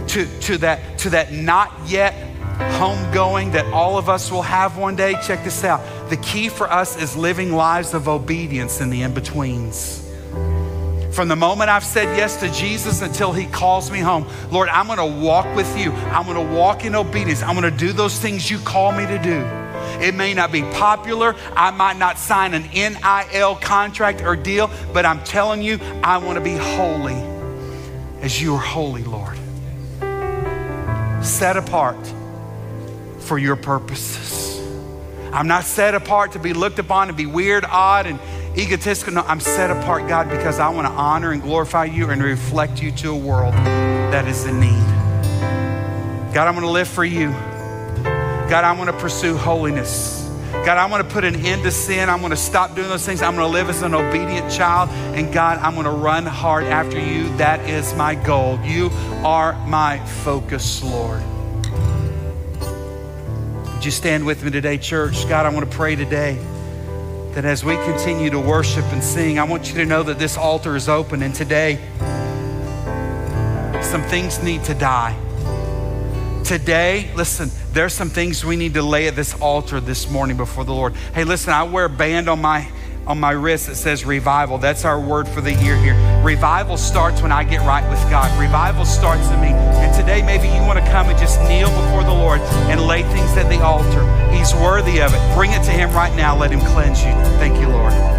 to, 0.09 0.27
to, 0.41 0.57
that, 0.57 0.97
to 0.99 1.11
that 1.11 1.31
not 1.31 1.71
yet 1.85 2.28
homegoing 2.59 3.51
that 3.53 3.65
all 3.73 3.97
of 3.97 4.09
us 4.09 4.31
will 4.31 4.41
have 4.41 4.77
one 4.77 4.95
day, 4.95 5.15
check 5.25 5.43
this 5.43 5.63
out. 5.63 5.81
The 6.09 6.17
key 6.17 6.49
for 6.49 6.71
us 6.71 7.01
is 7.01 7.15
living 7.15 7.53
lives 7.53 7.93
of 7.93 8.07
obedience 8.07 8.81
in 8.81 8.89
the 8.89 9.01
in 9.01 9.13
betweens. 9.13 10.05
From 11.11 11.27
the 11.27 11.35
moment 11.35 11.69
I've 11.69 11.83
said 11.83 12.15
yes 12.17 12.39
to 12.39 12.51
Jesus 12.51 13.01
until 13.01 13.33
He 13.33 13.45
calls 13.47 13.91
me 13.91 13.99
home, 13.99 14.27
Lord, 14.51 14.69
I'm 14.69 14.87
gonna 14.87 15.05
walk 15.05 15.53
with 15.55 15.77
you. 15.77 15.91
I'm 15.91 16.25
gonna 16.25 16.55
walk 16.55 16.85
in 16.85 16.95
obedience. 16.95 17.41
I'm 17.41 17.55
gonna 17.55 17.71
do 17.71 17.91
those 17.91 18.17
things 18.17 18.49
you 18.49 18.59
call 18.59 18.91
me 18.91 19.05
to 19.05 19.17
do. 19.17 19.41
It 20.01 20.15
may 20.15 20.33
not 20.33 20.51
be 20.51 20.61
popular. 20.61 21.35
I 21.55 21.71
might 21.71 21.97
not 21.97 22.17
sign 22.17 22.53
an 22.53 22.63
NIL 22.73 23.55
contract 23.55 24.21
or 24.21 24.35
deal, 24.35 24.69
but 24.93 25.05
I'm 25.05 25.23
telling 25.23 25.61
you, 25.61 25.79
I 26.03 26.17
wanna 26.19 26.41
be 26.41 26.55
holy 26.55 27.21
as 28.21 28.41
you 28.41 28.55
are 28.55 28.61
holy, 28.61 29.03
Lord. 29.03 29.37
Set 31.21 31.57
apart 31.57 31.97
for 33.29 33.37
your 33.37 33.55
purposes. 33.55 34.59
I'm 35.31 35.47
not 35.47 35.63
set 35.63 35.93
apart 35.93 36.31
to 36.31 36.39
be 36.39 36.53
looked 36.53 36.79
upon 36.79 37.09
and 37.09 37.15
be 37.15 37.27
weird, 37.27 37.63
odd, 37.63 38.07
and 38.07 38.19
egotistical. 38.57 39.13
No, 39.13 39.21
I'm 39.21 39.39
set 39.39 39.69
apart, 39.69 40.07
God, 40.07 40.29
because 40.29 40.57
I 40.57 40.69
want 40.69 40.87
to 40.87 40.93
honor 40.93 41.31
and 41.31 41.39
glorify 41.39 41.85
you 41.85 42.09
and 42.09 42.23
reflect 42.23 42.81
you 42.81 42.91
to 42.93 43.11
a 43.11 43.15
world 43.15 43.53
that 43.53 44.27
is 44.27 44.47
in 44.47 44.59
need. 44.59 44.83
God, 46.33 46.47
I'm 46.47 46.55
going 46.55 46.65
to 46.65 46.71
live 46.71 46.87
for 46.87 47.05
you. 47.05 47.29
God, 47.29 48.63
I 48.63 48.71
want 48.71 48.89
to 48.89 48.97
pursue 48.97 49.37
holiness. 49.37 50.27
God, 50.51 50.79
I 50.79 50.87
want 50.87 51.07
to 51.07 51.13
put 51.13 51.23
an 51.23 51.35
end 51.45 51.61
to 51.63 51.71
sin. 51.71 52.09
I'm 52.09 52.21
going 52.21 52.31
to 52.31 52.35
stop 52.35 52.73
doing 52.73 52.89
those 52.89 53.05
things. 53.05 53.21
I'm 53.21 53.35
going 53.35 53.47
to 53.47 53.53
live 53.53 53.69
as 53.69 53.83
an 53.83 53.93
obedient 53.93 54.51
child. 54.51 54.89
And 54.89 55.31
God, 55.31 55.59
I'm 55.59 55.75
going 55.75 55.85
to 55.85 55.91
run 55.91 56.25
hard 56.25 56.63
after 56.63 56.99
you. 56.99 57.29
That 57.37 57.69
is 57.69 57.93
my 57.93 58.15
goal. 58.15 58.59
You 58.63 58.89
are 59.23 59.53
my 59.67 60.03
focus, 60.03 60.83
Lord. 60.83 61.21
Would 63.79 63.85
you 63.85 63.91
stand 63.91 64.25
with 64.25 64.43
me 64.43 64.51
today, 64.51 64.77
church? 64.77 65.25
God, 65.29 65.45
I 65.45 65.49
want 65.53 65.71
to 65.71 65.77
pray 65.77 65.95
today 65.95 66.37
that 67.31 67.45
as 67.45 67.63
we 67.63 67.75
continue 67.75 68.29
to 68.29 68.37
worship 68.37 68.83
and 68.91 69.01
sing, 69.01 69.39
I 69.39 69.45
want 69.45 69.69
you 69.69 69.75
to 69.75 69.85
know 69.85 70.03
that 70.03 70.19
this 70.19 70.35
altar 70.35 70.75
is 70.75 70.89
open. 70.89 71.23
And 71.23 71.33
today, 71.33 71.79
some 73.81 74.01
things 74.01 74.43
need 74.43 74.65
to 74.65 74.73
die. 74.73 75.15
Today, 76.43 77.09
listen, 77.15 77.49
there's 77.71 77.93
some 77.93 78.09
things 78.09 78.43
we 78.43 78.57
need 78.57 78.73
to 78.73 78.81
lay 78.81 79.07
at 79.07 79.15
this 79.15 79.33
altar 79.39 79.79
this 79.79 80.11
morning 80.11 80.35
before 80.35 80.65
the 80.65 80.73
Lord. 80.73 80.93
Hey, 81.15 81.23
listen, 81.23 81.53
I 81.53 81.63
wear 81.63 81.85
a 81.85 81.89
band 81.89 82.27
on 82.27 82.41
my 82.41 82.69
on 83.07 83.19
my 83.19 83.31
wrist 83.31 83.67
that 83.67 83.75
says 83.75 84.05
revival. 84.05 84.57
That's 84.57 84.85
our 84.85 84.99
word 84.99 85.27
for 85.27 85.41
the 85.41 85.53
year 85.53 85.75
here. 85.77 85.95
Revival 86.23 86.77
starts 86.77 87.21
when 87.21 87.31
I 87.31 87.43
get 87.43 87.61
right 87.61 87.87
with 87.89 87.99
God. 88.09 88.29
Revival 88.39 88.85
starts 88.85 89.27
in 89.29 89.41
me. 89.41 89.49
And 89.49 89.93
today, 89.95 90.21
maybe 90.21 90.47
you 90.47 90.61
want 90.61 90.79
to 90.79 90.91
come 90.91 91.09
and 91.09 91.17
just 91.17 91.39
kneel 91.41 91.69
before 91.69 92.03
the 92.03 92.13
Lord 92.13 92.39
and 92.69 92.81
lay 92.81 93.03
things 93.03 93.35
at 93.37 93.49
the 93.49 93.61
altar. 93.61 94.03
He's 94.31 94.53
worthy 94.53 95.01
of 95.01 95.13
it. 95.13 95.35
Bring 95.35 95.51
it 95.51 95.63
to 95.63 95.71
Him 95.71 95.91
right 95.91 96.15
now. 96.15 96.35
Let 96.37 96.51
Him 96.51 96.61
cleanse 96.61 97.03
you. 97.03 97.11
Thank 97.39 97.59
you, 97.59 97.69
Lord. 97.69 98.18